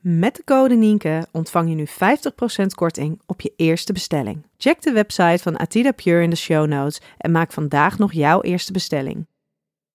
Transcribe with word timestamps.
Met 0.00 0.36
de 0.36 0.44
code 0.44 0.74
Nienke 0.74 1.26
ontvang 1.32 1.68
je 1.68 1.74
nu 1.74 1.86
50% 1.86 1.90
korting 2.74 3.20
op 3.26 3.40
je 3.40 3.52
eerste 3.56 3.92
bestelling. 3.92 4.42
Check 4.56 4.82
de 4.82 4.92
website 4.92 5.42
van 5.42 5.58
Atida 5.58 5.92
Pure 5.92 6.22
in 6.22 6.30
de 6.30 6.36
show 6.36 6.66
notes 6.66 7.00
en 7.18 7.30
maak 7.30 7.52
vandaag 7.52 7.98
nog 7.98 8.12
jouw 8.12 8.40
eerste 8.40 8.72
bestelling. 8.72 9.26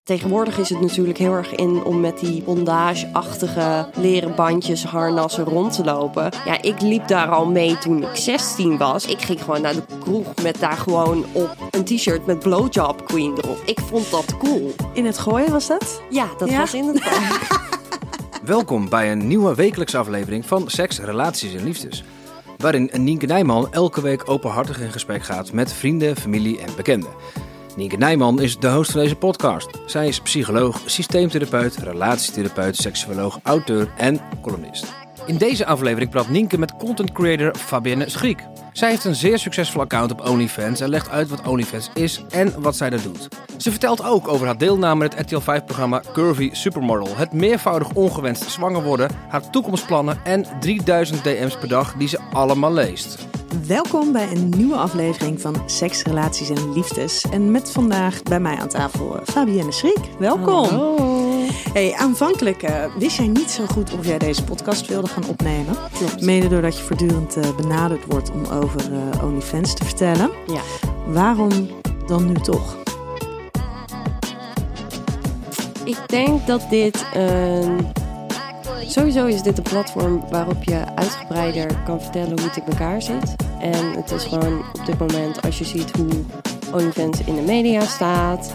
Tegenwoordig 0.04 0.58
is 0.58 0.70
het 0.70 0.82
natuurlijk 0.82 1.18
heel 1.18 1.32
erg 1.34 1.56
in 1.56 1.84
om 1.84 2.00
met 2.00 2.20
die 2.20 2.42
bondage-achtige 2.44 3.90
leren 3.96 4.36
bandjes, 4.36 4.84
harnassen 4.84 5.44
rond 5.44 5.76
te 5.76 5.84
lopen. 5.84 6.32
Ja, 6.46 6.62
ik 6.62 6.82
liep 6.82 7.08
daar 7.08 7.28
al 7.30 7.46
mee 7.46 7.78
toen 7.78 8.02
ik 8.04 8.16
16 8.16 8.78
was. 8.78 9.06
Ik 9.06 9.22
ging 9.22 9.44
gewoon 9.44 9.62
naar 9.62 9.74
de 9.74 9.84
kroeg 10.00 10.36
met 10.42 10.60
daar 10.60 10.78
gewoon 10.78 11.26
op 11.34 11.56
een 11.72 11.84
t-shirt 11.84 12.26
met 12.26 12.40
Blowjob 12.40 13.06
Queen 13.06 13.38
erop. 13.38 13.62
Ik 13.66 13.80
vond 13.80 14.12
dat 14.12 14.38
cool. 14.38 14.72
In 14.94 15.06
het 15.06 15.18
gooien 15.18 15.52
was 15.52 15.68
dat? 15.68 16.02
Ja, 16.10 16.28
dat 16.38 16.50
Ja? 16.50 16.58
was 16.58 16.74
in 16.74 16.88
het 16.88 17.02
Welkom 18.46 18.90
bij 18.90 19.12
een 19.12 19.28
nieuwe 19.28 19.56
wekelijkse 19.56 19.98
aflevering 19.98 20.46
van 20.46 20.70
Seks, 20.70 21.00
Relaties 21.00 21.54
en 21.54 21.64
Liefdes. 21.64 22.04
Waarin 22.58 22.90
Nienke 22.94 23.26
Nijman 23.26 23.74
elke 23.74 24.02
week 24.02 24.30
openhartig 24.30 24.80
in 24.80 24.92
gesprek 24.92 25.24
gaat 25.24 25.52
met 25.52 25.74
vrienden, 25.74 26.16
familie 26.16 26.60
en 26.60 26.76
bekenden. 26.76 27.10
Nienke 27.76 27.98
Nijman 27.98 28.42
is 28.42 28.60
de 28.60 28.70
host 28.70 28.92
van 28.92 29.02
deze 29.02 29.16
podcast. 29.16 29.70
Zij 29.86 30.08
is 30.08 30.22
psycholoog, 30.22 30.82
systeemtherapeut, 30.86 31.76
relatietherapeut, 31.76 32.76
seksuoloog, 32.76 33.40
auteur 33.44 33.94
en 33.98 34.22
columnist. 34.42 35.03
In 35.26 35.38
deze 35.38 35.66
aflevering 35.66 36.12
praat 36.12 36.30
Nienke 36.30 36.58
met 36.58 36.76
content 36.76 37.12
creator 37.12 37.56
Fabienne 37.56 38.10
Schriek. 38.10 38.44
Zij 38.72 38.90
heeft 38.90 39.04
een 39.04 39.16
zeer 39.16 39.40
succesvol 39.40 39.82
account 39.82 40.12
op 40.12 40.28
OnlyFans 40.28 40.80
en 40.80 40.90
legt 40.90 41.10
uit 41.10 41.30
wat 41.30 41.48
OnlyFans 41.48 41.90
is 41.94 42.24
en 42.30 42.62
wat 42.62 42.76
zij 42.76 42.90
daar 42.90 43.02
doet. 43.02 43.28
Ze 43.58 43.72
vertelt 43.72 44.04
ook 44.04 44.28
over 44.28 44.46
haar 44.46 44.58
deelname 44.58 45.04
aan 45.04 45.10
het 45.16 45.32
RTL 45.32 45.52
5-programma 45.52 46.02
Curvy 46.14 46.50
Supermodel, 46.52 47.16
het 47.16 47.34
meervoudig 47.34 47.94
ongewenst 47.94 48.52
zwanger 48.52 48.84
worden, 48.84 49.10
haar 49.30 49.50
toekomstplannen 49.50 50.20
en 50.24 50.46
3000 50.60 51.24
DM's 51.24 51.58
per 51.58 51.68
dag 51.68 51.94
die 51.98 52.08
ze 52.08 52.20
allemaal 52.32 52.74
leest. 52.74 53.28
Welkom 53.68 54.12
bij 54.12 54.32
een 54.32 54.50
nieuwe 54.50 54.76
aflevering 54.76 55.42
van 55.42 55.56
Seks, 55.66 56.04
Relaties 56.04 56.50
en 56.50 56.74
Liefdes. 56.74 57.26
En 57.32 57.52
met 57.52 57.72
vandaag 57.72 58.24
bij 58.24 58.40
mij 58.40 58.58
aan 58.58 58.68
tafel 58.68 59.20
eh, 59.20 59.26
Fabienne 59.26 59.72
Schriek. 59.72 60.10
Welkom. 60.20 61.23
Hey, 61.52 61.94
aanvankelijk 61.94 62.64
eh, 62.64 62.96
wist 62.98 63.18
jij 63.18 63.28
niet 63.28 63.52
zo 63.52 63.66
goed 63.66 63.94
of 63.94 64.06
jij 64.06 64.18
deze 64.18 64.44
podcast 64.44 64.88
wilde 64.88 65.08
gaan 65.08 65.28
opnemen. 65.28 65.76
Klopt. 65.98 66.22
Mede 66.22 66.48
doordat 66.48 66.78
je 66.78 66.84
voortdurend 66.84 67.38
eh, 67.38 67.56
benaderd 67.56 68.06
wordt 68.06 68.32
om 68.32 68.46
over 68.46 68.82
eh, 68.94 69.24
OnlyFans 69.24 69.74
te 69.74 69.86
vertellen. 69.86 70.32
Ja. 70.48 70.62
Waarom 71.06 71.52
dan 72.08 72.28
nu 72.28 72.34
toch? 72.34 72.78
Ik 75.84 75.98
denk 76.08 76.48
dat 76.48 76.62
dit 76.70 77.06
een. 77.14 77.88
Sowieso 78.88 79.26
is 79.26 79.42
dit 79.42 79.58
een 79.58 79.64
platform 79.64 80.24
waarop 80.30 80.64
je 80.64 80.96
uitgebreider 80.96 81.82
kan 81.86 82.02
vertellen 82.02 82.40
hoe 82.40 82.48
het 82.48 82.58
in 82.58 82.66
elkaar 82.66 83.02
zit. 83.02 83.36
En 83.60 83.92
het 83.92 84.12
is 84.12 84.24
gewoon 84.24 84.60
op 84.60 84.86
dit 84.86 85.00
moment, 85.00 85.42
als 85.42 85.58
je 85.58 85.66
ziet 85.66 85.92
hoe 85.92 86.10
OnlyFans 86.74 87.20
in 87.26 87.36
de 87.36 87.42
media 87.42 87.86
staat, 87.86 88.54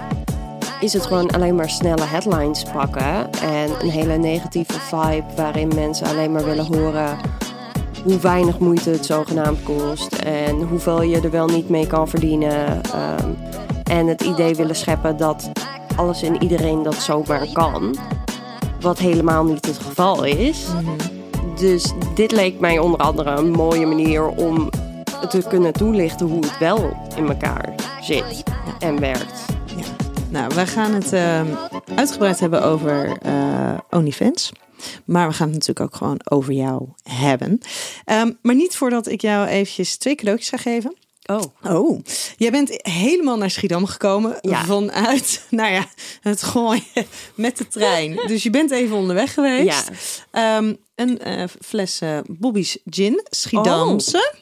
is 0.81 0.93
het 0.93 1.07
gewoon 1.07 1.31
alleen 1.31 1.55
maar 1.55 1.71
snelle 1.71 2.05
headlines 2.05 2.63
pakken. 2.63 3.33
En 3.33 3.71
een 3.81 3.91
hele 3.91 4.17
negatieve 4.17 4.81
vibe 4.81 5.25
waarin 5.37 5.73
mensen 5.75 6.07
alleen 6.07 6.33
maar 6.33 6.45
willen 6.45 6.77
horen 6.77 7.17
hoe 8.05 8.19
weinig 8.19 8.59
moeite 8.59 8.91
het 8.91 9.07
zogenaamd 9.07 9.63
kost. 9.63 10.15
En 10.15 10.63
hoeveel 10.63 11.03
je 11.03 11.21
er 11.21 11.31
wel 11.31 11.47
niet 11.47 11.69
mee 11.69 11.87
kan 11.87 12.09
verdienen. 12.09 12.83
Ehm, 12.83 13.31
en 13.83 14.07
het 14.07 14.23
idee 14.23 14.55
willen 14.55 14.77
scheppen 14.77 15.17
dat 15.17 15.51
alles 15.97 16.23
en 16.23 16.43
iedereen 16.43 16.83
dat 16.83 16.95
zomaar 16.95 17.47
kan. 17.53 17.97
Wat 18.81 18.99
helemaal 18.99 19.45
niet 19.45 19.67
het 19.67 19.79
geval 19.79 20.25
is. 20.25 20.67
Dus 21.57 21.93
dit 22.15 22.33
leek 22.33 22.61
mij 22.61 22.79
onder 22.79 23.01
andere 23.01 23.31
een 23.31 23.51
mooie 23.51 23.87
manier 23.87 24.27
om 24.27 24.71
te 25.29 25.43
kunnen 25.49 25.73
toelichten 25.73 26.27
hoe 26.27 26.41
het 26.41 26.59
wel 26.59 26.97
in 27.17 27.29
elkaar 27.29 27.75
zit 28.01 28.43
en 28.79 29.01
werkt. 29.01 29.58
Nou, 30.31 30.55
wij 30.55 30.67
gaan 30.67 30.95
het 30.95 31.13
eh, 31.13 31.43
uitgebreid 31.97 32.41
hebben 32.41 32.63
over 32.63 33.19
eh, 33.23 33.79
OnlyFans. 33.91 34.53
Maar 35.05 35.29
we 35.29 35.35
gaan 35.35 35.47
het 35.49 35.57
natuurlijk 35.59 35.87
ook 35.87 35.97
gewoon 35.97 36.21
over 36.25 36.53
jou 36.53 36.89
hebben. 37.03 37.61
Ehm, 38.05 38.33
maar 38.43 38.55
niet 38.55 38.77
voordat 38.77 39.07
ik 39.09 39.21
jou 39.21 39.47
eventjes 39.47 39.97
twee 39.97 40.15
cadeautjes 40.15 40.49
ga 40.49 40.57
geven. 40.57 40.97
Oh, 41.27 41.41
Oh, 41.63 42.01
jij 42.37 42.51
bent 42.51 42.71
helemaal 42.83 43.37
naar 43.37 43.51
Schiedam 43.51 43.87
gekomen 43.87 44.39
Ja. 44.41 44.65
vanuit, 44.65 45.43
nou 45.51 45.73
ja, 45.73 45.87
het 46.21 46.43
gooien 46.43 46.83
met 47.35 47.59
de 47.59 47.69
trein. 47.69 48.21
Dus 48.27 48.43
je 48.43 48.51
bent 48.51 48.71
even 48.71 48.97
onderweg 48.97 49.35
geweest. 49.35 49.91
Ehm, 50.31 50.75
een 50.95 51.19
eh, 51.19 51.45
fles 51.65 52.01
eh, 52.01 52.19
Bobby's 52.27 52.79
Gin, 52.85 53.27
Schiedamse. 53.31 54.33
oh. 54.35 54.41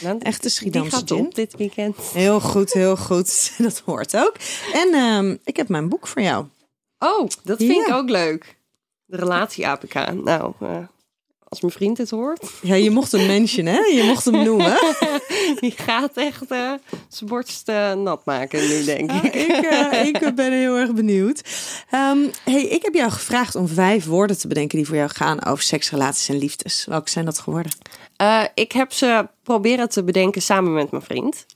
Dan, 0.00 0.20
Echte 0.20 0.40
die 0.40 0.50
Schiedamse 0.50 0.96
gaat 0.96 1.10
gin. 1.10 1.26
op 1.26 1.34
dit 1.34 1.56
weekend. 1.56 1.96
Heel 1.96 2.40
goed, 2.40 2.72
heel 2.72 2.96
goed. 2.96 3.52
Dat 3.58 3.82
hoort 3.84 4.16
ook. 4.16 4.34
En 4.72 4.94
ehm, 4.94 5.36
ik 5.44 5.56
heb 5.56 5.68
mijn 5.68 5.88
boek 5.88 6.06
voor 6.06 6.22
jou. 6.22 6.46
Oh, 6.98 7.28
dat 7.42 7.58
vind 7.58 7.86
ik 7.88 7.94
ook 7.94 8.08
leuk. 8.08 8.56
De 9.04 9.16
relatie 9.16 9.68
APK. 9.68 9.94
Nou, 10.12 10.52
eh, 10.60 10.78
als 11.48 11.60
mijn 11.60 11.72
vriend 11.72 11.98
het 11.98 12.10
hoort, 12.10 12.50
Ja, 12.62 12.74
je 12.74 12.90
mocht 12.90 13.12
hem 13.12 13.26
mention, 13.26 13.66
hè? 13.66 13.78
Je 13.78 14.02
mocht 14.02 14.24
hem 14.24 14.44
noemen. 14.44 14.78
die 15.60 15.70
gaat 15.70 16.16
echt 16.16 16.46
zijn 17.08 17.26
borst 17.30 17.68
eh, 17.68 17.92
nat 17.92 18.24
maken 18.24 18.68
nu, 18.68 18.84
denk 18.84 19.12
ik. 19.12 19.34
ik, 19.34 19.48
eh, 19.48 20.04
ik 20.12 20.34
ben 20.34 20.52
heel 20.52 20.76
erg 20.76 20.94
benieuwd. 20.94 21.42
Ehm, 21.90 22.18
hey, 22.44 22.62
ik 22.62 22.82
heb 22.82 22.94
jou 22.94 23.10
gevraagd 23.10 23.54
om 23.54 23.68
vijf 23.68 24.04
woorden 24.04 24.38
te 24.38 24.48
bedenken 24.48 24.76
die 24.76 24.86
voor 24.86 24.96
jou 24.96 25.10
gaan 25.10 25.44
over 25.44 25.64
seks, 25.64 25.90
relaties 25.90 26.28
en 26.28 26.38
liefdes. 26.38 26.84
Welke 26.88 27.10
zijn 27.10 27.24
dat 27.24 27.38
geworden? 27.38 27.72
Ik 28.54 28.72
heb 28.72 28.92
ze 28.92 29.28
proberen 29.42 29.88
te 29.88 30.04
bedenken 30.04 30.42
samen 30.42 30.72
met 30.72 30.90
mijn 30.90 31.02
vriend. 31.02 31.46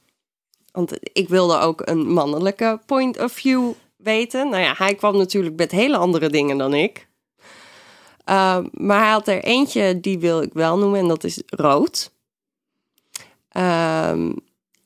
Want 0.73 0.93
ik 1.13 1.29
wilde 1.29 1.59
ook 1.59 1.83
een 1.85 2.13
mannelijke 2.13 2.81
point 2.87 3.19
of 3.21 3.33
view 3.33 3.73
weten. 3.97 4.49
Nou 4.49 4.63
ja, 4.63 4.75
hij 4.77 4.95
kwam 4.95 5.17
natuurlijk 5.17 5.57
met 5.57 5.71
hele 5.71 5.97
andere 5.97 6.29
dingen 6.29 6.59
dan 6.59 6.75
ik. 6.75 7.11
Eh, 8.25 8.65
maar 8.73 8.99
hij 8.99 9.11
had 9.11 9.29
er 9.29 9.45
eentje, 9.45 10.01
die 10.01 10.19
wil 10.19 10.43
ik 10.43 10.53
wel 10.53 10.79
noemen, 10.79 11.01
en 11.01 11.09
dat 11.09 11.25
is 11.25 11.43
rood. 11.47 12.13
Ehm, 13.49 14.33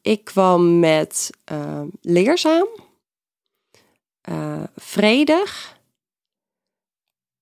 ik 0.03 0.25
kwam 0.25 0.79
met 0.79 1.31
eh, 1.44 1.83
leerzaam, 2.00 2.69
eh, 4.21 4.65
vredig, 4.77 5.81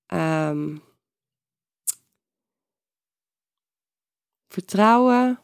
ehm, 0.05 0.77
vertrouwen. 4.47 5.39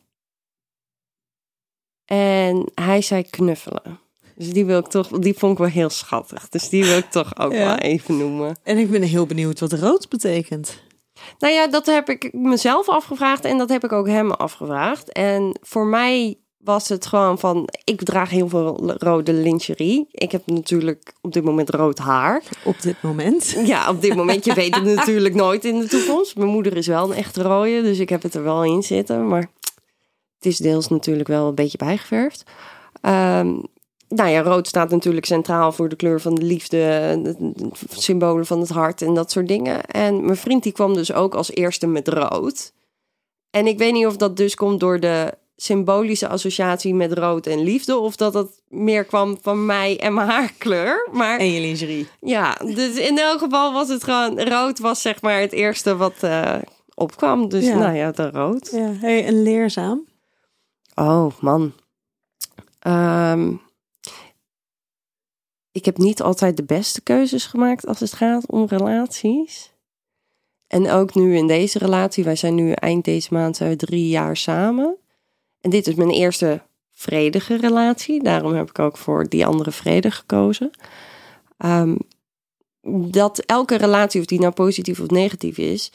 En 2.05 2.71
hij 2.75 3.01
zei 3.01 3.23
knuffelen. 3.29 4.00
Dus 4.41 4.49
die 4.53 4.65
wil 4.65 4.79
ik 4.79 4.87
toch, 4.87 5.07
die 5.07 5.33
vond 5.37 5.51
ik 5.51 5.57
wel 5.57 5.67
heel 5.67 5.89
schattig. 5.89 6.49
Dus 6.49 6.69
die 6.69 6.85
wil 6.85 6.97
ik 6.97 7.11
toch 7.11 7.39
ook 7.39 7.51
Ja. 7.51 7.57
wel 7.65 7.75
even 7.75 8.17
noemen. 8.17 8.55
En 8.63 8.77
ik 8.77 8.91
ben 8.91 9.01
heel 9.01 9.25
benieuwd 9.25 9.59
wat 9.59 9.73
rood 9.73 10.09
betekent. 10.09 10.77
Nou 11.39 11.53
ja, 11.53 11.67
dat 11.67 11.85
heb 11.85 12.09
ik 12.09 12.33
mezelf 12.33 12.89
afgevraagd 12.89 13.45
en 13.45 13.57
dat 13.57 13.69
heb 13.69 13.83
ik 13.83 13.91
ook 13.91 14.07
hem 14.07 14.31
afgevraagd. 14.31 15.11
En 15.11 15.59
voor 15.61 15.85
mij 15.85 16.37
was 16.57 16.89
het 16.89 17.05
gewoon 17.05 17.39
van, 17.39 17.69
ik 17.83 18.03
draag 18.03 18.29
heel 18.29 18.49
veel 18.49 18.93
rode 18.97 19.33
lingerie. 19.33 20.07
Ik 20.11 20.31
heb 20.31 20.41
natuurlijk 20.45 21.13
op 21.21 21.33
dit 21.33 21.43
moment 21.43 21.69
rood 21.69 21.97
haar. 21.97 22.43
Op 22.63 22.81
dit 22.81 23.01
moment. 23.01 23.55
Ja, 23.65 23.89
op 23.89 24.01
dit 24.01 24.15
moment. 24.15 24.45
Je 24.45 24.53
weet 24.53 24.75
het 24.75 24.83
natuurlijk 24.95 25.35
nooit 25.35 25.65
in 25.65 25.79
de 25.79 25.87
toekomst. 25.87 26.35
Mijn 26.35 26.49
moeder 26.49 26.77
is 26.77 26.87
wel 26.87 27.11
een 27.11 27.17
echte 27.17 27.41
rode, 27.41 27.81
dus 27.81 27.99
ik 27.99 28.09
heb 28.09 28.21
het 28.21 28.33
er 28.33 28.43
wel 28.43 28.63
in 28.63 28.83
zitten. 28.83 29.27
Maar 29.27 29.49
het 30.35 30.45
is 30.45 30.57
deels 30.57 30.87
natuurlijk 30.87 31.27
wel 31.27 31.47
een 31.47 31.55
beetje 31.55 31.77
bijgeverfd. 31.77 32.43
Ehm, 33.01 33.53
nou 34.15 34.29
ja, 34.29 34.41
rood 34.41 34.67
staat 34.67 34.89
natuurlijk 34.89 35.25
centraal 35.25 35.71
voor 35.71 35.89
de 35.89 35.95
kleur 35.95 36.21
van 36.21 36.35
de 36.35 36.41
liefde, 36.45 36.77
de 37.23 37.35
symbolen 37.89 38.45
van 38.45 38.59
het 38.59 38.69
hart 38.69 39.01
en 39.01 39.13
dat 39.13 39.31
soort 39.31 39.47
dingen. 39.47 39.85
En 39.85 40.25
mijn 40.25 40.37
vriend 40.37 40.63
die 40.63 40.71
kwam 40.71 40.93
dus 40.93 41.13
ook 41.13 41.35
als 41.35 41.51
eerste 41.51 41.87
met 41.87 42.07
rood. 42.07 42.73
En 43.49 43.67
ik 43.67 43.77
weet 43.77 43.93
niet 43.93 44.05
of 44.05 44.17
dat 44.17 44.37
dus 44.37 44.55
komt 44.55 44.79
door 44.79 44.99
de 44.99 45.33
symbolische 45.55 46.27
associatie 46.27 46.93
met 46.93 47.13
rood 47.13 47.47
en 47.47 47.63
liefde. 47.63 47.97
Of 47.97 48.15
dat 48.15 48.33
het 48.33 48.61
meer 48.67 49.03
kwam 49.03 49.37
van 49.41 49.65
mij 49.65 49.99
en 49.99 50.13
mijn 50.13 50.27
haarkleur. 50.29 51.09
Maar 51.11 51.39
En 51.39 51.51
je 51.51 51.61
lingerie. 51.61 52.07
ja, 52.19 52.53
dus 52.53 52.95
in 52.95 53.17
elk 53.17 53.39
geval 53.39 53.73
was 53.73 53.89
het 53.89 54.03
gewoon... 54.03 54.41
Rood 54.41 54.79
was 54.79 55.01
zeg 55.01 55.21
maar 55.21 55.39
het 55.39 55.51
eerste 55.51 55.95
wat 55.95 56.13
eh, 56.19 56.55
opkwam. 56.93 57.49
Dus 57.49 57.65
Ja. 57.65 57.77
nou 57.77 57.95
ja, 57.95 58.11
de 58.11 58.29
rood. 58.29 58.69
Ja, 58.71 58.91
hey, 58.99 59.25
en 59.25 59.43
leerzaam. 59.43 60.05
Oh, 60.95 61.31
man. 61.39 61.73
Ehm, 62.79 63.51
ik 65.71 65.85
heb 65.85 65.97
niet 65.97 66.21
altijd 66.21 66.57
de 66.57 66.63
beste 66.63 67.01
keuzes 67.01 67.45
gemaakt 67.45 67.87
als 67.87 67.99
het 67.99 68.13
gaat 68.13 68.47
om 68.47 68.65
relaties. 68.67 69.71
En 70.67 70.89
ook 70.89 71.15
nu 71.15 71.35
in 71.35 71.47
deze 71.47 71.79
relatie. 71.79 72.23
Wij 72.23 72.35
zijn 72.35 72.55
nu 72.55 72.71
eind 72.71 73.05
deze 73.05 73.33
maand 73.33 73.57
we 73.57 73.75
drie 73.75 74.07
jaar 74.07 74.37
samen. 74.37 74.97
En 75.61 75.69
dit 75.69 75.87
is 75.87 75.95
mijn 75.95 76.09
eerste 76.09 76.61
vredige 76.91 77.57
relatie. 77.57 78.23
Daarom 78.23 78.53
heb 78.53 78.69
ik 78.69 78.79
ook 78.79 78.97
voor 78.97 79.29
die 79.29 79.45
andere 79.45 79.71
vrede 79.71 80.11
gekozen. 80.11 80.71
Ehm, 81.57 81.95
dat 83.11 83.39
elke 83.39 83.75
relatie, 83.75 84.19
of 84.19 84.25
die 84.25 84.39
nou 84.39 84.53
positief 84.53 84.99
of 84.99 85.09
negatief 85.09 85.57
is, 85.57 85.91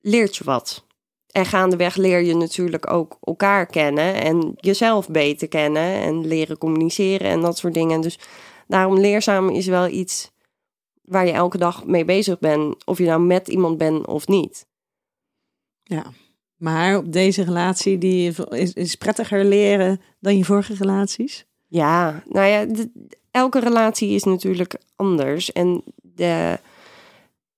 leert 0.00 0.36
je 0.36 0.44
wat. 0.44 0.84
En 1.30 1.46
gaandeweg 1.46 1.96
leer 1.96 2.22
je 2.22 2.34
natuurlijk 2.34 2.92
ook 2.92 3.18
elkaar 3.22 3.66
kennen 3.66 4.14
en 4.14 4.52
jezelf 4.56 5.08
beter 5.08 5.48
kennen 5.48 5.94
en 5.94 6.26
leren 6.26 6.58
communiceren 6.58 7.30
en 7.30 7.40
dat 7.40 7.58
soort 7.58 7.74
dingen. 7.74 8.00
Dus 8.00 8.18
daarom 8.70 8.98
leerzaam 8.98 9.48
is 9.48 9.66
wel 9.66 9.88
iets 9.88 10.30
waar 11.02 11.26
je 11.26 11.32
elke 11.32 11.58
dag 11.58 11.86
mee 11.86 12.04
bezig 12.04 12.38
bent, 12.38 12.84
of 12.86 12.98
je 12.98 13.04
nou 13.04 13.20
met 13.20 13.48
iemand 13.48 13.78
bent 13.78 14.06
of 14.06 14.26
niet. 14.26 14.66
Ja. 15.82 16.04
Maar 16.56 16.96
op 16.96 17.12
deze 17.12 17.42
relatie 17.42 17.98
die 17.98 18.32
is, 18.48 18.72
is 18.72 18.94
prettiger 18.94 19.44
leren 19.44 20.00
dan 20.20 20.36
je 20.36 20.44
vorige 20.44 20.74
relaties. 20.74 21.46
Ja, 21.66 22.22
nou 22.26 22.46
ja, 22.46 22.64
de- 22.64 23.08
elke 23.30 23.58
relatie 23.60 24.10
is 24.10 24.24
natuurlijk 24.24 24.74
anders. 24.96 25.52
En 25.52 25.82
de 26.02 26.58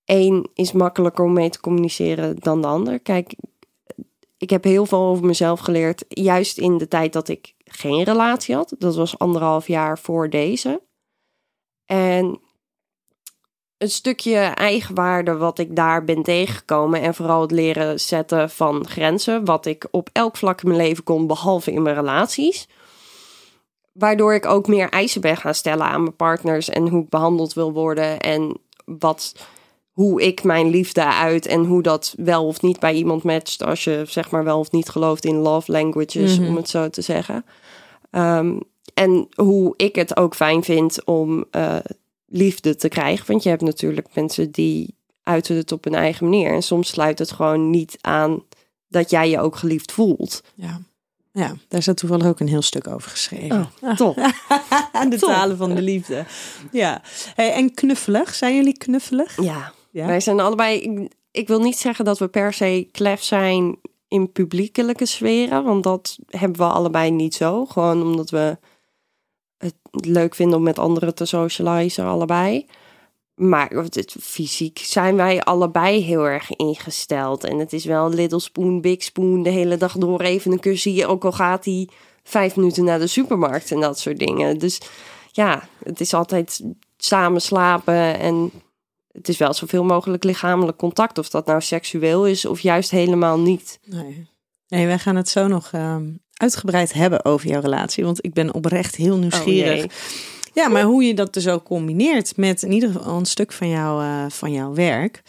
een 0.05 0.49
is 0.55 0.73
makkelijker 0.73 1.25
om 1.25 1.33
mee 1.33 1.51
te 1.51 1.61
communiceren 1.61 2.37
dan 2.39 2.61
de 2.61 2.67
ander. 2.67 3.01
Kijk, 3.01 3.35
ik 4.39 4.51
heb 4.51 4.65
heel 4.65 4.87
veel 4.87 5.03
over 5.03 5.25
mezelf 5.27 5.61
geleerd, 5.61 6.05
juist 6.09 6.59
in 6.59 6.79
de 6.79 6.89
tijd 6.89 7.13
dat 7.13 7.29
ik 7.29 7.55
geen 7.65 8.03
relatie 8.03 8.55
had. 8.55 8.75
Dat 8.79 8.97
was 8.97 9.19
anderhalf 9.19 9.67
jaar 9.67 9.99
voor 9.99 10.31
deze. 10.31 10.83
En 11.93 12.41
een 13.79 13.91
stukje 13.91 14.37
eigenwaarde 14.39 15.37
wat 15.37 15.59
ik 15.59 15.77
daar 15.77 16.05
ben 16.05 16.23
tegengekomen. 16.23 17.01
En 17.01 17.15
vooral 17.15 17.41
het 17.41 17.51
leren 17.51 18.01
zetten 18.01 18.51
van 18.51 18.87
grenzen. 18.89 19.45
Wat 19.45 19.67
ik 19.67 19.89
op 19.91 20.09
elk 20.13 20.37
vlak 20.37 20.63
in 20.63 20.69
mijn 20.69 20.81
leven 20.81 21.05
kon, 21.05 21.27
behalve 21.27 21.73
in 21.73 21.83
mijn 21.83 21.95
relaties. 21.95 22.69
Waardoor 23.93 24.35
ik 24.35 24.47
ook 24.47 24.67
meer 24.69 24.89
eisen 24.89 25.21
ben 25.21 25.37
gaan 25.37 25.55
stellen 25.55 25.87
aan 25.87 26.03
mijn 26.03 26.17
partners. 26.17 26.69
En 26.69 26.89
hoe 26.89 27.03
ik 27.03 27.09
behandeld 27.09 27.53
wil 27.53 27.73
worden. 27.73 28.21
En 28.21 28.57
wat, 28.85 29.35
hoe 29.91 30.23
ik 30.23 30.45
mijn 30.45 30.69
liefde 30.71 31.05
uit. 31.05 31.47
En 31.47 31.65
hoe 31.65 31.83
dat 31.83 32.15
wel 32.17 32.47
of 32.47 32.63
niet 32.63 32.81
bij 32.81 32.95
iemand 32.95 33.23
matcht. 33.23 33.63
Als 33.63 33.85
je 33.85 34.05
zeg 34.09 34.31
maar 34.31 34.45
wel 34.45 34.59
of 34.59 34.71
niet 34.71 34.89
gelooft 34.89 35.25
in 35.25 35.37
love 35.37 35.73
languages, 35.73 36.39
Mhm. 36.39 36.49
om 36.49 36.57
het 36.57 36.69
zo 36.69 36.91
te 36.91 37.03
zeggen. 37.03 37.45
Ehm, 38.11 38.57
en 38.95 39.29
hoe 39.35 39.75
ik 39.77 39.95
het 39.95 40.17
ook 40.17 40.35
fijn 40.35 40.63
vind 40.65 41.05
om 41.05 41.45
eh, 41.51 41.77
liefde 42.27 42.77
te 42.77 42.89
krijgen. 42.89 43.27
Want 43.27 43.43
je 43.43 43.49
hebt 43.49 43.63
natuurlijk 43.63 44.09
mensen 44.15 44.51
die 44.51 44.95
uiten 45.23 45.57
het 45.57 45.73
op 45.73 45.85
hun 45.85 45.95
eigen 45.95 46.25
manier. 46.25 46.53
En 46.53 46.63
soms 46.63 46.89
sluit 46.89 47.19
het 47.19 47.33
gewoon 47.33 47.71
niet 47.71 47.97
aan 48.01 48.43
dat 48.89 49.11
jij 49.11 49.31
je 49.31 49.41
ook 49.41 49.57
geliefd 49.57 49.93
voelt. 49.93 50.43
Ja. 50.55 50.81
Ja, 51.35 51.55
daar 51.69 51.83
staat 51.83 51.97
toevallig 51.97 52.27
ook 52.27 52.41
een 52.41 52.49
heel 52.49 52.63
stuk 52.63 52.87
over 52.89 53.11
geschreven. 53.11 53.71
Oh, 53.81 53.95
top. 53.97 54.15
de 55.11 55.17
top. 55.19 55.31
talen 55.31 55.57
van 55.57 55.75
de 55.75 55.83
liefde. 55.83 56.25
Ja. 56.73 57.03
Hey, 57.35 57.53
en 57.53 57.75
knuffelig. 57.75 58.35
Zijn 58.35 58.55
jullie 58.57 58.79
knuffelig? 58.79 59.43
Ja, 59.43 59.73
Ja. 59.91 60.07
wij 60.07 60.21
zijn 60.21 60.41
allebei. 60.41 60.81
Ik, 60.81 61.13
ik 61.31 61.49
wil 61.49 61.61
niet 61.61 61.77
zeggen 61.79 62.05
dat 62.05 62.19
we 62.19 62.29
per 62.29 62.53
se 62.53 62.89
klef 62.93 63.23
zijn 63.23 63.77
in 64.09 64.33
publiekelijke 64.33 65.07
sferen, 65.07 65.65
want 65.65 65.83
dat 65.83 66.19
hebben 66.27 66.59
we 66.67 66.73
allebei 66.73 67.11
niet 67.11 67.35
zo. 67.35 67.65
Gewoon 67.67 68.03
omdat 68.03 68.31
we 68.31 68.59
het 69.63 70.07
leuk 70.07 70.35
vinden 70.35 70.59
om 70.59 70.63
met 70.63 70.79
anderen 70.79 71.15
te 71.15 71.25
socializen, 71.25 72.05
allebei. 72.05 72.67
Maar 73.35 73.71
het, 73.71 74.17
fysiek 74.21 74.79
zijn 74.79 75.17
wij 75.17 75.43
allebei 75.43 76.01
heel 76.03 76.29
erg 76.29 76.51
ingesteld. 76.51 77.45
En 77.45 77.59
het 77.59 77.73
is 77.73 77.85
wel 77.85 78.11
little 78.11 78.41
spoon, 78.41 78.81
big 78.81 79.03
spoon, 79.03 79.43
de 79.43 79.51
hele 79.51 79.77
dag 79.77 79.93
door 79.93 80.21
even 80.21 80.53
een 80.53 80.61
kusje. 80.61 81.07
Ook 81.07 81.25
al 81.25 81.33
gaat 81.33 81.65
hij 81.65 81.89
vijf 82.23 82.57
minuten 82.57 82.85
naar 82.85 82.99
de 82.99 83.07
supermarkt 83.07 83.71
en 83.71 83.81
dat 83.81 83.99
soort 83.99 84.19
dingen. 84.19 84.59
Dus 84.59 84.81
ja, 85.33 85.69
het 85.85 86.01
is 86.01 86.15
altijd 86.15 86.61
samen 86.97 87.41
slapen 87.41 88.19
en 88.19 88.51
het 89.13 89.29
is 89.29 89.39
wel 89.39 89.55
zoveel 89.55 89.85
mogelijk 89.85 90.25
lichamelijk 90.25 90.79
contact. 90.79 91.19
Of 91.19 91.29
dat 91.29 91.47
nou 91.47 91.61
seksueel 91.61 92.27
is 92.27 92.45
of 92.45 92.61
juist 92.61 92.91
helemaal 92.91 93.39
niet. 93.39 93.81
Nee. 93.85 94.31
Nee, 94.69 94.87
wij 94.87 94.99
gaan 94.99 95.17
het 95.17 95.29
zo 95.29 95.47
nog 95.47 95.73
ehm, 95.73 96.11
uitgebreid 96.37 96.93
hebben 96.93 97.25
over 97.25 97.49
jouw 97.49 97.61
relatie. 97.61 98.05
Want 98.05 98.25
ik 98.25 98.33
ben 98.33 98.55
oprecht 98.55 98.97
heel 98.97 99.17
nieuwsgierig. 99.17 99.73
Oh, 99.73 99.91
jee. 99.91 99.91
ja, 100.53 100.69
maar 100.69 100.83
hoe 100.83 101.05
je 101.05 101.15
dat 101.15 101.35
dus 101.35 101.49
ook 101.49 101.65
combineert 101.65 102.37
met 102.37 102.63
in 102.63 102.73
ieder 102.73 102.93
geval 102.93 103.19
een 103.19 103.27
stuk 103.27 103.53
van, 103.53 103.69
jouw 103.69 104.01
eh, 104.01 104.25
van 104.29 104.53
jouw 104.53 104.75
werk. 104.75 105.23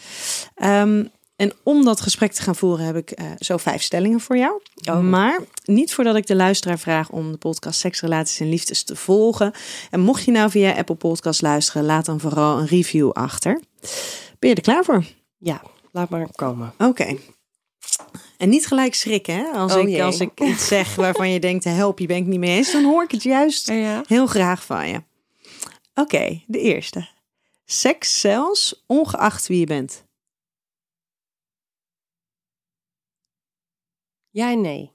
Ehm, 0.54 1.04
en 1.36 1.52
om 1.62 1.84
dat 1.84 2.00
gesprek 2.00 2.32
te 2.32 2.42
gaan 2.42 2.56
voeren 2.56 2.86
heb 2.86 2.96
ik 2.96 3.10
eh, 3.10 3.26
zo 3.38 3.56
vijf 3.56 3.82
stellingen 3.82 4.20
voor 4.20 4.36
jou. 4.36 4.60
Oh. 4.90 5.00
Maar 5.00 5.40
niet 5.64 5.94
voordat 5.94 6.16
ik 6.16 6.26
de 6.26 6.36
luisteraar 6.36 6.78
vraag 6.78 7.10
om 7.10 7.32
de 7.32 7.38
podcast 7.38 7.80
Seks, 7.80 8.00
Relaties 8.00 8.40
en 8.40 8.48
Liefdes 8.48 8.82
te 8.82 8.96
volgen. 8.96 9.52
En 9.90 10.00
mocht 10.00 10.24
je 10.24 10.30
nou 10.30 10.50
via 10.50 10.72
Apple 10.72 10.94
Podcast 10.94 11.42
luisteren, 11.42 11.84
laat 11.84 12.04
dan 12.04 12.20
vooral 12.20 12.58
een 12.58 12.66
review 12.66 13.10
achter. 13.10 13.60
Ben 14.38 14.48
je 14.50 14.54
er 14.54 14.62
klaar 14.62 14.84
voor? 14.84 15.04
Ja, 15.38 15.62
laat 15.92 16.08
maar 16.08 16.28
komen. 16.34 16.72
Oké. 16.78 17.16
En 18.36 18.48
niet 18.48 18.66
gelijk 18.66 18.94
schrikken, 18.94 19.34
hè? 19.34 19.44
Als, 19.50 19.74
Oh 19.74 19.88
ik, 19.88 20.00
als 20.00 20.20
ik 20.20 20.40
iets 20.40 20.66
zeg 20.66 20.94
waarvan 20.94 21.30
je 21.30 21.40
denkt, 21.40 21.64
help, 21.64 21.98
je 21.98 22.06
ben 22.06 22.16
ik 22.16 22.26
niet 22.26 22.38
mee 22.38 22.56
eens, 22.56 22.72
dan 22.72 22.84
hoor 22.84 23.02
ik 23.02 23.10
het 23.10 23.22
juist 23.22 23.68
Ja. 23.68 24.02
heel 24.06 24.26
graag 24.26 24.64
van 24.64 24.88
je. 24.88 25.02
Oké, 25.94 26.42
de 26.46 26.60
eerste. 26.60 27.08
Seks 27.64 28.20
zelfs, 28.20 28.84
ongeacht 28.86 29.46
wie 29.46 29.58
je 29.58 29.66
bent. 29.66 30.04
Ja 34.30 34.50
en 34.50 34.60
nee. 34.60 34.90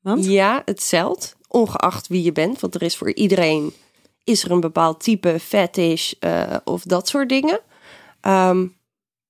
Want? 0.00 0.24
Ja, 0.24 0.62
het 0.64 0.82
zelt, 0.82 1.36
ongeacht 1.48 2.06
wie 2.08 2.22
je 2.22 2.32
bent. 2.32 2.60
Want 2.60 2.74
er 2.74 2.82
is 2.82 2.96
voor 2.96 3.12
iedereen 3.14 3.72
is 4.24 4.44
er 4.44 4.50
een 4.50 4.60
bepaald 4.60 5.00
type 5.02 5.40
fetish 5.40 6.12
eh, 6.12 6.56
of 6.64 6.82
dat 6.82 7.08
soort 7.08 7.28
dingen. 7.28 7.60
Ehm, 8.20 8.66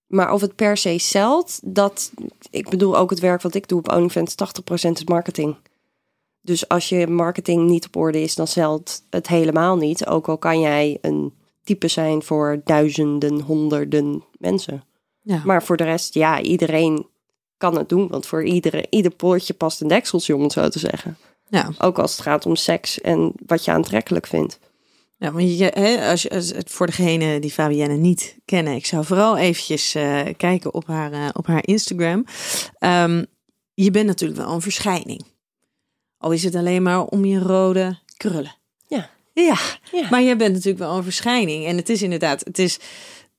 maar 0.08 0.32
of 0.32 0.40
het 0.40 0.54
per 0.54 0.76
se 0.76 0.98
zelt, 0.98 1.60
dat... 1.62 2.12
Ik 2.50 2.68
bedoel 2.68 2.96
ook 2.96 3.10
het 3.10 3.20
werk 3.20 3.42
wat 3.42 3.54
ik 3.54 3.68
doe 3.68 3.78
op 3.78 3.92
OnlyFans, 3.92 4.34
80% 4.34 4.90
is 4.90 5.04
marketing. 5.04 5.56
Dus 6.40 6.68
als 6.68 6.88
je 6.88 7.06
marketing 7.06 7.68
niet 7.68 7.86
op 7.86 7.96
orde 7.96 8.20
is, 8.20 8.34
dan 8.34 8.48
zelt 8.48 9.02
het 9.10 9.28
helemaal 9.28 9.76
niet. 9.76 10.06
Ook 10.06 10.28
al 10.28 10.38
kan 10.38 10.60
jij 10.60 10.98
een 11.00 11.32
type 11.64 11.88
zijn 11.88 12.22
voor 12.22 12.60
duizenden, 12.64 13.40
honderden 13.40 14.24
mensen. 14.38 14.84
Ja. 15.22 15.42
Maar 15.44 15.62
voor 15.62 15.76
de 15.76 15.84
rest, 15.84 16.14
ja, 16.14 16.40
iedereen 16.40 17.06
kan 17.56 17.76
het 17.76 17.88
doen. 17.88 18.08
Want 18.08 18.26
voor 18.26 18.44
iedere, 18.44 18.86
ieder 18.90 19.10
poortje 19.10 19.54
past 19.54 19.80
een 19.80 19.88
dekseltje, 19.88 20.34
om 20.34 20.42
het 20.42 20.52
zo 20.52 20.68
te 20.68 20.78
zeggen. 20.78 21.16
ja. 21.48 21.70
Ook 21.78 21.98
als 21.98 22.12
het 22.12 22.20
gaat 22.20 22.46
om 22.46 22.56
seks 22.56 23.00
en 23.00 23.32
wat 23.46 23.64
je 23.64 23.70
aantrekkelijk 23.70 24.26
vindt. 24.26 24.58
Ja, 25.18 25.32
want 25.32 25.58
je, 25.58 25.64
hè, 25.64 26.10
als 26.10 26.22
je, 26.22 26.62
voor 26.66 26.86
degene 26.86 27.40
die 27.40 27.50
Fabienne 27.50 27.96
niet 27.96 28.36
kennen, 28.44 28.74
ik 28.74 28.86
zou 28.86 29.04
vooral 29.04 29.36
eventjes 29.36 29.94
eh, 29.94 30.20
kijken 30.36 30.74
op 30.74 30.86
haar, 30.86 31.12
eh, 31.12 31.28
op 31.32 31.46
haar 31.46 31.66
Instagram. 31.66 32.24
Ehm, 32.78 33.24
je 33.74 33.90
bent 33.90 34.06
natuurlijk 34.06 34.40
wel 34.40 34.52
een 34.52 34.60
verschijning. 34.60 35.24
Al 36.18 36.30
is 36.32 36.42
het 36.44 36.54
alleen 36.54 36.82
maar 36.82 37.04
om 37.04 37.24
je 37.24 37.38
rode 37.38 37.98
krullen. 38.16 38.54
Ja. 38.86 39.10
Ja, 39.34 39.56
Ja. 39.92 40.06
maar 40.10 40.22
jij 40.22 40.36
bent 40.36 40.52
natuurlijk 40.52 40.78
wel 40.78 40.96
een 40.96 41.02
verschijning. 41.02 41.66
En 41.66 41.76
het 41.76 41.88
is 41.88 42.02
inderdaad, 42.02 42.44
het 42.44 42.58
is, 42.58 42.74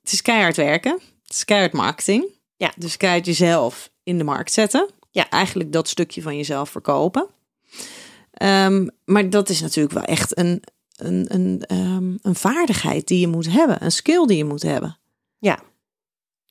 het 0.02 0.12
is 0.12 0.22
keihard 0.22 0.56
werken. 0.56 0.92
Het 1.22 1.34
is 1.34 1.44
keihard 1.44 1.72
marketing. 1.72 2.24
Ja. 2.56 2.72
Dus 2.76 2.96
keihard 2.96 3.26
jezelf 3.26 3.90
in 4.02 4.18
de 4.18 4.24
markt 4.24 4.52
zetten. 4.52 4.90
Ja. 5.10 5.28
Eigenlijk 5.28 5.72
dat 5.72 5.88
stukje 5.88 6.22
van 6.22 6.36
jezelf 6.36 6.70
verkopen. 6.70 7.26
Ehm, 8.32 8.86
maar 9.04 9.30
dat 9.30 9.48
is 9.48 9.60
natuurlijk 9.60 9.94
wel 9.94 10.04
echt 10.04 10.38
een, 10.38 10.62
een, 11.04 11.24
een, 11.28 11.62
ehm, 11.66 12.16
een 12.22 12.34
vaardigheid 12.34 13.06
die 13.06 13.20
je 13.20 13.28
moet 13.28 13.50
hebben. 13.50 13.84
Een 13.84 13.92
skill 13.92 14.26
die 14.26 14.36
je 14.36 14.44
moet 14.44 14.62
hebben. 14.62 14.98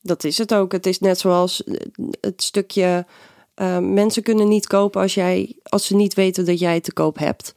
Dat 0.01 0.23
is 0.23 0.37
het 0.37 0.53
ook. 0.53 0.71
Het 0.71 0.85
is 0.85 0.99
net 0.99 1.19
zoals 1.19 1.63
eh, 1.63 1.75
het 2.21 2.43
stukje. 2.43 3.05
eh, 3.53 3.77
mensen 3.79 4.23
kunnen 4.23 4.47
niet 4.47 4.67
kopen 4.67 5.01
als, 5.01 5.13
jij, 5.13 5.57
als 5.63 5.85
ze 5.85 5.95
niet 5.95 6.13
weten 6.13 6.45
dat 6.45 6.59
jij 6.59 6.79
te 6.81 6.93
koop 6.93 7.17
hebt. 7.17 7.55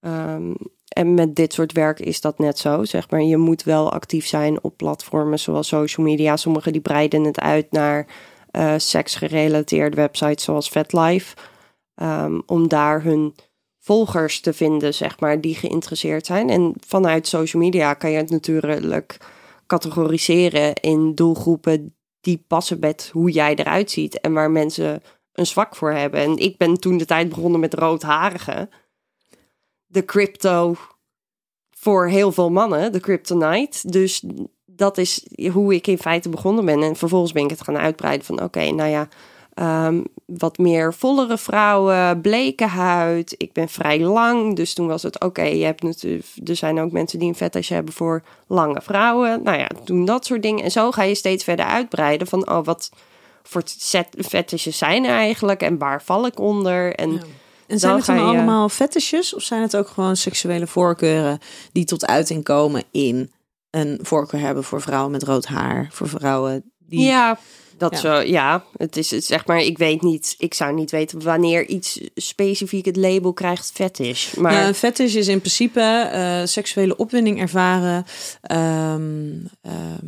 Ehm, 0.00 0.54
en 0.88 1.14
met 1.14 1.36
dit 1.36 1.52
soort 1.52 1.72
werk 1.72 2.00
is 2.00 2.20
dat 2.20 2.38
net 2.38 2.58
zo. 2.58 2.84
Zeg 2.84 3.10
maar. 3.10 3.22
Je 3.22 3.36
moet 3.36 3.62
wel 3.62 3.92
actief 3.92 4.26
zijn 4.26 4.62
op 4.62 4.76
platformen 4.76 5.38
zoals 5.38 5.68
social 5.68 6.06
media. 6.06 6.36
Sommigen 6.36 6.72
die 6.72 6.80
breiden 6.80 7.24
het 7.24 7.40
uit 7.40 7.70
naar 7.72 8.06
eh 8.50 8.74
seksgerelateerde 8.76 9.96
websites 9.96 10.44
zoals 10.44 10.68
FetLife. 10.68 11.36
Ehm, 11.94 12.40
om 12.46 12.68
daar 12.68 13.02
hun 13.02 13.34
volgers 13.82 14.40
te 14.40 14.52
vinden, 14.52 14.94
zeg 14.94 15.20
maar, 15.20 15.40
die 15.40 15.54
geïnteresseerd 15.54 16.26
zijn. 16.26 16.50
En 16.50 16.74
vanuit 16.86 17.26
social 17.26 17.62
media 17.62 17.94
kan 17.94 18.10
je 18.10 18.16
het 18.16 18.30
natuurlijk 18.30 19.16
categoriseren 19.66 20.74
in 20.74 21.14
doelgroepen 21.14 21.96
die 22.20 22.44
passen 22.46 22.78
met 22.78 23.10
hoe 23.12 23.30
jij 23.30 23.54
eruit 23.54 23.90
ziet 23.90 24.20
en 24.20 24.32
waar 24.32 24.50
mensen 24.50 25.02
een 25.32 25.46
zwak 25.46 25.76
voor 25.76 25.92
hebben. 25.92 26.20
En 26.20 26.36
ik 26.36 26.56
ben 26.56 26.74
toen 26.74 26.98
de 26.98 27.04
tijd 27.04 27.28
begonnen 27.28 27.60
met 27.60 27.74
roodharigen. 27.74 28.70
De 29.86 30.04
crypto 30.04 30.76
voor 31.70 32.08
heel 32.08 32.32
veel 32.32 32.50
mannen, 32.50 32.92
de 32.92 33.00
kryptonite. 33.00 33.90
Dus 33.90 34.24
dat 34.64 34.98
is 34.98 35.26
hoe 35.52 35.74
ik 35.74 35.86
in 35.86 35.98
feite 35.98 36.28
begonnen 36.28 36.64
ben. 36.64 36.82
En 36.82 36.96
vervolgens 36.96 37.32
ben 37.32 37.44
ik 37.44 37.50
het 37.50 37.62
gaan 37.62 37.78
uitbreiden 37.78 38.26
van 38.26 38.42
oké, 38.42 38.70
nou 38.70 38.90
ja, 38.90 39.08
ehm, 39.54 40.00
wat 40.26 40.58
meer 40.58 40.94
vollere 40.94 41.38
vrouwen, 41.38 42.20
bleke 42.20 42.66
huid. 42.66 43.34
Ik 43.38 43.52
ben 43.52 43.68
vrij 43.68 44.00
lang, 44.00 44.56
dus 44.56 44.74
toen 44.74 44.86
was 44.86 45.02
het 45.02 45.20
oké. 45.20 45.42
je 45.42 45.64
hebt 45.64 45.82
natuurlijk, 45.82 46.26
er 46.44 46.56
zijn 46.56 46.80
ook 46.80 46.92
mensen 46.92 47.18
die 47.18 47.28
een 47.28 47.34
fetish 47.34 47.68
hebben 47.68 47.94
voor 47.94 48.22
lange 48.46 48.80
vrouwen. 48.82 49.42
Nou 49.42 49.58
ja, 49.58 49.68
toen 49.84 50.04
dat 50.04 50.26
soort 50.26 50.42
dingen. 50.42 50.64
En 50.64 50.70
zo 50.70 50.90
ga 50.90 51.02
je 51.02 51.14
steeds 51.14 51.44
verder 51.44 51.64
uitbreiden 51.66 52.26
van 52.26 52.50
oh, 52.50 52.64
wat 52.64 52.90
voor 53.42 53.62
set, 53.64 54.06
fetishes 54.18 54.78
zijn 54.78 55.04
er 55.04 55.14
eigenlijk 55.16 55.62
en 55.62 55.78
waar 55.78 56.02
val 56.02 56.26
ik 56.26 56.40
onder? 56.40 56.94
En 56.94 57.22
En 57.66 57.78
zijn 57.78 57.96
het 57.96 58.06
dan 58.06 58.16
je- 58.16 58.22
allemaal 58.22 58.68
fetishes 58.68 59.34
of 59.34 59.42
zijn 59.42 59.62
het 59.62 59.76
ook 59.76 59.88
gewoon 59.88 60.16
seksuele 60.16 60.66
voorkeuren 60.66 61.38
die 61.72 61.84
tot 61.84 62.06
uiting 62.06 62.44
komen 62.44 62.82
in 62.90 63.32
een 63.70 63.98
voorkeur 64.02 64.40
hebben 64.40 64.64
voor 64.64 64.80
vrouwen 64.80 65.10
met 65.10 65.22
rood 65.22 65.46
haar, 65.46 65.88
voor 65.92 66.08
vrouwen 66.08 66.72
die 66.78 67.00
Ja, 67.04 67.38
dat 67.82 67.92
Ja. 67.92 67.98
zo. 67.98 68.20
Ja, 68.20 68.64
het 68.76 68.96
is 68.96 69.10
het, 69.10 69.24
zeg 69.24 69.46
maar. 69.46 69.60
Ik 69.60 69.78
weet 69.78 70.02
niet. 70.02 70.34
Ik 70.38 70.54
zou 70.54 70.74
niet 70.74 70.90
weten 70.90 71.22
wanneer 71.22 71.66
iets 71.66 72.00
specifiek 72.14 72.84
het 72.84 72.96
label 72.96 73.32
krijgt 73.32 73.70
fetish. 73.74 74.34
Maar 74.34 74.52
Ja, 74.52 74.66
een 74.66 74.74
fetish 74.74 75.14
is 75.14 75.28
in 75.28 75.38
principe 75.40 75.80
eh, 75.80 76.40
seksuele 76.44 76.96
opwinding 76.96 77.40
ervaren. 77.40 78.04
ehm, 78.42 79.30
ehm, 79.62 80.06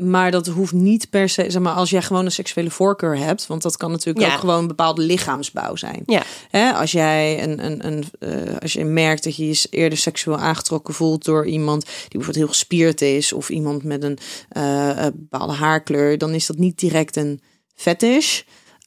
maar 0.00 0.30
dat 0.30 0.46
hoeft 0.46 0.72
niet 0.72 1.10
per 1.10 1.28
se, 1.28 1.44
zeg 1.48 1.62
maar, 1.62 1.72
als 1.72 1.90
jij 1.90 2.02
gewoon 2.02 2.24
een 2.24 2.32
seksuele 2.32 2.70
voorkeur 2.70 3.16
hebt, 3.16 3.46
want 3.46 3.62
dat 3.62 3.76
kan 3.76 3.90
natuurlijk 3.90 4.26
Ja. 4.26 4.32
ook 4.32 4.40
gewoon 4.40 4.58
een 4.58 4.66
bepaalde 4.66 5.02
lichaamsbouw 5.02 5.76
zijn. 5.76 6.02
Ja. 6.06 6.22
Hè, 6.50 6.72
als 6.72 6.92
jij 6.92 7.42
een, 7.42 7.64
een, 7.64 7.86
een 7.86 8.04
eh, 8.18 8.56
als 8.58 8.72
je 8.72 8.84
merkt 8.84 9.24
dat 9.24 9.36
je 9.36 9.46
je 9.48 9.66
eerder 9.70 9.98
seksueel 9.98 10.38
aangetrokken 10.38 10.94
voelt 10.94 11.24
door 11.24 11.46
iemand 11.46 11.84
die 11.84 11.92
bijvoorbeeld 12.08 12.36
heel 12.36 12.48
gespierd 12.48 13.00
is, 13.00 13.32
of 13.32 13.48
iemand 13.50 13.84
met 13.84 14.02
een 14.02 14.18
eh, 14.48 15.06
eh, 15.06 15.12
bepaalde 15.14 15.52
haarkleur, 15.52 16.18
dan 16.18 16.34
is 16.34 16.46
dat 16.46 16.56
niet 16.58 16.78
direct 16.78 17.16
een 17.16 17.40
fetish. 17.74 18.42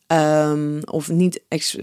Ehm, 0.07 0.81
of 0.85 1.09
niet 1.09 1.41
ex- 1.47 1.77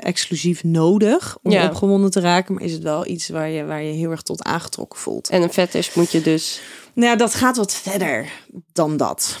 exclusief 0.00 0.64
nodig 0.64 1.38
om 1.42 1.50
Ja. 1.50 1.66
opgewonden 1.68 2.10
te 2.10 2.20
raken, 2.20 2.54
maar 2.54 2.62
is 2.62 2.72
het 2.72 2.82
wel 2.82 3.06
iets 3.06 3.28
waar 3.28 3.48
je, 3.48 3.64
waar 3.64 3.82
je 3.82 3.92
heel 3.92 4.10
erg 4.10 4.22
tot 4.22 4.42
aangetrokken 4.42 4.98
voelt. 4.98 5.28
en 5.28 5.42
een 5.42 5.52
fetish 5.52 5.94
moet 5.94 6.10
je 6.12 6.20
dus. 6.20 6.60
Nou, 6.94 7.10
ja, 7.10 7.16
dat 7.16 7.34
gaat 7.34 7.56
wat 7.56 7.74
verder 7.74 8.32
dan 8.72 8.96
dat. 8.96 9.38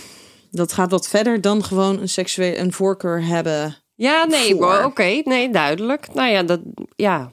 Dat 0.50 0.72
gaat 0.72 0.90
wat 0.90 1.08
verder 1.08 1.40
dan 1.40 1.64
gewoon 1.64 2.00
een 2.00 2.08
seksuele 2.08 2.58
een 2.58 2.72
voorkeur 2.72 3.24
hebben. 3.26 3.76
Ja, 3.94 4.24
nee, 4.24 4.54
Voor. 4.56 4.82
oké, 4.84 5.20
nee, 5.24 5.50
duidelijk. 5.50 6.14
Nou 6.14 6.30
ja, 6.30 6.42
dat 6.42 6.60
ja. 6.96 7.32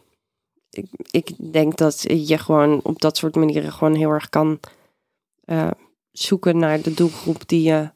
Ik, 0.70 0.86
ik 1.12 1.52
denk 1.52 1.78
dat 1.78 2.04
je 2.08 2.38
gewoon 2.38 2.80
op 2.84 3.02
dat 3.02 3.18
soort 3.18 3.36
manieren 3.36 3.72
gewoon 3.74 3.96
heel 3.96 4.10
erg 4.10 4.30
kan 4.30 4.60
eh, 5.44 5.72
zoeken 6.12 6.58
naar 6.58 6.82
de 6.82 6.94
doelgroep 6.94 7.48
die 7.48 7.62
je 7.62 7.90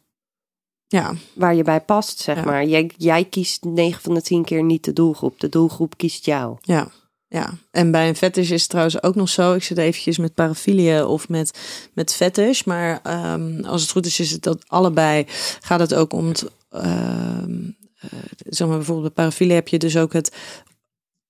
Ja, 0.87 1.13
waar 1.33 1.55
je 1.55 1.63
bij 1.63 1.81
past, 1.81 2.19
zeg 2.19 2.35
Ja. 2.35 2.43
maar. 2.43 2.65
Jij, 2.65 2.91
jij 2.97 3.25
kiest 3.25 3.63
9 3.63 4.01
van 4.01 4.13
de 4.13 4.21
10 4.21 4.43
keer 4.45 4.63
niet 4.63 4.83
de 4.83 4.93
doelgroep. 4.93 5.39
De 5.39 5.49
doelgroep 5.49 5.97
kiest 5.97 6.25
jou. 6.25 6.57
ja, 6.61 6.87
ja. 7.27 7.53
En 7.71 7.91
bij 7.91 8.07
een 8.07 8.15
fetish 8.15 8.51
is 8.51 8.59
het 8.61 8.69
trouwens 8.69 9.03
ook 9.03 9.15
nog 9.15 9.29
zo. 9.29 9.53
Ik 9.53 9.63
zit 9.63 9.77
eventjes 9.77 10.17
met 10.17 10.33
parafilie 10.33 11.07
of 11.07 11.29
met, 11.29 11.59
met 11.93 12.13
fetish. 12.13 12.63
Maar 12.63 12.99
ehm, 13.03 13.63
als 13.65 13.81
het 13.81 13.91
goed 13.91 14.05
is, 14.05 14.19
is 14.19 14.31
het 14.31 14.41
dat 14.43 14.63
allebei 14.67 15.25
gaat 15.59 15.79
het 15.79 15.93
ook 15.93 16.13
om 16.13 16.27
het... 16.27 16.45
ehm, 16.69 17.69
eh, 17.99 18.09
zeg 18.49 18.67
maar 18.67 18.77
bijvoorbeeld 18.77 19.13
bij 19.13 19.23
parafilie 19.23 19.53
heb 19.53 19.67
je 19.67 19.77
dus 19.79 19.97
ook 19.97 20.13
het 20.13 20.35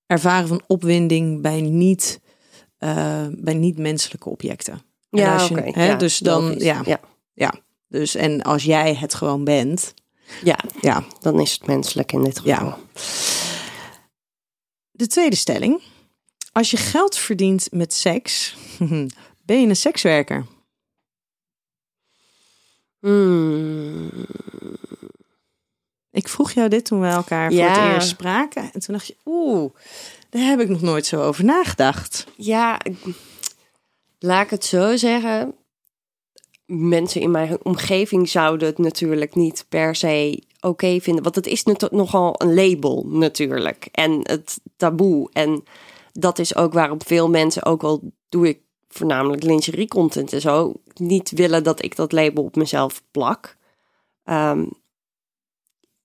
ervaren 0.08 0.48
van 0.48 0.62
opwinding 0.68 1.42
bij 1.42 1.62
niet, 1.62 2.20
eh, 2.78 3.26
bij 3.32 3.54
niet 3.54 3.78
menselijke 3.78 4.30
objecten. 4.30 4.74
En 4.74 5.20
Ja, 5.20 5.46
oké. 5.46 5.84
ja, 5.84 5.96
dus 5.96 6.18
dan, 6.18 6.56
ja, 6.58 6.82
ja. 7.34 7.54
Dus 7.96 8.16
en 8.16 8.42
als 8.42 8.64
jij 8.64 8.94
het 8.96 9.14
gewoon 9.14 9.44
bent, 9.44 9.94
Ja, 10.44 10.60
ja. 10.82 11.04
dan 11.20 11.40
is 11.40 11.52
het 11.52 11.68
menselijk 11.68 12.12
in 12.12 12.24
dit 12.24 12.40
geval. 12.40 12.66
Ja. 12.66 12.78
De 14.92 15.08
tweede 15.08 15.36
stelling: 15.36 15.82
als 16.52 16.72
je 16.72 16.78
geld 16.78 17.18
verdient 17.18 17.68
met 17.72 17.94
seks, 17.94 18.56
ben 19.46 19.62
je 19.62 19.68
een 19.68 19.75
sekswerker? 19.75 20.46
Hmm. 23.00 24.10
Ik 26.12 26.28
vroeg 26.28 26.52
jou 26.52 26.70
dit 26.70 26.86
toen 26.86 27.02
we 27.02 27.08
elkaar 27.08 27.50
voor 27.52 27.60
Ja. 27.60 27.80
het 27.84 27.94
eerst 27.94 28.08
spraken, 28.08 28.64
en 28.74 28.80
toen 28.80 28.94
dacht 28.96 29.08
je, 29.08 29.16
oeh, 29.25 29.74
daar 30.30 30.42
heb 30.46 30.60
ik 30.60 30.70
nog 30.70 30.82
nooit 30.82 31.06
zo 31.06 31.22
over 31.24 31.44
nagedacht. 31.44 32.25
Ja, 32.38 32.80
laat 34.20 34.44
ik 34.44 34.50
het 34.50 34.66
zo 34.66 34.96
zeggen. 34.98 35.56
Mensen 36.66 37.22
in 37.22 37.32
mijn 37.32 37.58
omgeving 37.64 38.30
zouden 38.30 38.68
het 38.68 38.78
natuurlijk 38.78 39.36
niet 39.36 39.66
per 39.70 39.96
se 39.96 40.44
oké 40.60 41.00
vinden. 41.00 41.24
Want 41.24 41.36
het 41.36 41.48
is 41.48 41.64
nogal 41.92 42.36
een 42.38 42.54
label 42.54 43.06
natuurlijk. 43.08 43.88
En 43.92 44.20
het 44.24 44.60
taboe. 44.78 45.30
En 45.34 45.64
dat 46.14 46.40
is 46.40 46.56
ook 46.56 46.74
waarom 46.74 47.02
veel 47.06 47.30
mensen, 47.30 47.66
ook 47.66 47.84
al 47.84 48.12
doe 48.30 48.48
ik 48.48 48.60
voornamelijk 48.88 49.44
lingerie 49.44 49.88
content 49.88 50.34
en 50.34 50.42
zo, 50.42 50.74
niet 50.94 51.32
willen 51.32 51.64
dat 51.64 51.84
ik 51.84 51.96
dat 51.96 52.12
label 52.12 52.44
op 52.44 52.56
mezelf 52.56 53.02
plak. 53.12 53.58
Ehm, 54.24 54.66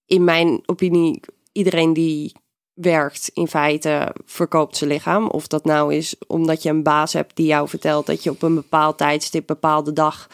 in 0.06 0.24
mijn 0.24 0.62
opinie, 0.66 1.20
iedereen 1.52 1.92
die 1.92 2.32
werkt 2.74 3.30
in 3.34 3.48
feite 3.48 4.14
verkoopt 4.24 4.76
zijn 4.76 4.90
lichaam. 4.90 5.28
Of 5.28 5.46
dat 5.46 5.64
nou 5.64 5.94
is 5.94 6.14
omdat 6.26 6.62
je 6.62 6.68
een 6.68 6.82
baas 6.82 7.12
hebt 7.12 7.36
die 7.36 7.46
jou 7.46 7.68
vertelt 7.68 8.06
dat 8.06 8.22
je 8.22 8.30
op 8.30 8.42
een 8.42 8.54
bepaald 8.54 8.98
tijdstip, 8.98 9.46
bepaalde 9.46 9.92
dag 9.92 10.28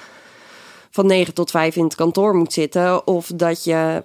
van 0.96 1.06
9 1.06 1.34
tot 1.34 1.50
5 1.50 1.76
in 1.76 1.84
het 1.84 1.94
kantoor 1.94 2.34
moet 2.34 2.52
zitten. 2.52 3.06
Of 3.06 3.26
dat 3.34 3.64
je 3.64 4.02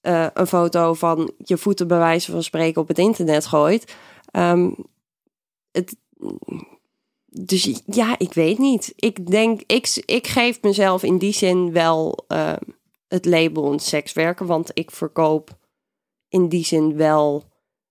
eh, 0.00 0.26
een 0.34 0.46
foto 0.46 0.94
van 0.94 1.32
je 1.36 1.58
voeten 1.58 1.88
bij 1.88 1.98
wijze 1.98 2.30
van 2.30 2.42
spreken 2.42 2.82
op 2.82 2.88
het 2.88 2.98
internet 2.98 3.46
gooit. 3.46 3.96
Ehm, 4.30 4.70
het, 5.70 5.96
dus 7.26 7.82
ja, 7.86 8.18
ik 8.18 8.32
weet 8.32 8.58
niet. 8.58 8.92
Ik 8.96 9.26
denk, 9.30 9.60
ik, 9.66 10.02
ik 10.04 10.26
geef 10.26 10.62
mezelf 10.62 11.02
in 11.02 11.18
die 11.18 11.32
zin 11.32 11.72
wel 11.72 12.24
eh, 12.28 12.52
het 13.08 13.24
label 13.24 13.72
een 13.72 13.80
sekswerker, 13.80 14.46
want 14.46 14.70
ik 14.74 14.90
verkoop 14.90 15.58
in 16.28 16.48
die 16.48 16.64
zin 16.64 16.96
wel 16.96 17.44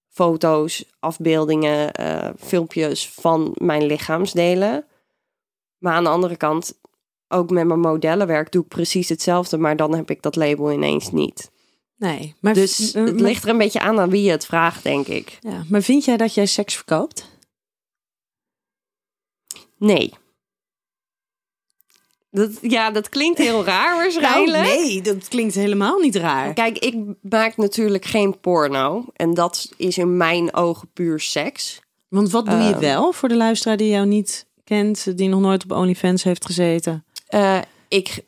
foto's, 0.07 0.85
afbeeldingen, 0.99 1.93
eh, 1.93 2.29
filmpjes 2.37 3.09
van 3.09 3.55
mijn 3.57 3.85
lichaamsdelen. 3.85 4.85
Maar 5.77 5.93
aan 5.93 6.03
de 6.03 6.09
andere 6.09 6.37
kant, 6.37 6.79
ook 7.29 7.49
met 7.49 7.67
mijn 7.67 7.79
modellenwerk 7.79 8.51
doe 8.51 8.61
ik 8.63 8.67
precies 8.67 9.09
hetzelfde, 9.09 9.57
maar 9.57 9.75
dan 9.75 9.95
heb 9.95 10.09
ik 10.09 10.21
dat 10.21 10.35
label 10.35 10.71
ineens 10.71 11.11
niet. 11.11 11.51
Nee, 11.97 12.35
maar, 12.39 12.53
Dus 12.53 12.93
het 12.93 13.19
ligt 13.19 13.43
er 13.43 13.49
een 13.49 13.57
beetje 13.57 13.79
aan 13.79 13.99
aan 13.99 14.09
wie 14.09 14.23
je 14.23 14.31
het 14.31 14.45
vraagt, 14.45 14.83
denk 14.83 15.07
ik. 15.07 15.37
ja, 15.41 15.63
maar 15.69 15.81
vind 15.81 16.05
jij 16.05 16.17
dat 16.17 16.33
jij 16.33 16.45
seks 16.45 16.75
verkoopt? 16.75 17.29
Nee. 19.77 20.13
Dat, 22.31 22.51
ja, 22.61 22.91
dat 22.91 23.09
klinkt 23.09 23.37
heel 23.37 23.63
raar 23.65 23.95
waarschijnlijk. 23.95 24.63
Nou, 24.63 24.79
nee, 24.85 25.01
dat 25.01 25.27
klinkt 25.27 25.55
helemaal 25.55 25.99
niet 25.99 26.15
raar. 26.15 26.53
Kijk, 26.53 26.77
ik 26.77 26.95
maak 27.21 27.57
natuurlijk 27.57 28.05
geen 28.05 28.39
porno. 28.39 29.05
En 29.13 29.33
dat 29.33 29.71
is 29.77 29.97
in 29.97 30.17
mijn 30.17 30.53
ogen 30.53 30.89
puur 30.93 31.19
seks. 31.19 31.79
Want 32.07 32.29
wat 32.31 32.45
doe 32.45 32.57
je 32.59 32.71
Ehm. 32.71 32.79
wel 32.79 33.11
voor 33.11 33.29
de 33.29 33.35
luisteraar 33.35 33.77
die 33.77 33.89
jou 33.89 34.05
niet 34.05 34.47
kent, 34.63 35.17
die 35.17 35.29
nog 35.29 35.39
nooit 35.41 35.63
op 35.63 35.71
OnlyFans 35.71 36.23
heeft 36.23 36.45
gezeten? 36.45 37.05
Eh, 37.29 37.59
ik 37.87 38.23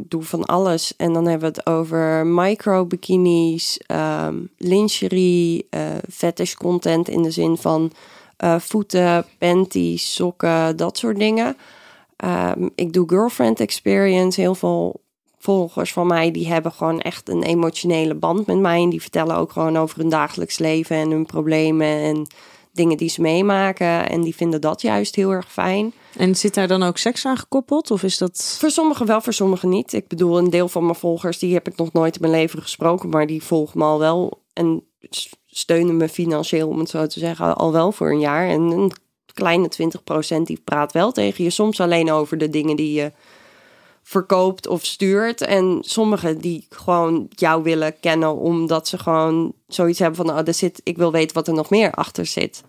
doe 0.00 0.22
van 0.22 0.44
alles. 0.44 0.96
En 0.96 1.12
dan 1.12 1.26
hebben 1.26 1.52
we 1.52 1.58
het 1.58 1.66
over 1.66 2.26
micro 2.26 2.86
bikinis, 2.86 3.80
ehm, 3.86 4.36
lingerie, 4.56 5.66
uh, 5.70 5.80
fetish 6.10 6.54
content 6.54 7.08
in 7.08 7.22
de 7.22 7.30
zin 7.30 7.56
van 7.56 7.92
uh, 8.44 8.58
voeten, 8.58 9.24
panties, 9.38 10.14
sokken, 10.14 10.76
dat 10.76 10.98
soort 10.98 11.18
dingen. 11.18 11.56
Ehm, 12.16 12.68
ik 12.74 12.92
doe 12.92 13.08
girlfriend 13.08 13.60
experience. 13.60 14.40
Heel 14.40 14.54
veel 14.54 15.00
volgers 15.38 15.92
van 15.92 16.06
mij 16.06 16.30
die 16.30 16.48
hebben 16.48 16.72
gewoon 16.72 17.00
echt 17.00 17.28
een 17.28 17.42
emotionele 17.42 18.14
band 18.14 18.46
met 18.46 18.58
mij. 18.58 18.82
En 18.82 18.90
die 18.90 19.00
vertellen 19.00 19.36
ook 19.36 19.52
gewoon 19.52 19.76
over 19.76 19.98
hun 19.98 20.08
dagelijks 20.08 20.58
leven 20.58 20.96
en 20.96 21.10
hun 21.10 21.26
problemen 21.26 21.86
en 21.86 22.26
dingen 22.72 22.96
die 22.96 23.08
ze 23.08 23.20
meemaken. 23.20 24.08
En 24.08 24.20
die 24.20 24.34
vinden 24.34 24.60
dat 24.60 24.82
juist 24.82 25.14
heel 25.14 25.30
erg 25.30 25.52
fijn. 25.52 25.92
En 26.16 26.34
zit 26.34 26.54
daar 26.54 26.68
dan 26.68 26.82
ook 26.82 26.98
seks 26.98 27.26
aan 27.26 27.36
gekoppeld? 27.36 27.90
Of 27.90 28.02
is 28.02 28.18
dat. 28.18 28.56
Voor 28.58 28.70
sommigen 28.70 29.06
wel, 29.06 29.20
voor 29.20 29.32
sommigen 29.32 29.68
niet. 29.68 29.92
Ik 29.92 30.08
bedoel, 30.08 30.38
een 30.38 30.50
deel 30.50 30.68
van 30.68 30.84
mijn 30.84 30.98
volgers, 30.98 31.38
die 31.38 31.54
heb 31.54 31.68
ik 31.68 31.76
nog 31.76 31.92
nooit 31.92 32.14
in 32.14 32.20
mijn 32.20 32.32
leven 32.32 32.62
gesproken. 32.62 33.08
Maar 33.08 33.26
die 33.26 33.42
volgen 33.42 33.78
me 33.78 33.84
al 33.84 33.98
wel. 33.98 34.42
En 34.52 34.84
steunen 35.46 35.96
me 35.96 36.08
financieel, 36.08 36.68
om 36.68 36.78
het 36.78 36.88
zo 36.88 37.06
te 37.06 37.18
zeggen, 37.18 37.56
al 37.56 37.72
wel 37.72 37.92
voor 37.92 38.10
een 38.10 38.20
jaar. 38.20 38.48
En 38.48 38.60
een 38.60 38.92
kleine 39.34 39.68
20% 40.38 40.42
die 40.42 40.60
praat 40.64 40.92
wel 40.92 41.12
tegen 41.12 41.44
je. 41.44 41.50
Soms 41.50 41.80
alleen 41.80 42.10
over 42.10 42.38
de 42.38 42.50
dingen 42.50 42.76
die 42.76 42.92
je 42.92 43.12
verkoopt 44.02 44.66
of 44.66 44.84
stuurt. 44.84 45.40
En 45.40 45.78
sommigen 45.80 46.38
die 46.38 46.66
gewoon 46.68 47.26
jou 47.28 47.62
willen 47.62 48.00
kennen 48.00 48.36
omdat 48.36 48.88
ze 48.88 48.98
gewoon 48.98 49.52
zoiets 49.66 49.98
hebben 49.98 50.26
van, 50.26 50.38
oh, 50.38 50.46
er 50.46 50.54
zit, 50.54 50.80
ik 50.84 50.96
wil 50.96 51.12
weten 51.12 51.34
wat 51.36 51.48
er 51.48 51.54
nog 51.54 51.70
meer 51.70 51.90
achter 51.90 52.26
zit. 52.26 52.62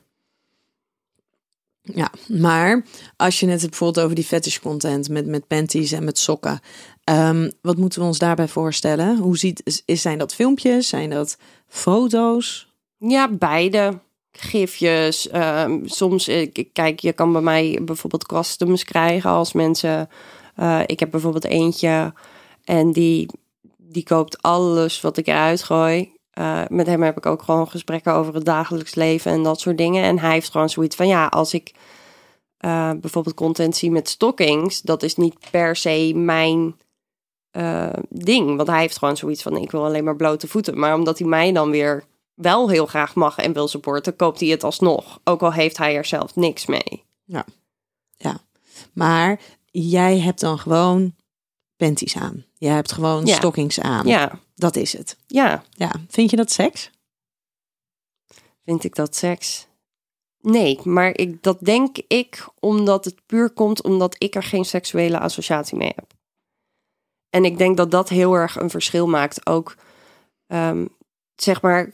Ja, 1.83 2.11
maar 2.27 2.85
als 3.15 3.39
je 3.39 3.47
het 3.47 3.69
bijvoorbeeld 3.69 4.05
over 4.05 4.15
die 4.15 4.25
fetish 4.25 4.59
content 4.59 5.09
met, 5.09 5.25
met 5.25 5.47
panties 5.47 5.91
en 5.91 6.03
met 6.03 6.17
sokken. 6.17 6.59
Um, 7.09 7.51
wat 7.61 7.77
moeten 7.77 7.99
we 7.99 8.05
ons 8.05 8.17
daarbij 8.17 8.47
voorstellen? 8.47 9.17
Hoe 9.17 9.37
ziet, 9.37 9.81
is, 9.85 10.01
zijn 10.01 10.17
dat 10.17 10.35
filmpjes? 10.35 10.87
Zijn 10.87 11.09
dat 11.09 11.37
foto's? 11.67 12.73
Ja, 12.97 13.29
beide. 13.29 13.99
Gifjes. 14.31 15.33
Um, 15.33 15.87
soms, 15.87 16.29
kijk, 16.73 16.99
je 16.99 17.13
kan 17.13 17.31
bij 17.31 17.41
mij 17.41 17.79
bijvoorbeeld 17.81 18.25
customs 18.25 18.83
krijgen 18.83 19.29
als 19.29 19.53
mensen 19.53 20.09
uh, 20.59 20.81
ik 20.85 20.99
heb 20.99 21.11
bijvoorbeeld 21.11 21.45
eentje 21.45 22.13
en 22.63 22.91
die, 22.91 23.29
die 23.77 24.03
koopt 24.03 24.41
alles 24.41 25.01
wat 25.01 25.17
ik 25.17 25.27
eruit 25.27 25.63
gooi. 25.63 26.12
Uh, 26.39 26.61
met 26.67 26.87
hem 26.87 27.01
heb 27.01 27.17
ik 27.17 27.25
ook 27.25 27.41
gewoon 27.41 27.69
gesprekken 27.69 28.13
over 28.13 28.33
het 28.33 28.45
dagelijks 28.45 28.95
leven 28.95 29.31
en 29.31 29.43
dat 29.43 29.59
soort 29.59 29.77
dingen. 29.77 30.03
En 30.03 30.19
hij 30.19 30.31
heeft 30.31 30.51
gewoon 30.51 30.69
zoiets 30.69 30.95
van: 30.95 31.07
ja, 31.07 31.27
als 31.27 31.53
ik 31.53 31.73
uh, 32.59 32.91
bijvoorbeeld 33.01 33.35
content 33.35 33.75
zie 33.75 33.91
met 33.91 34.09
stockings, 34.09 34.81
dat 34.81 35.03
is 35.03 35.15
niet 35.15 35.35
per 35.51 35.75
se 35.75 36.11
mijn 36.15 36.75
ding. 38.09 38.55
Want 38.55 38.67
hij 38.67 38.79
heeft 38.79 38.97
gewoon 38.97 39.17
zoiets 39.17 39.41
van: 39.41 39.57
ik 39.57 39.71
wil 39.71 39.85
alleen 39.85 40.03
maar 40.03 40.15
blote 40.15 40.47
voeten. 40.47 40.79
Maar 40.79 40.93
omdat 40.93 41.19
hij 41.19 41.27
mij 41.27 41.51
dan 41.51 41.69
weer 41.69 42.03
wel 42.33 42.69
heel 42.69 42.85
graag 42.85 43.15
mag 43.15 43.37
en 43.37 43.53
wil 43.53 43.67
supporten, 43.67 44.15
koopt 44.15 44.39
hij 44.39 44.49
het 44.49 44.63
alsnog. 44.63 45.19
Ook 45.23 45.41
al 45.41 45.53
heeft 45.53 45.77
hij 45.77 45.95
er 45.95 46.05
zelf 46.05 46.35
niks 46.35 46.65
mee. 46.65 47.03
Ja, 47.23 47.45
ja. 48.17 48.39
Maar 48.93 49.39
jij 49.71 50.19
hebt 50.19 50.39
dan 50.39 50.59
gewoon 50.59 51.15
panties 51.85 52.15
aan. 52.15 52.45
Jij 52.57 52.73
hebt 52.73 52.91
gewoon 52.91 53.25
ja. 53.25 53.35
stockings 53.35 53.79
aan. 53.79 54.07
Ja. 54.07 54.39
Dat 54.55 54.75
is 54.75 54.97
het. 54.97 55.17
Ja. 55.27 55.63
Ja. 55.69 55.91
Vind 56.07 56.29
je 56.29 56.35
dat 56.35 56.51
seks? 56.51 56.91
Vind 58.65 58.83
ik 58.83 58.95
dat 58.95 59.15
seks? 59.15 59.67
Nee, 60.39 60.79
maar 60.83 61.17
ik, 61.17 61.43
dat 61.43 61.59
denk 61.59 61.97
ik 62.07 62.47
omdat 62.59 63.05
het 63.05 63.25
puur 63.25 63.49
komt 63.49 63.83
omdat 63.83 64.15
ik 64.17 64.35
er 64.35 64.43
geen 64.43 64.65
seksuele 64.65 65.19
associatie 65.19 65.77
mee 65.77 65.91
heb. 65.95 66.11
En 67.29 67.45
ik 67.45 67.57
denk 67.57 67.77
dat 67.77 67.91
dat 67.91 68.09
heel 68.09 68.33
erg 68.33 68.55
een 68.55 68.69
verschil 68.69 69.07
maakt. 69.07 69.45
Ook, 69.45 69.75
um, 70.47 70.89
zeg 71.35 71.61
maar, 71.61 71.89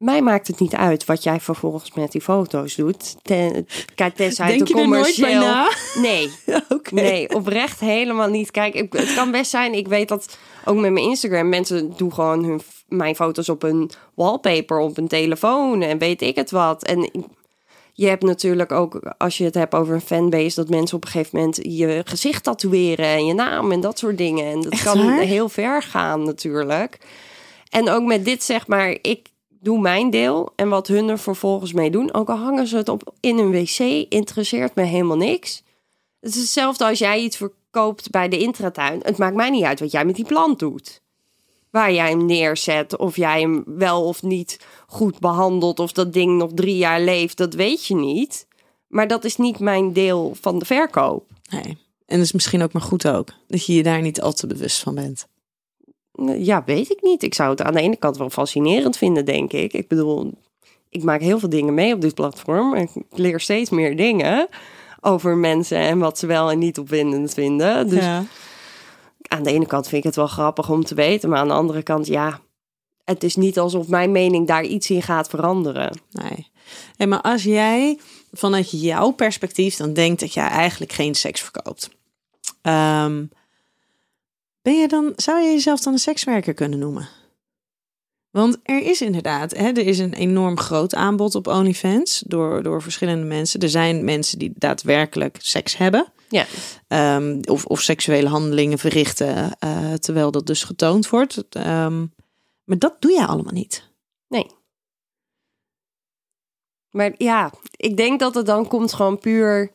mij 0.00 0.22
maakt 0.22 0.46
het 0.46 0.60
niet 0.60 0.74
uit 0.74 1.04
wat 1.04 1.22
jij 1.22 1.40
vervolgens 1.40 1.92
met 1.92 2.12
die 2.12 2.20
foto's 2.20 2.74
doet. 2.74 3.16
Ten, 3.22 3.66
kijk, 3.94 4.14
tenzij 4.14 4.46
Denk 4.46 4.60
het 4.60 4.72
commercieel... 4.72 5.40
na? 5.40 5.70
Nee. 5.94 6.30
okay. 6.68 7.02
Nee, 7.02 7.34
oprecht 7.34 7.80
helemaal 7.80 8.28
niet. 8.28 8.50
Kijk, 8.50 8.74
ik, 8.74 8.92
het 8.92 9.14
kan 9.14 9.30
best 9.30 9.50
zijn. 9.50 9.74
Ik 9.74 9.88
weet 9.88 10.08
dat 10.08 10.38
ook 10.64 10.78
met 10.78 10.92
mijn 10.92 11.04
Instagram 11.04 11.48
mensen 11.48 11.92
doen 11.96 12.14
gewoon 12.14 12.44
hun, 12.44 12.60
mijn 12.88 13.14
foto's 13.14 13.48
op 13.48 13.62
een 13.62 13.90
wallpaper, 14.14 14.78
op 14.78 14.98
een 14.98 15.08
telefoon 15.08 15.82
en 15.82 15.98
weet 15.98 16.22
ik 16.22 16.36
het 16.36 16.50
wat. 16.50 16.84
En 16.84 17.10
je 17.92 18.06
hebt 18.06 18.22
natuurlijk 18.22 18.72
ook, 18.72 19.14
als 19.18 19.38
je 19.38 19.44
het 19.44 19.54
hebt 19.54 19.74
over 19.74 19.94
een 19.94 20.00
fanbase, 20.00 20.54
dat 20.54 20.68
mensen 20.68 20.96
op 20.96 21.04
een 21.04 21.10
gegeven 21.10 21.38
moment 21.38 21.58
je 21.62 22.02
gezicht 22.04 22.44
tatoeëren 22.44 23.06
en 23.06 23.26
je 23.26 23.34
naam 23.34 23.72
en 23.72 23.80
dat 23.80 23.98
soort 23.98 24.18
dingen. 24.18 24.52
En 24.52 24.60
dat 24.60 24.82
kan 24.82 25.18
heel 25.18 25.48
ver 25.48 25.82
gaan 25.82 26.22
natuurlijk. 26.22 26.98
En 27.70 27.90
ook 27.90 28.04
met 28.04 28.24
dit 28.24 28.42
zeg 28.42 28.66
maar, 28.66 28.96
ik 29.02 29.28
doe 29.60 29.80
mijn 29.80 30.10
deel. 30.10 30.52
En 30.56 30.68
wat 30.68 30.86
hun 30.86 31.08
er 31.08 31.18
vervolgens 31.18 31.72
mee 31.72 31.90
doen, 31.90 32.14
ook 32.14 32.28
al 32.28 32.36
hangen 32.36 32.66
ze 32.66 32.76
het 32.76 32.88
op 32.88 33.14
in 33.20 33.38
een 33.38 33.50
wc, 33.50 33.78
interesseert 34.08 34.74
me 34.74 34.82
helemaal 34.82 35.16
niks. 35.16 35.62
Het 36.20 36.34
is 36.34 36.40
hetzelfde 36.40 36.84
als 36.84 36.98
jij 36.98 37.20
iets 37.20 37.36
verkoopt 37.36 38.10
bij 38.10 38.28
de 38.28 38.38
intratuin. 38.38 39.00
Het 39.02 39.18
maakt 39.18 39.36
mij 39.36 39.50
niet 39.50 39.64
uit 39.64 39.80
wat 39.80 39.90
jij 39.90 40.04
met 40.04 40.14
die 40.14 40.24
plant 40.24 40.58
doet. 40.58 41.02
Waar 41.70 41.92
jij 41.92 42.08
hem 42.08 42.26
neerzet, 42.26 42.96
of 42.96 43.16
jij 43.16 43.40
hem 43.40 43.62
wel 43.66 44.04
of 44.04 44.22
niet 44.22 44.58
goed 44.86 45.18
behandelt, 45.18 45.78
of 45.78 45.92
dat 45.92 46.12
ding 46.12 46.38
nog 46.38 46.50
drie 46.54 46.76
jaar 46.76 47.00
leeft, 47.00 47.36
dat 47.36 47.54
weet 47.54 47.86
je 47.86 47.94
niet. 47.94 48.46
Maar 48.88 49.08
dat 49.08 49.24
is 49.24 49.36
niet 49.36 49.58
mijn 49.58 49.92
deel 49.92 50.36
van 50.40 50.58
de 50.58 50.64
verkoop. 50.64 51.24
Nee. 51.50 51.78
En 52.06 52.16
dat 52.16 52.24
is 52.24 52.32
misschien 52.32 52.62
ook 52.62 52.72
maar 52.72 52.82
goed 52.82 53.08
ook, 53.08 53.28
dat 53.46 53.66
je 53.66 53.74
je 53.74 53.82
daar 53.82 54.00
niet 54.00 54.20
al 54.20 54.32
te 54.32 54.46
bewust 54.46 54.82
van 54.82 54.94
bent. 54.94 55.26
Ja, 56.36 56.62
weet 56.66 56.90
ik 56.90 57.02
niet. 57.02 57.22
Ik 57.22 57.34
zou 57.34 57.50
het 57.50 57.62
aan 57.62 57.74
de 57.74 57.80
ene 57.80 57.96
kant 57.96 58.16
wel 58.16 58.30
fascinerend 58.30 58.96
vinden, 58.96 59.24
denk 59.24 59.52
ik. 59.52 59.72
Ik 59.72 59.88
bedoel, 59.88 60.32
ik 60.88 61.02
maak 61.02 61.20
heel 61.20 61.38
veel 61.38 61.48
dingen 61.48 61.74
mee 61.74 61.94
op 61.94 62.00
dit 62.00 62.14
platform. 62.14 62.74
Ik 62.74 62.90
leer 63.10 63.40
steeds 63.40 63.70
meer 63.70 63.96
dingen 63.96 64.48
over 65.00 65.36
mensen 65.36 65.78
en 65.78 65.98
wat 65.98 66.18
ze 66.18 66.26
wel 66.26 66.50
en 66.50 66.58
niet 66.58 66.78
opwindend 66.78 67.34
vinden. 67.34 67.88
Dus 67.88 68.04
ja. 68.04 68.24
aan 69.28 69.42
de 69.42 69.50
ene 69.50 69.66
kant 69.66 69.88
vind 69.88 70.00
ik 70.00 70.06
het 70.06 70.16
wel 70.16 70.26
grappig 70.26 70.70
om 70.70 70.84
te 70.84 70.94
weten. 70.94 71.28
Maar 71.28 71.38
aan 71.38 71.48
de 71.48 71.54
andere 71.54 71.82
kant, 71.82 72.06
ja, 72.06 72.40
het 73.04 73.24
is 73.24 73.36
niet 73.36 73.58
alsof 73.58 73.88
mijn 73.88 74.12
mening 74.12 74.46
daar 74.46 74.64
iets 74.64 74.90
in 74.90 75.02
gaat 75.02 75.28
veranderen. 75.28 76.00
Nee. 76.10 76.48
Hey, 76.96 77.06
maar 77.06 77.20
als 77.20 77.42
jij 77.42 77.98
vanuit 78.32 78.70
jouw 78.70 79.10
perspectief 79.10 79.76
dan 79.76 79.92
denkt 79.92 80.20
dat 80.20 80.34
jij 80.34 80.46
eigenlijk 80.46 80.92
geen 80.92 81.14
seks 81.14 81.40
verkoopt. 81.40 81.90
Um, 82.62 83.30
ben 84.62 84.78
je 84.80 84.88
dan, 84.88 85.12
zou 85.16 85.40
je 85.40 85.50
jezelf 85.50 85.80
dan 85.80 85.92
een 85.92 85.98
sekswerker 85.98 86.54
kunnen 86.54 86.78
noemen? 86.78 87.08
Want 88.30 88.58
er 88.62 88.82
is 88.82 89.00
inderdaad, 89.00 89.56
hè, 89.56 89.68
er 89.68 89.86
is 89.86 89.98
een 89.98 90.12
enorm 90.12 90.58
groot 90.58 90.94
aanbod 90.94 91.34
op 91.34 91.46
OnlyFans 91.46 92.22
door, 92.26 92.62
door 92.62 92.82
verschillende 92.82 93.26
mensen. 93.26 93.60
Er 93.60 93.68
zijn 93.68 94.04
mensen 94.04 94.38
die 94.38 94.52
daadwerkelijk 94.54 95.38
seks 95.40 95.76
hebben. 95.76 96.12
Ja. 96.28 96.46
Um, 97.16 97.40
of, 97.44 97.64
of 97.64 97.80
seksuele 97.80 98.28
handelingen 98.28 98.78
verrichten, 98.78 99.56
uh, 99.64 99.92
terwijl 99.92 100.30
dat 100.30 100.46
dus 100.46 100.64
getoond 100.64 101.08
wordt. 101.08 101.36
Um, 101.56 102.14
maar 102.64 102.78
dat 102.78 103.02
doe 103.02 103.12
jij 103.12 103.24
allemaal 103.24 103.52
niet. 103.52 103.88
Nee. 104.28 104.46
Maar 106.90 107.14
ja, 107.16 107.52
ik 107.76 107.96
denk 107.96 108.20
dat 108.20 108.34
het 108.34 108.46
dan 108.46 108.68
komt 108.68 108.92
gewoon 108.92 109.18
puur 109.18 109.72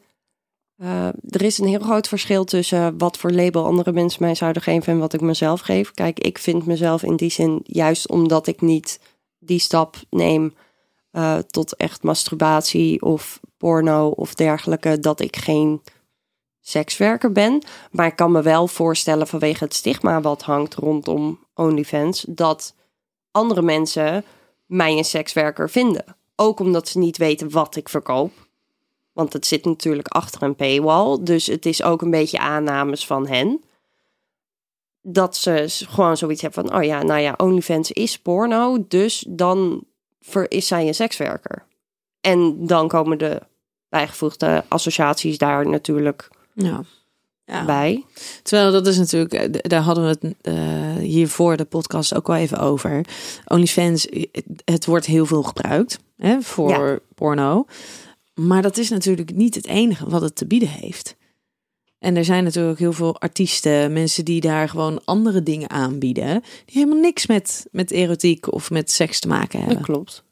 uh, 0.77 1.07
er 1.07 1.41
is 1.41 1.57
een 1.57 1.67
heel 1.67 1.79
groot 1.79 2.07
verschil 2.07 2.43
tussen 2.43 2.97
wat 2.97 3.17
voor 3.17 3.31
label 3.31 3.65
andere 3.65 3.91
mensen 3.91 4.23
mij 4.23 4.35
zouden 4.35 4.61
geven 4.61 4.93
en 4.93 4.99
wat 4.99 5.13
ik 5.13 5.21
mezelf 5.21 5.61
geef. 5.61 5.91
Kijk, 5.91 6.19
ik 6.19 6.37
vind 6.37 6.65
mezelf 6.65 7.03
in 7.03 7.15
die 7.15 7.29
zin, 7.29 7.59
juist 7.63 8.09
omdat 8.09 8.47
ik 8.47 8.61
niet 8.61 8.99
die 9.39 9.59
stap 9.59 9.95
neem 10.09 10.53
uh, 11.11 11.37
tot 11.37 11.75
echt 11.75 12.03
masturbatie 12.03 13.01
of 13.01 13.39
porno 13.57 14.07
of 14.07 14.33
dergelijke, 14.33 14.99
dat 14.99 15.19
ik 15.19 15.35
geen 15.35 15.81
sekswerker 16.59 17.31
ben. 17.31 17.63
Maar 17.91 18.05
ik 18.07 18.15
kan 18.15 18.31
me 18.31 18.41
wel 18.41 18.67
voorstellen 18.67 19.27
vanwege 19.27 19.63
het 19.63 19.73
stigma 19.73 20.21
wat 20.21 20.41
hangt 20.41 20.73
rondom 20.73 21.39
OnlyFans, 21.53 22.25
dat 22.27 22.75
andere 23.31 23.61
mensen 23.61 24.25
mij 24.65 24.97
een 24.97 25.05
sekswerker 25.05 25.69
vinden. 25.69 26.03
Ook 26.35 26.59
omdat 26.59 26.87
ze 26.87 26.99
niet 26.99 27.17
weten 27.17 27.51
wat 27.51 27.75
ik 27.75 27.89
verkoop. 27.89 28.44
Want 29.15 29.33
het 29.33 29.45
zit 29.45 29.65
natuurlijk 29.65 30.07
achter 30.07 30.43
een 30.43 30.55
paywall. 30.55 31.17
Dus 31.21 31.45
het 31.45 31.65
is 31.65 31.83
ook 31.83 32.01
een 32.01 32.11
beetje 32.11 32.39
aannames 32.39 33.05
van 33.05 33.27
hen. 33.27 33.63
Dat 35.01 35.35
ze 35.35 35.65
gewoon 35.67 36.17
zoiets 36.17 36.41
hebben 36.41 36.65
van: 36.65 36.77
oh 36.77 36.83
ja, 36.83 37.03
nou 37.03 37.19
ja, 37.19 37.33
OnlyFans 37.37 37.91
is 37.91 38.19
porno. 38.19 38.85
Dus 38.87 39.25
dan 39.27 39.83
is 40.47 40.67
zij 40.67 40.87
een 40.87 40.93
sekswerker. 40.93 41.63
En 42.21 42.67
dan 42.67 42.87
komen 42.87 43.17
de 43.17 43.41
bijgevoegde 43.89 44.63
associaties 44.67 45.37
daar 45.37 45.69
natuurlijk 45.69 46.29
ja. 46.53 46.83
Ja. 47.45 47.65
bij. 47.65 48.05
Terwijl 48.43 48.71
dat 48.71 48.87
is 48.87 48.97
natuurlijk, 48.97 49.33
eh, 49.33 49.49
daar 49.51 49.81
hadden 49.81 50.03
we 50.03 50.09
het 50.09 50.35
uh, 50.41 51.03
hier 51.03 51.29
voor 51.29 51.57
de 51.57 51.65
podcast 51.65 52.15
ook 52.15 52.27
wel 52.27 52.35
even 52.35 52.59
over. 52.59 53.05
OnlyFans, 53.45 54.07
het 54.65 54.85
wordt 54.85 55.05
heel 55.05 55.25
veel 55.25 55.43
gebruikt 55.43 55.99
hè, 56.17 56.41
voor 56.41 57.01
porno. 57.15 57.65
Maar 58.35 58.61
dat 58.61 58.77
is 58.77 58.89
natuurlijk 58.89 59.35
niet 59.35 59.55
het 59.55 59.67
enige 59.67 60.09
wat 60.09 60.21
het 60.21 60.35
te 60.35 60.47
bieden 60.47 60.69
heeft. 60.69 61.15
En 61.99 62.15
er 62.15 62.25
zijn 62.25 62.43
natuurlijk 62.43 62.79
heel 62.79 62.93
veel 62.93 63.19
artiesten, 63.19 63.93
mensen 63.93 64.25
die 64.25 64.41
daar 64.41 64.69
gewoon 64.69 65.01
andere 65.05 65.43
dingen 65.43 65.69
aanbieden, 65.69 66.41
die 66.65 66.75
helemaal 66.79 66.99
niks 66.99 67.25
met, 67.25 67.67
met 67.71 67.91
erotiek 67.91 68.53
of 68.53 68.71
met 68.71 68.91
seks 68.91 69.19
te 69.19 69.27
maken 69.27 69.59
hebben. 69.59 69.77
Dat 69.77 69.85
klopt. 69.85 70.23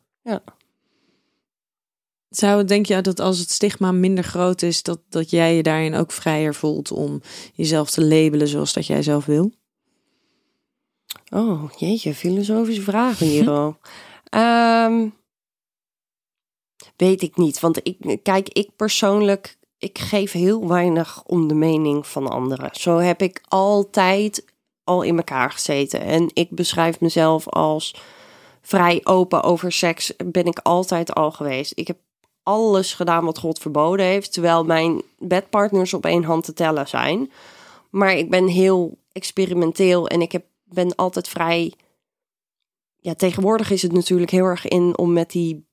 Zou 2.30 2.66
denk 2.66 2.86
je 2.86 3.02
dat 3.02 3.20
als 3.20 3.40
het 3.40 3.50
stigma 3.50 3.92
minder 3.92 4.24
groot 4.24 4.62
is, 4.62 4.84
dat, 4.84 5.00
dat 5.10 5.30
jij 5.30 5.56
je 5.56 5.64
daarin 5.64 5.96
ook 5.96 6.12
vrijer 6.12 6.56
voelt 6.56 6.92
om 6.92 7.22
jezelf 7.54 7.90
te 7.90 8.06
labelen 8.06 8.48
zoals 8.48 8.74
dat 8.74 8.88
jij 8.88 9.04
zelf 9.04 9.26
wil? 9.26 9.52
Oh, 11.30 11.72
jeetje, 11.78 12.14
filosofische 12.14 12.82
vragen 12.82 13.28
hier 13.28 13.50
al. 13.60 13.78
Ehm, 14.30 15.10
weet 16.96 17.22
ik 17.22 17.38
niet, 17.38 17.60
want 17.60 17.80
ik, 17.84 18.20
kijk, 18.24 18.50
ik 18.50 18.70
persoonlijk, 18.76 19.58
ik 19.78 19.98
geef 20.00 20.32
heel 20.32 20.68
weinig 20.68 21.24
om 21.26 21.48
de 21.48 21.54
mening 21.54 22.08
van 22.08 22.28
anderen. 22.30 22.70
Zo 22.74 22.98
heb 22.98 23.22
ik 23.22 23.42
altijd 23.48 24.46
al 24.84 25.02
in 25.02 25.18
elkaar 25.18 25.52
gezeten. 25.52 26.02
En 26.02 26.30
ik 26.34 26.50
beschrijf 26.50 27.00
mezelf 27.00 27.48
als 27.50 27.96
vrij 28.62 29.02
open 29.04 29.44
over 29.44 29.72
seks, 29.72 30.14
ben 30.26 30.46
ik 30.46 30.60
altijd 30.60 31.14
al 31.14 31.32
geweest. 31.32 31.72
Ik 31.76 31.88
heb 31.88 31.98
alles 32.44 32.94
gedaan 32.94 33.26
wat 33.26 33.38
God 33.38 33.60
verboden 33.60 34.06
heeft, 34.06 34.34
terwijl 34.34 34.64
mijn 34.64 35.02
bedpartners 35.18 35.94
op 35.94 36.06
één 36.06 36.24
hand 36.24 36.44
te 36.44 36.54
tellen 36.54 36.88
zijn. 36.88 37.32
Maar 37.90 38.14
ik 38.14 38.30
ben 38.30 38.48
heel 38.48 38.98
experimenteel 39.12 40.08
en 40.08 40.22
ik 40.22 40.32
heb, 40.32 40.46
ben 40.64 40.96
altijd 40.96 41.28
vrij. 41.28 41.74
Ja, 43.00 43.14
tegenwoordig 43.14 43.72
is 43.72 43.82
het 43.82 43.92
natuurlijk 43.92 44.32
heel 44.32 44.46
erg 44.46 44.68
in 44.68 44.98
om 44.98 45.14
met 45.14 45.32
die 45.32 45.66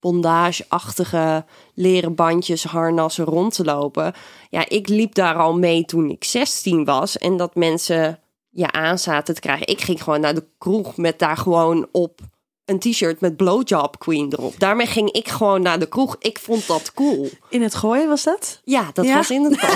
bondage-achtige 0.00 1.44
leren 1.74 2.14
bandjes, 2.14 2.64
harnassen 2.64 3.24
rond 3.24 3.54
te 3.54 3.64
lopen. 3.64 4.12
Ja, 4.50 4.68
ik 4.68 4.88
liep 4.88 5.14
daar 5.14 5.34
al 5.34 5.58
mee 5.58 5.84
toen 5.84 6.10
ik 6.10 6.24
16 6.24 6.84
was 6.84 7.18
en 7.18 7.36
dat 7.36 7.54
mensen 7.54 8.18
je 8.50 8.70
aan 8.72 8.98
zaten 8.98 9.34
te 9.34 9.40
krijgen. 9.40 9.66
Ik 9.66 9.80
ging 9.80 10.02
gewoon 10.02 10.20
naar 10.20 10.34
de 10.34 10.46
kroeg 10.58 10.96
met 10.96 11.18
daar 11.18 11.36
gewoon 11.36 11.88
op 11.92 12.20
een 12.64 12.78
t-shirt 12.78 13.20
met 13.20 13.36
blowjob 13.36 13.98
queen 13.98 14.32
erop. 14.32 14.54
Daarmee 14.58 14.86
ging 14.86 15.10
ik 15.10 15.28
gewoon 15.28 15.62
naar 15.62 15.78
de 15.78 15.88
kroeg. 15.88 16.16
Ik 16.18 16.38
vond 16.38 16.66
dat 16.66 16.92
cool. 16.94 17.28
In 17.48 17.62
het 17.62 17.74
gooien 17.74 18.08
was 18.08 18.22
dat? 18.22 18.60
Ja, 18.64 18.90
dat 18.92 19.04
Ja? 19.04 19.14
was 19.14 19.30
in 19.30 19.44
het 19.44 19.60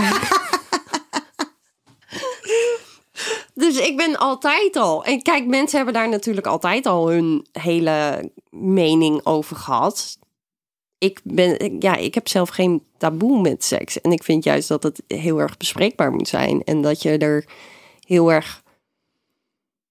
Dus 3.54 3.76
ik 3.76 3.96
ben 3.96 4.16
altijd 4.18 4.76
al. 4.76 5.04
En 5.04 5.22
kijk, 5.22 5.46
mensen 5.46 5.76
hebben 5.76 5.94
daar 5.94 6.08
natuurlijk 6.08 6.46
altijd 6.46 6.86
al 6.86 7.10
hun 7.10 7.46
hele 7.52 8.30
mening 8.50 9.26
over 9.26 9.56
gehad. 9.56 10.18
Ik 10.98 11.20
ben, 11.24 11.76
ja, 11.78 11.96
ik 11.96 12.14
heb 12.14 12.28
zelf 12.28 12.48
geen 12.48 12.82
taboe 12.98 13.40
met 13.40 13.64
seks. 13.64 14.00
En 14.00 14.12
ik 14.12 14.22
vind 14.22 14.44
juist 14.44 14.68
dat 14.68 14.82
het 14.82 15.02
heel 15.06 15.40
erg 15.40 15.56
bespreekbaar 15.56 16.12
moet 16.12 16.28
zijn. 16.28 16.64
En 16.64 16.82
dat 16.82 17.02
je 17.02 17.18
er 17.18 17.44
heel 18.06 18.32
erg. 18.32 18.62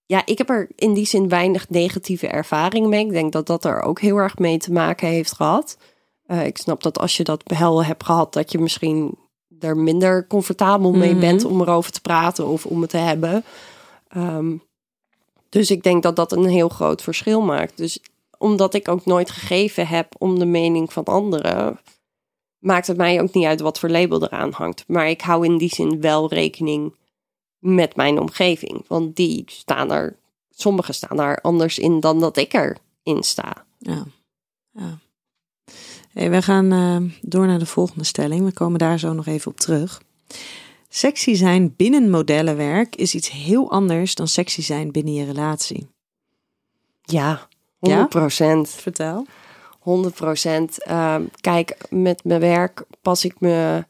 Ja, 0.05 0.25
ik 0.25 0.37
heb 0.37 0.49
er 0.49 0.69
in 0.75 0.93
die 0.93 1.05
zin 1.05 1.29
weinig 1.29 1.69
negatieve 1.69 2.27
ervaringen 2.27 2.89
mee. 2.89 3.05
Ik 3.05 3.11
denk 3.11 3.31
dat 3.31 3.47
dat 3.47 3.65
er 3.65 3.81
ook 3.81 3.99
heel 3.99 4.17
erg 4.17 4.37
mee 4.37 4.57
te 4.57 4.71
maken 4.71 5.07
heeft 5.07 5.33
gehad. 5.33 5.77
Eh, 6.25 6.45
ik 6.45 6.57
snap 6.57 6.83
dat 6.83 6.99
als 6.99 7.17
je 7.17 7.23
dat 7.23 7.43
wel 7.43 7.85
hebt 7.85 8.03
gehad, 8.03 8.33
dat 8.33 8.51
je 8.51 8.59
misschien 8.59 9.17
er 9.63 9.77
minder 9.77 10.27
comfortabel 10.27 10.91
mee 10.91 11.11
Mhm. 11.11 11.19
bent 11.19 11.45
om 11.45 11.61
erover 11.61 11.91
te 11.91 12.01
praten 12.01 12.47
of 12.47 12.65
om 12.65 12.81
het 12.81 12.89
te 12.89 12.97
hebben. 12.97 13.43
Ehm, 14.07 14.55
dus 15.49 15.71
ik 15.71 15.83
denk 15.83 16.03
dat 16.03 16.15
dat 16.15 16.31
een 16.31 16.45
heel 16.45 16.69
groot 16.69 17.01
verschil 17.01 17.41
maakt. 17.41 17.77
Dus 17.77 17.99
omdat 18.37 18.73
ik 18.73 18.87
ook 18.87 19.05
nooit 19.05 19.29
gegeven 19.31 19.87
heb 19.87 20.15
om 20.17 20.39
de 20.39 20.45
mening 20.45 20.93
van 20.93 21.03
anderen, 21.03 21.79
maakt 22.59 22.87
het 22.87 22.97
mij 22.97 23.21
ook 23.21 23.33
niet 23.33 23.45
uit 23.45 23.61
wat 23.61 23.79
voor 23.79 23.89
label 23.89 24.23
eraan 24.23 24.51
hangt. 24.51 24.83
Maar 24.87 25.09
ik 25.09 25.21
hou 25.21 25.45
in 25.45 25.57
die 25.57 25.73
zin 25.75 26.01
wel 26.01 26.29
rekening 26.29 26.95
met 27.59 27.95
mijn 27.95 28.19
omgeving. 28.19 28.85
Want 28.87 29.15
die 29.15 29.43
staan 29.45 29.91
er, 29.91 30.15
sommigen 30.49 30.93
staan 30.93 31.17
daar 31.17 31.41
anders 31.41 31.79
in 31.79 31.99
dan 31.99 32.19
dat 32.19 32.37
ik 32.37 32.53
erin 32.53 33.23
sta. 33.23 33.65
Ja. 33.77 34.03
ja. 34.71 34.97
Hey, 36.13 36.29
we 36.29 36.41
gaan 36.41 36.71
eh, 36.71 37.19
door 37.21 37.47
naar 37.47 37.59
de 37.59 37.65
volgende 37.65 38.03
stelling. 38.03 38.45
We 38.45 38.53
komen 38.53 38.79
daar 38.79 38.99
zo 38.99 39.13
nog 39.13 39.25
even 39.25 39.51
op 39.51 39.57
terug. 39.57 40.01
Sexy 40.89 41.33
zijn 41.33 41.73
binnen 41.75 42.09
modellenwerk 42.09 42.95
is 42.95 43.15
iets 43.15 43.31
heel 43.31 43.71
anders 43.71 44.15
dan 44.15 44.27
sexy 44.27 44.61
zijn 44.61 44.91
binnen 44.91 45.13
je 45.13 45.25
relatie. 45.25 45.87
Ja, 47.01 47.47
100 47.79 48.09
procent. 48.09 48.69
Vertel. 48.69 49.25
100 49.79 50.15
procent. 50.15 50.77
kijk, 51.41 51.77
met 51.89 52.23
mijn 52.23 52.39
werk 52.39 52.85
pas 53.01 53.25
ik 53.25 53.39
me, 53.39 53.85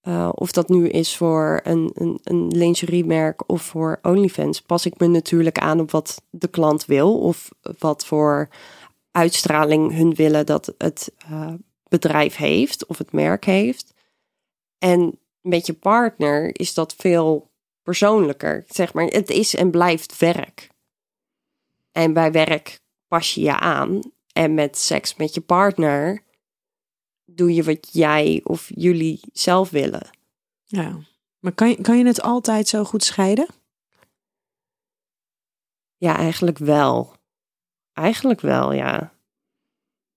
eh, 0.00 0.28
of 0.34 0.52
dat 0.52 0.68
nu 0.68 0.88
is 0.88 1.16
voor 1.16 1.60
een, 1.62 1.90
een, 1.94 2.18
een 2.22 2.48
lingeriemerk 2.48 3.42
of 3.46 3.62
voor 3.62 3.98
OnlyFans, 4.02 4.60
pas 4.60 4.86
ik 4.86 4.98
me 4.98 5.06
natuurlijk 5.06 5.58
aan 5.58 5.80
op 5.80 5.90
wat 5.90 6.22
de 6.30 6.48
klant 6.48 6.84
wil 6.84 7.18
of 7.18 7.50
wat 7.78 8.06
voor 8.06 8.48
uitstraling 9.14 9.92
hun 9.92 10.14
willen 10.14 10.46
dat 10.46 10.74
het 10.78 11.12
eh, 11.18 11.54
bedrijf 11.88 12.36
heeft 12.36 12.86
of 12.86 12.98
het 12.98 13.12
merk 13.12 13.44
heeft. 13.44 13.94
En 14.78 15.18
met 15.40 15.66
je 15.66 15.72
partner 15.72 16.60
is 16.60 16.74
dat 16.74 16.94
veel 16.96 17.50
persoonlijker. 17.82 18.64
Zeg 18.68 18.92
maar, 18.92 19.04
het 19.04 19.30
is 19.30 19.54
en 19.54 19.70
blijft 19.70 20.18
werk. 20.18 20.70
En 21.92 22.12
bij 22.12 22.32
werk 22.32 22.80
pas 23.08 23.34
je 23.34 23.40
je 23.40 23.58
aan. 23.58 24.00
En 24.32 24.54
met 24.54 24.78
seks 24.78 25.16
met 25.16 25.34
je 25.34 25.40
partner 25.40 26.22
doe 27.24 27.54
je 27.54 27.62
wat 27.62 27.88
jij 27.92 28.40
of 28.44 28.70
jullie 28.74 29.20
zelf 29.32 29.70
willen. 29.70 30.10
Ja. 30.64 30.98
Maar 31.38 31.52
kan 31.52 31.68
je, 31.68 31.80
kan 31.80 31.98
je 31.98 32.06
het 32.06 32.22
altijd 32.22 32.68
zo 32.68 32.84
goed 32.84 33.04
scheiden? 33.04 33.46
Ja, 35.96 36.16
eigenlijk 36.16 36.58
wel. 36.58 37.16
Eigenlijk 37.94 38.40
wel, 38.40 38.72
ja. 38.72 39.12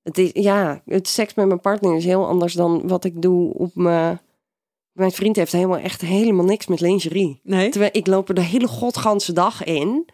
Het 0.03 0.17
is, 0.17 0.29
ja, 0.33 0.81
het 0.85 1.07
seks 1.07 1.33
met 1.33 1.47
mijn 1.47 1.59
partner 1.59 1.95
is 1.95 2.05
heel 2.05 2.27
anders 2.27 2.53
dan 2.53 2.87
wat 2.87 3.03
ik 3.03 3.21
doe 3.21 3.53
op 3.53 3.75
mijn... 3.75 4.19
Mijn 4.91 5.11
vriend 5.11 5.35
heeft 5.35 5.51
helemaal 5.51 5.77
echt 5.77 6.01
helemaal 6.01 6.45
niks 6.45 6.67
met 6.67 6.79
lingerie. 6.79 7.39
Nee. 7.43 7.69
Terwijl 7.69 7.91
ik 7.93 8.07
loop 8.07 8.29
er 8.29 8.35
de 8.35 8.41
hele 8.41 8.67
godganse 8.67 9.33
dag 9.33 9.63
in. 9.63 10.09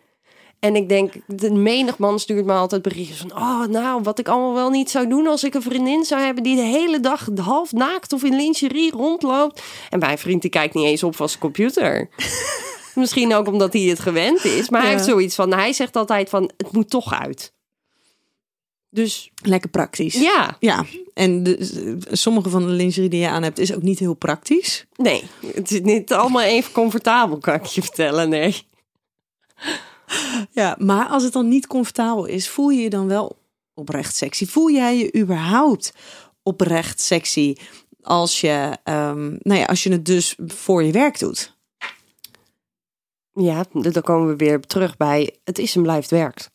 En 0.63 0.75
ik 0.75 0.89
denk, 0.89 1.13
de 1.27 1.51
menig 1.51 1.97
man 1.97 2.19
stuurt 2.19 2.45
me 2.45 2.53
altijd 2.53 2.81
berichtjes 2.81 3.17
van... 3.17 3.31
Oh, 3.31 3.65
nou, 3.65 4.01
wat 4.01 4.19
ik 4.19 4.27
allemaal 4.27 4.53
wel 4.53 4.69
niet 4.69 4.89
zou 4.89 5.07
doen 5.07 5.27
als 5.27 5.43
ik 5.43 5.53
een 5.53 5.61
vriendin 5.61 6.03
zou 6.03 6.21
hebben... 6.21 6.43
die 6.43 6.55
de 6.55 6.61
hele 6.61 6.99
dag 6.99 7.27
half 7.35 7.71
naakt 7.71 8.13
of 8.13 8.23
in 8.23 8.35
lingerie 8.35 8.91
rondloopt. 8.91 9.63
En 9.89 9.99
mijn 9.99 10.17
vriend 10.17 10.41
die 10.41 10.51
kijkt 10.51 10.73
niet 10.73 10.85
eens 10.85 11.03
op 11.03 11.15
van 11.15 11.29
zijn 11.29 11.41
computer. 11.41 12.09
Misschien 12.95 13.33
ook 13.33 13.47
omdat 13.47 13.73
hij 13.73 13.81
het 13.81 13.99
gewend 13.99 14.45
is. 14.45 14.69
Maar 14.69 14.81
hij 14.81 14.91
heeft 14.91 15.05
zoiets 15.05 15.35
van... 15.35 15.53
Hij 15.53 15.73
zegt 15.73 15.95
altijd 15.95 16.29
van, 16.29 16.51
het 16.57 16.71
moet 16.71 16.89
toch 16.89 17.13
uit. 17.13 17.52
Dus 18.93 19.31
Lekker 19.43 19.69
praktisch. 19.69 20.13
ja, 20.13 20.57
Ja, 20.59 20.85
en 21.13 21.43
de, 21.43 21.97
sommige 22.11 22.49
van 22.49 22.65
de 22.65 22.71
lingerie 22.71 23.09
die 23.09 23.19
je 23.19 23.29
aan 23.29 23.43
hebt 23.43 23.59
is 23.59 23.73
ook 23.73 23.81
niet 23.81 23.99
heel 23.99 24.13
praktisch. 24.13 24.85
nee. 24.95 25.23
Het 25.53 25.71
is 25.71 25.81
niet 25.81 26.13
allemaal 26.13 26.41
even 26.41 26.71
comfortabel, 26.71 27.37
kan 27.37 27.53
ik 27.53 27.65
je 27.65 27.81
vertellen. 27.81 28.29
Nee. 28.29 28.61
Ja, 30.51 30.75
maar 30.79 31.05
als 31.05 31.23
het 31.23 31.33
dan 31.33 31.47
niet 31.47 31.67
comfortabel 31.67 32.25
is, 32.25 32.49
voel 32.49 32.69
je 32.69 32.81
je 32.81 32.89
dan 32.89 33.07
wel 33.07 33.37
oprecht 33.73 34.15
sexy? 34.15 34.45
Voel 34.45 34.71
jij 34.71 34.97
je 34.97 35.15
überhaupt 35.15 35.93
oprecht 36.43 37.01
sexy 37.01 37.55
als 38.01 38.41
je, 38.41 38.77
ehm, 38.83 39.35
nou 39.39 39.59
ja, 39.59 39.65
als 39.65 39.83
je 39.83 39.91
het 39.91 40.05
dus 40.05 40.35
voor 40.47 40.83
je 40.83 40.91
werk 40.91 41.19
doet? 41.19 41.57
Ja, 43.33 43.65
dan 43.71 44.01
komen 44.01 44.27
we 44.27 44.35
weer 44.35 44.59
terug 44.59 44.97
bij 44.97 45.35
het 45.43 45.59
is 45.59 45.75
en 45.75 45.81
blijft 45.81 46.09
werk. 46.09 46.49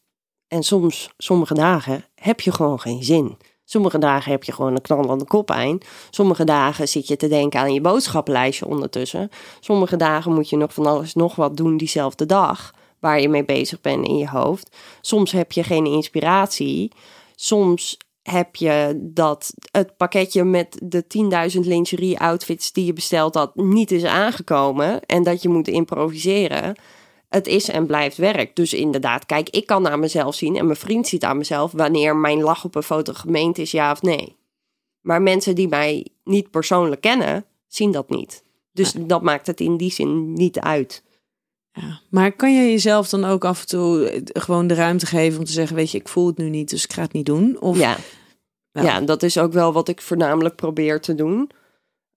En 0.49 0.63
soms, 0.63 1.11
sommige 1.17 1.55
dagen, 1.55 2.05
heb 2.15 2.41
je 2.41 2.53
gewoon 2.53 2.81
geen 2.81 3.03
zin. 3.03 3.37
Sommige 3.65 3.99
dagen 3.99 4.31
heb 4.31 4.45
je 4.45 4.53
gewoon 4.53 4.75
een 4.75 4.81
knal 4.81 5.11
aan 5.11 5.19
de 5.19 5.25
kop 5.25 5.51
eind. 5.51 5.85
Sommige 6.11 6.45
dagen 6.45 6.89
zit 6.89 7.09
je 7.09 7.17
te 7.17 7.29
denken 7.29 7.61
aan 7.61 7.73
je 7.73 7.81
boodschappenlijstje 7.81 8.67
ondertussen. 8.67 9.31
Sommige 9.61 9.97
dagen 9.97 10.35
moet 10.35 10.49
je 10.49 10.57
nog 10.57 10.75
van 10.75 10.87
alles 10.87 11.15
nog 11.15 11.35
wat 11.35 11.57
doen 11.57 11.77
diezelfde 11.77 12.27
dag. 12.27 12.75
Waar 12.99 13.21
je 13.21 13.29
mee 13.29 13.45
bezig 13.45 13.81
bent 13.81 14.07
in 14.07 14.17
je 14.17 14.29
hoofd. 14.29 14.77
Soms 15.01 15.33
heb 15.33 15.53
je 15.53 15.63
geen 15.63 15.87
inspiratie. 15.87 16.93
Soms 17.35 17.97
heb 18.23 18.57
je 18.57 18.99
dat 19.01 19.55
het 19.71 19.97
pakketje 19.97 20.45
met 20.45 20.79
de 20.83 21.05
10.000 21.55 21.61
lingerie 21.61 22.19
outfits 22.19 22.73
die 22.73 22.85
je 22.85 22.93
besteld 22.93 23.35
had 23.35 23.55
niet 23.55 23.91
is 23.91 24.05
aangekomen. 24.05 25.05
En 25.07 25.23
dat 25.23 25.43
je 25.43 25.49
moet 25.49 25.69
improviseren. 25.69 26.77
Het 27.29 27.47
is 27.47 27.69
en 27.69 27.87
blijft 27.87 28.17
werk. 28.17 28.57
Dus 28.57 28.73
inderdaad, 28.73 29.27
kijk, 29.27 29.49
ik 29.49 29.67
kan 29.67 29.83
naar 29.83 29.99
mezelf 29.99 30.35
zien 30.35 30.57
en 30.57 30.65
mijn 30.65 30.79
vriend 30.79 31.09
ziet 31.09 31.25
aan 31.25 31.37
mezelf 31.37 31.73
wanneer 31.73 32.17
mijn 32.17 32.43
lach 32.43 32.65
op 32.65 32.75
een 32.75 32.83
foto 32.83 33.13
gemeend 33.13 33.59
is, 33.59 33.71
ja 33.71 33.93
of 33.93 34.03
nee. 34.03 34.37
Maar 35.01 35.23
mensen 35.23 35.55
die 35.55 35.69
mij 35.69 36.07
niet 36.25 36.51
persoonlijk 36.51 37.01
kennen, 37.01 37.45
zien 37.67 37.93
dat 37.93 38.11
niet. 38.11 38.43
Dus 38.73 38.93
dat 38.93 39.23
maakt 39.23 39.47
het 39.47 39.61
in 39.61 39.77
die 39.77 39.93
zin 39.93 40.33
niet 40.33 40.59
uit. 40.59 41.03
Ja. 41.73 42.01
Maar 42.11 42.33
kan 42.33 42.55
je 42.55 42.71
jezelf 42.71 43.09
dan 43.09 43.25
ook 43.25 43.45
af 43.45 43.61
en 43.61 43.67
toe 43.67 44.09
eh, 44.09 44.21
gewoon 44.43 44.67
de 44.67 44.75
ruimte 44.75 45.07
geven 45.07 45.39
om 45.39 45.45
te 45.45 45.53
zeggen, 45.53 45.77
weet 45.77 45.91
je, 45.91 45.99
ik 45.99 46.09
voel 46.09 46.27
het 46.27 46.37
nu 46.37 46.49
niet, 46.49 46.71
dus 46.71 46.85
ik 46.85 46.93
ga 46.93 47.03
het 47.03 47.13
niet 47.13 47.27
doen? 47.27 47.61
Of 47.61 47.79
Ja. 47.79 47.97
ja, 48.73 49.01
dat 49.01 49.23
is 49.23 49.39
ook 49.39 49.53
wel 49.53 49.73
wat 49.73 49.89
ik 49.89 50.01
voornamelijk 50.01 50.57
probeer 50.57 51.01
te 51.01 51.15
doen. 51.15 51.51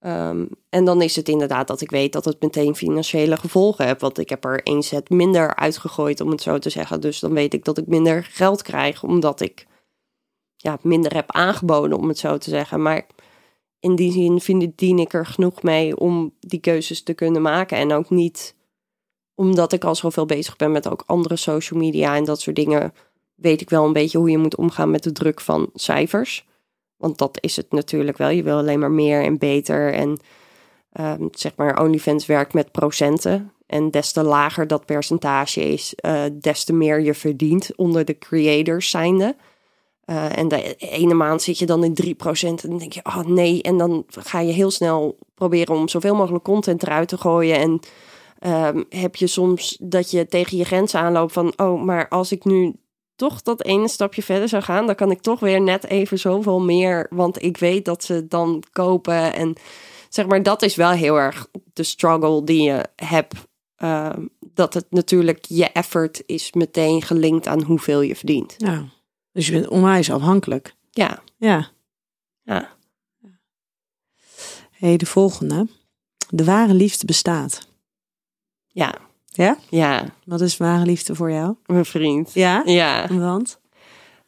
Ehm, 0.02 0.46
en 0.70 0.86
dan 0.86 1.02
is 1.02 1.16
het 1.16 1.30
inderdaad 1.30 1.68
dat 1.68 1.82
ik 1.82 1.90
weet 1.90 2.14
dat 2.14 2.26
het 2.26 2.42
meteen 2.42 2.76
financiële 2.76 3.38
gevolgen 3.38 3.86
heeft. 3.86 4.02
Want 4.02 4.18
ik 4.18 4.30
heb 4.30 4.46
er 4.46 4.64
één 4.64 4.84
set 4.84 5.10
minder 5.10 5.56
uitgegooid, 5.56 6.22
om 6.22 6.30
het 6.30 6.42
zo 6.42 6.60
te 6.60 6.70
zeggen. 6.70 7.02
Dus 7.02 7.20
dan 7.20 7.34
weet 7.34 7.54
ik 7.54 7.66
dat 7.66 7.78
ik 7.78 7.88
minder 7.88 8.24
geld 8.24 8.62
krijg, 8.62 9.04
omdat 9.04 9.42
ik 9.42 9.68
ja, 10.56 10.78
minder 10.82 11.14
heb 11.14 11.32
aangeboden, 11.32 11.98
om 11.98 12.08
het 12.08 12.18
zo 12.18 12.38
te 12.38 12.50
zeggen. 12.50 12.82
Maar 12.82 13.08
in 13.80 13.96
die 13.96 14.12
zin 14.12 14.40
vind, 14.40 14.78
dien 14.78 15.00
ik 15.00 15.14
er 15.14 15.26
genoeg 15.26 15.64
mee 15.64 15.98
om 15.98 16.34
die 16.40 16.60
keuzes 16.60 17.04
te 17.04 17.14
kunnen 17.14 17.42
maken. 17.42 17.78
En 17.78 17.94
ook 17.94 18.10
niet 18.10 18.56
omdat 19.36 19.74
ik 19.74 19.84
al 19.84 19.96
zoveel 19.96 20.26
bezig 20.26 20.56
ben 20.56 20.72
met 20.72 20.90
ook 20.90 21.04
andere 21.06 21.36
social 21.36 21.80
media 21.80 22.16
en 22.16 22.24
dat 22.24 22.42
soort 22.42 22.56
dingen. 22.56 22.94
Weet 23.36 23.62
ik 23.62 23.70
wel 23.70 23.86
een 23.86 23.94
beetje 23.94 24.18
hoe 24.18 24.30
je 24.30 24.38
moet 24.38 24.56
omgaan 24.56 24.92
met 24.92 25.04
de 25.04 25.12
druk 25.12 25.42
van 25.42 25.70
cijfers. 25.74 26.46
Want 27.02 27.18
dat 27.18 27.38
is 27.42 27.56
het 27.56 27.72
natuurlijk 27.72 28.18
wel. 28.18 28.30
Je 28.30 28.44
wil 28.44 28.58
alleen 28.58 28.80
maar 28.80 28.92
meer 28.92 29.24
en 29.24 29.38
beter. 29.38 29.94
En 29.94 30.20
um, 31.00 31.28
zeg 31.32 31.52
maar, 31.56 31.82
OnlyFans 31.82 32.26
werkt 32.26 32.54
met 32.54 32.72
procenten. 32.72 33.52
En 33.68 33.92
des 33.92 34.12
te 34.12 34.24
lager 34.24 34.68
dat 34.68 34.86
percentage 34.86 35.62
is, 35.62 35.94
uh, 36.06 36.24
des 36.34 36.64
te 36.64 36.74
meer 36.74 37.02
je 37.02 37.14
verdient 37.14 37.76
onder 37.76 38.06
de 38.06 38.18
creators 38.18 38.90
zijnde. 38.90 39.36
Uh, 40.06 40.38
en 40.38 40.48
de 40.48 40.76
ene 40.76 41.14
maand 41.14 41.42
zit 41.42 41.58
je 41.58 41.66
dan 41.66 41.84
in 41.84 41.98
3% 42.04 42.16
en 42.42 42.56
dan 42.62 42.78
denk 42.78 42.94
je, 42.94 43.02
oh 43.04 43.26
nee. 43.26 43.62
En 43.62 43.78
dan 43.78 44.06
ga 44.08 44.40
je 44.40 44.52
heel 44.52 44.72
snel 44.72 45.18
proberen 45.36 45.76
om 45.76 45.88
zoveel 45.88 46.16
mogelijk 46.16 46.44
content 46.44 46.84
eruit 46.84 47.08
te 47.08 47.18
gooien. 47.18 47.58
En 47.58 47.80
um, 48.76 48.86
heb 48.90 49.16
je 49.16 49.28
soms 49.28 49.78
dat 49.82 50.12
je 50.12 50.28
tegen 50.28 50.58
je 50.58 50.66
grenzen 50.66 51.00
aanloopt 51.00 51.34
van, 51.34 51.54
oh, 51.56 51.84
maar 51.84 52.08
als 52.08 52.32
ik 52.32 52.46
nu 52.46 52.74
toch 53.22 53.42
dat 53.42 53.64
ene 53.64 53.88
stapje 53.88 54.24
verder 54.24 54.50
zou 54.50 54.64
gaan, 54.64 54.86
dan 54.86 54.96
kan 54.96 55.12
ik 55.12 55.22
toch 55.22 55.40
weer 55.40 55.62
net 55.62 55.86
even 55.86 56.20
zoveel 56.20 56.60
meer, 56.60 57.08
want 57.10 57.44
ik 57.44 57.58
weet 57.58 57.86
dat 57.86 58.04
ze 58.04 58.28
dan 58.28 58.64
kopen. 58.72 59.34
En 59.34 59.56
zeg 60.10 60.26
maar, 60.26 60.44
dat 60.44 60.62
is 60.62 60.76
wel 60.76 60.90
heel 60.90 61.20
erg 61.20 61.48
de 61.74 61.84
struggle 61.84 62.44
die 62.44 62.64
je 62.64 62.86
hebt. 62.96 63.34
Uh, 63.78 64.10
dat 64.40 64.74
het 64.74 64.86
natuurlijk 64.90 65.46
je 65.46 65.72
effort 65.72 66.24
is 66.26 66.52
meteen 66.52 67.02
gelinkt 67.02 67.48
aan 67.48 67.64
hoeveel 67.64 68.02
je 68.02 68.16
verdient. 68.16 68.54
Ja, 68.58 68.86
dus 69.32 69.48
je 69.48 69.52
bent 69.52 69.68
onwijs 69.68 70.12
afhankelijk. 70.12 70.76
Ja. 70.90 71.24
Ja. 71.38 71.70
Ja. 72.44 72.70
hey, 74.72 74.98
de 74.98 75.06
volgende. 75.06 75.68
De 76.30 76.44
ware 76.44 76.74
liefde 76.74 77.06
bestaat. 77.06 77.68
Ja. 78.68 79.11
Ja? 79.32 79.58
Ja. 79.70 80.06
Wat 80.26 80.42
is 80.42 80.58
ware 80.58 80.86
liefde 80.86 81.16
voor 81.16 81.32
jou? 81.32 81.56
Mijn 81.66 81.86
vriend. 81.86 82.34
Ja? 82.34 82.62
Ja. 82.66 83.08
Want? 83.10 83.60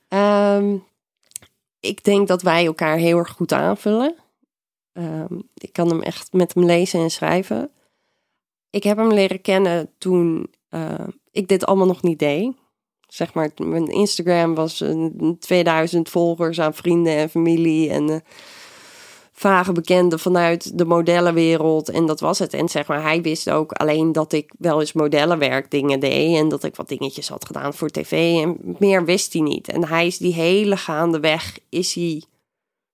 Um, 0.10 0.84
ik 1.80 2.04
denk 2.04 2.28
dat 2.28 2.42
wij 2.42 2.66
elkaar 2.66 2.98
heel 2.98 3.18
erg 3.18 3.30
goed 3.30 3.54
aanvullen. 3.54 4.16
Um, 4.94 5.50
ik 5.54 5.74
kan 5.74 5.89
hem 5.89 6.02
echt 6.02 6.34
met 6.34 6.54
hem 6.54 6.66
lezen 6.66 7.00
en 7.00 7.12
schrijven. 7.12 7.72
Ik 8.70 8.84
heb 8.84 8.98
hem 8.98 9.13
leren 9.13 9.42
kennen 9.42 9.89
toen 9.98 10.54
uh, 10.70 11.08
ik 11.32 11.48
dit 11.48 11.66
allemaal 11.66 11.88
nog 11.88 12.02
niet 12.02 12.20
deed. 12.20 12.52
Zeg 13.08 13.34
maar, 13.34 13.52
mijn 13.56 13.88
Instagram 13.88 14.56
was 14.56 14.82
uh, 14.82 15.10
2000 15.39 16.10
volgers 16.10 16.60
aan 16.60 16.74
vrienden 16.74 17.16
en 17.16 17.30
familie. 17.30 17.89
En 17.89 18.10
uh, 18.10 18.18
vage 19.34 19.72
bekenden 19.72 20.19
vanuit 20.19 20.78
de 20.78 20.86
modellenwereld. 20.86 21.89
En 21.89 22.06
dat 22.06 22.19
was 22.19 22.39
het. 22.39 22.54
En 22.54 22.69
zeg 22.69 22.88
maar, 22.88 23.02
hij 23.02 23.22
wist 23.22 23.50
ook 23.50 23.72
alleen 23.72 24.12
dat 24.12 24.34
ik 24.34 24.54
wel 24.58 24.80
eens 24.80 24.93
modellenwerk 24.93 25.72
dingen 25.72 26.00
deed. 26.00 26.38
En 26.38 26.50
dat 26.50 26.63
ik 26.63 26.76
wat 26.76 26.88
dingetjes 26.88 27.28
had 27.28 27.46
gedaan 27.46 27.74
voor 27.74 27.89
tv. 27.89 28.41
En 28.43 28.58
meer 28.80 29.06
wist 29.06 29.34
hij 29.34 29.41
niet. 29.41 29.67
En 29.67 29.88
hij 29.88 30.08
is 30.08 30.17
die 30.17 30.34
hele 30.34 30.78
gaande 30.78 31.19
weg, 31.19 31.60
is 31.69 31.93
hij 31.93 32.24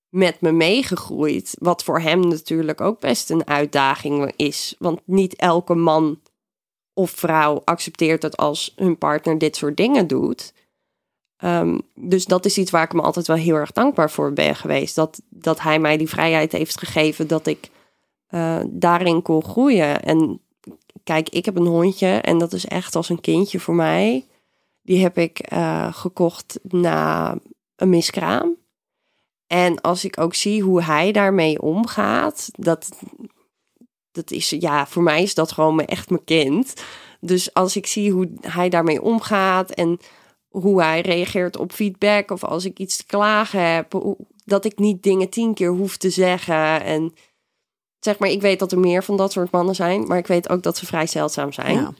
met 0.09 0.41
me 0.41 0.51
meegegroeid. 0.51 1.55
Wat 1.59 1.83
voor 1.83 1.99
hem 1.99 2.27
natuurlijk 2.27 2.81
ook 2.81 2.99
best 2.99 3.29
een 3.29 3.47
uitdaging 3.47 4.33
is. 4.35 4.75
Want 4.79 4.99
niet 5.05 5.35
elke 5.35 5.75
man 5.75 6.19
of 6.93 7.11
vrouw 7.11 7.61
accepteert 7.65 8.21
het 8.21 8.37
als 8.37 8.73
hun 8.75 8.97
partner 8.97 9.37
dit 9.37 9.55
soort 9.55 9.77
dingen 9.77 10.07
doet. 10.07 10.53
Um, 11.43 11.81
dus 11.95 12.25
dat 12.25 12.45
is 12.45 12.57
iets 12.57 12.71
waar 12.71 12.83
ik 12.83 12.93
me 12.93 13.01
altijd 13.01 13.27
wel 13.27 13.35
heel 13.35 13.55
erg 13.55 13.71
dankbaar 13.71 14.11
voor 14.11 14.33
ben 14.33 14.55
geweest. 14.55 14.95
Dat, 14.95 15.21
dat 15.29 15.61
hij 15.61 15.79
mij 15.79 15.97
die 15.97 16.09
vrijheid 16.09 16.51
heeft 16.51 16.79
gegeven 16.79 17.27
dat 17.27 17.47
ik 17.47 17.69
uh, 18.29 18.59
daarin 18.67 19.21
kon 19.21 19.43
groeien. 19.43 20.01
En 20.01 20.41
kijk, 21.03 21.29
ik 21.29 21.45
heb 21.45 21.55
een 21.55 21.65
hondje 21.65 22.07
en 22.07 22.37
dat 22.37 22.53
is 22.53 22.65
echt 22.65 22.95
als 22.95 23.09
een 23.09 23.21
kindje 23.21 23.59
voor 23.59 23.75
mij. 23.75 24.25
Die 24.81 25.01
heb 25.01 25.17
ik 25.17 25.51
uh, 25.53 25.93
gekocht 25.93 26.59
na 26.63 27.37
een 27.75 27.89
miskraam. 27.89 28.55
En 29.47 29.81
als 29.81 30.05
ik 30.05 30.19
ook 30.19 30.35
zie 30.35 30.61
hoe 30.63 30.83
hij 30.83 31.11
daarmee 31.11 31.61
omgaat, 31.61 32.49
dat, 32.51 32.89
dat 34.11 34.31
is, 34.31 34.49
ja, 34.49 34.87
voor 34.87 35.03
mij 35.03 35.21
is 35.23 35.33
dat 35.33 35.51
gewoon 35.51 35.85
echt 35.85 36.09
mijn 36.09 36.23
kind. 36.23 36.73
Dus 37.19 37.53
als 37.53 37.75
ik 37.75 37.85
zie 37.85 38.11
hoe 38.11 38.29
hij 38.41 38.69
daarmee 38.69 39.01
omgaat 39.01 39.71
en 39.71 39.99
hoe 40.49 40.81
hij 40.81 41.01
reageert 41.01 41.57
op 41.57 41.71
feedback 41.71 42.31
of 42.31 42.43
als 42.43 42.65
ik 42.65 42.79
iets 42.79 42.97
te 42.97 43.05
klagen 43.05 43.73
heb, 43.73 44.15
dat 44.45 44.65
ik 44.65 44.77
niet 44.77 45.03
dingen 45.03 45.29
tien 45.29 45.53
keer 45.53 45.69
hoef 45.69 45.97
te 45.97 46.09
zeggen. 46.09 46.83
En 46.83 47.13
zeg 47.99 48.19
maar, 48.19 48.29
ik 48.29 48.41
weet 48.41 48.59
dat 48.59 48.71
er 48.71 48.79
meer 48.79 49.03
van 49.03 49.17
dat 49.17 49.31
soort 49.31 49.51
mannen 49.51 49.75
zijn, 49.75 50.07
maar 50.07 50.17
ik 50.17 50.27
weet 50.27 50.49
ook 50.49 50.63
dat 50.63 50.77
ze 50.77 50.85
vrij 50.85 51.07
zeldzaam 51.07 51.51
zijn. 51.51 51.75
Ja. 51.75 51.93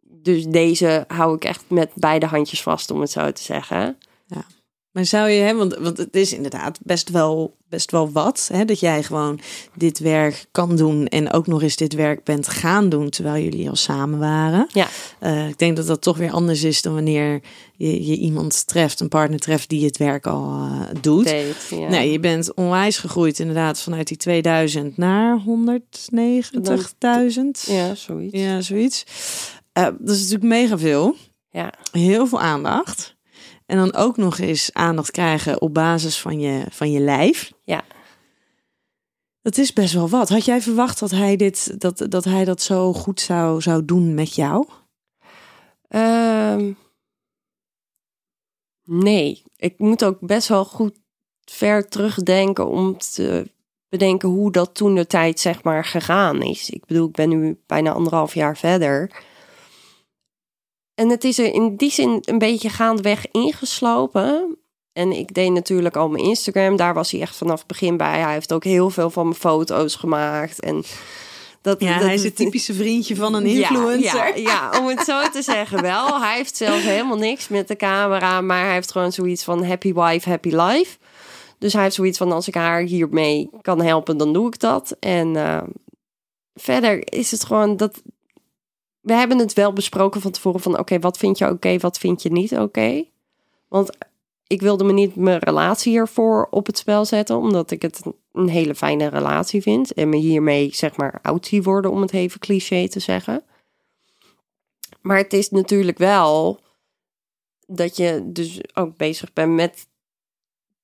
Dus 0.00 0.44
deze 0.44 1.04
hou 1.08 1.34
ik 1.34 1.44
echt 1.44 1.64
met 1.68 1.90
beide 1.94 2.26
handjes 2.26 2.62
vast, 2.62 2.90
om 2.90 3.00
het 3.00 3.10
zo 3.10 3.32
te 3.32 3.42
zeggen. 3.42 3.98
Ja. 4.26 4.44
Maar 4.92 5.04
zou 5.04 5.28
je, 5.28 5.42
hè, 5.42 5.54
want, 5.54 5.74
want 5.74 5.98
het 5.98 6.16
is 6.16 6.32
inderdaad 6.32 6.78
best 6.82 7.10
wel, 7.10 7.56
best 7.68 7.90
wel 7.90 8.12
wat, 8.12 8.48
hè, 8.52 8.64
dat 8.64 8.80
jij 8.80 9.02
gewoon 9.02 9.40
dit 9.74 9.98
werk 9.98 10.46
kan 10.52 10.76
doen 10.76 11.06
en 11.06 11.32
ook 11.32 11.46
nog 11.46 11.62
eens 11.62 11.76
dit 11.76 11.94
werk 11.94 12.24
bent 12.24 12.48
gaan 12.48 12.88
doen 12.88 13.08
terwijl 13.10 13.44
jullie 13.44 13.68
al 13.68 13.76
samen 13.76 14.18
waren. 14.18 14.66
Ja. 14.72 14.88
Uh, 15.22 15.48
ik 15.48 15.58
denk 15.58 15.76
dat 15.76 15.86
dat 15.86 16.02
toch 16.02 16.16
weer 16.16 16.30
anders 16.30 16.62
is 16.62 16.82
dan 16.82 16.94
wanneer 16.94 17.40
je, 17.76 18.06
je 18.06 18.16
iemand 18.16 18.66
treft, 18.66 19.00
een 19.00 19.08
partner 19.08 19.38
treft 19.38 19.68
die 19.68 19.84
het 19.84 19.96
werk 19.96 20.26
al 20.26 20.66
uh, 20.66 20.80
doet. 21.00 21.24
Deed, 21.24 21.66
ja. 21.70 21.88
Nee, 21.88 22.12
je 22.12 22.20
bent 22.20 22.54
onwijs 22.54 22.98
gegroeid 22.98 23.38
inderdaad 23.38 23.80
vanuit 23.80 24.08
die 24.08 24.16
2000 24.16 24.96
naar 24.96 25.40
190.000. 25.40 25.46
Ja, 27.66 27.94
zoiets. 27.94 28.38
Ja, 28.38 28.60
zoiets. 28.60 29.04
Uh, 29.78 29.84
dat 29.84 30.16
is 30.16 30.20
natuurlijk 30.20 30.42
mega 30.42 30.78
veel. 30.78 31.14
Ja. 31.50 31.72
Heel 31.92 32.26
veel 32.26 32.40
aandacht. 32.40 33.16
En 33.68 33.76
dan 33.76 33.94
ook 33.94 34.16
nog 34.16 34.38
eens 34.38 34.72
aandacht 34.72 35.10
krijgen 35.10 35.60
op 35.60 35.74
basis 35.74 36.20
van 36.20 36.40
je, 36.40 36.64
van 36.70 36.90
je 36.90 37.00
lijf. 37.00 37.52
Ja. 37.62 37.84
Dat 39.42 39.58
is 39.58 39.72
best 39.72 39.94
wel 39.94 40.08
wat. 40.08 40.28
Had 40.28 40.44
jij 40.44 40.60
verwacht 40.62 40.98
dat 40.98 41.10
hij, 41.10 41.36
dit, 41.36 41.80
dat, 41.80 42.06
dat, 42.08 42.24
hij 42.24 42.44
dat 42.44 42.62
zo 42.62 42.92
goed 42.92 43.20
zou, 43.20 43.60
zou 43.60 43.84
doen 43.84 44.14
met 44.14 44.34
jou? 44.34 44.66
Um, 45.88 46.76
nee. 48.84 49.42
Ik 49.56 49.78
moet 49.78 50.04
ook 50.04 50.20
best 50.20 50.48
wel 50.48 50.64
goed 50.64 50.98
ver 51.44 51.88
terugdenken 51.88 52.66
om 52.68 52.98
te 52.98 53.50
bedenken 53.88 54.28
hoe 54.28 54.52
dat 54.52 54.74
toen 54.74 54.94
de 54.94 55.06
tijd 55.06 55.40
zeg 55.40 55.62
maar 55.62 55.84
gegaan 55.84 56.42
is. 56.42 56.70
Ik 56.70 56.86
bedoel, 56.86 57.08
ik 57.08 57.14
ben 57.14 57.28
nu 57.28 57.60
bijna 57.66 57.92
anderhalf 57.92 58.34
jaar 58.34 58.56
verder. 58.56 59.22
En 60.98 61.08
het 61.08 61.24
is 61.24 61.38
er 61.38 61.52
in 61.52 61.76
die 61.76 61.90
zin 61.90 62.22
een 62.24 62.38
beetje 62.38 62.68
gaandeweg 62.68 63.26
ingeslopen. 63.30 64.58
En 64.92 65.12
ik 65.12 65.34
deed 65.34 65.50
natuurlijk 65.50 65.96
al 65.96 66.08
mijn 66.08 66.24
Instagram. 66.24 66.76
Daar 66.76 66.94
was 66.94 67.10
hij 67.10 67.20
echt 67.20 67.36
vanaf 67.36 67.58
het 67.58 67.66
begin 67.66 67.96
bij. 67.96 68.20
Hij 68.20 68.32
heeft 68.32 68.52
ook 68.52 68.64
heel 68.64 68.90
veel 68.90 69.10
van 69.10 69.24
mijn 69.24 69.40
foto's 69.40 69.94
gemaakt. 69.94 70.60
En 70.60 70.84
dat, 71.60 71.80
ja, 71.80 71.94
dat, 71.94 72.02
hij 72.02 72.14
is 72.14 72.24
het 72.24 72.36
typische 72.36 72.74
vriendje 72.74 73.16
van 73.16 73.34
een 73.34 73.46
influencer. 73.46 74.26
Ja, 74.26 74.34
ja, 74.36 74.70
ja, 74.72 74.80
om 74.80 74.86
het 74.86 75.00
zo 75.00 75.28
te 75.32 75.42
zeggen 75.52 75.82
wel. 75.82 76.20
Hij 76.20 76.36
heeft 76.36 76.56
zelf 76.56 76.82
helemaal 76.82 77.18
niks 77.18 77.48
met 77.48 77.68
de 77.68 77.76
camera. 77.76 78.40
Maar 78.40 78.64
hij 78.64 78.74
heeft 78.74 78.92
gewoon 78.92 79.12
zoiets 79.12 79.44
van 79.44 79.64
happy 79.64 79.92
wife, 79.92 80.28
happy 80.28 80.50
life. 80.50 80.96
Dus 81.58 81.72
hij 81.72 81.82
heeft 81.82 81.94
zoiets 81.94 82.18
van 82.18 82.32
als 82.32 82.48
ik 82.48 82.54
haar 82.54 82.80
hiermee 82.80 83.50
kan 83.60 83.80
helpen, 83.82 84.16
dan 84.16 84.32
doe 84.32 84.46
ik 84.46 84.58
dat. 84.60 84.96
En 85.00 85.34
uh, 85.34 85.62
verder 86.54 87.12
is 87.12 87.30
het 87.30 87.44
gewoon 87.44 87.76
dat 87.76 88.02
we 89.08 89.14
hebben 89.14 89.38
het 89.38 89.52
wel 89.52 89.72
besproken 89.72 90.20
van 90.20 90.30
tevoren 90.30 90.60
van 90.60 90.78
oké, 90.78 90.98
wat 90.98 91.18
vind 91.18 91.38
je 91.38 91.48
oké, 91.48 91.78
wat 91.78 91.98
vind 91.98 92.22
je 92.22 92.32
niet 92.32 92.56
oké. 92.56 93.04
Want 93.68 93.96
ik 94.46 94.60
wilde 94.60 94.84
me 94.84 94.92
niet 94.92 95.16
mijn 95.16 95.38
relatie 95.38 95.92
hiervoor 95.92 96.46
op 96.50 96.66
het 96.66 96.78
spel 96.78 97.04
zetten, 97.04 97.36
omdat 97.36 97.70
ik 97.70 97.82
het 97.82 98.02
een 98.32 98.48
hele 98.48 98.74
fijne 98.74 99.06
relatie 99.06 99.62
vind 99.62 99.92
en 99.92 100.08
me 100.08 100.16
hiermee 100.16 100.74
zeg 100.74 100.96
maar 100.96 101.18
oud 101.22 101.46
zie 101.46 101.62
worden 101.62 101.90
om 101.90 102.00
het 102.00 102.12
even 102.12 102.40
cliché 102.40 102.88
te 102.88 103.00
zeggen. 103.00 103.42
Maar 105.00 105.16
het 105.16 105.32
is 105.32 105.50
natuurlijk 105.50 105.98
wel 105.98 106.60
dat 107.66 107.96
je 107.96 108.22
dus 108.24 108.60
ook 108.74 108.96
bezig 108.96 109.32
bent 109.32 109.54
met 109.54 109.86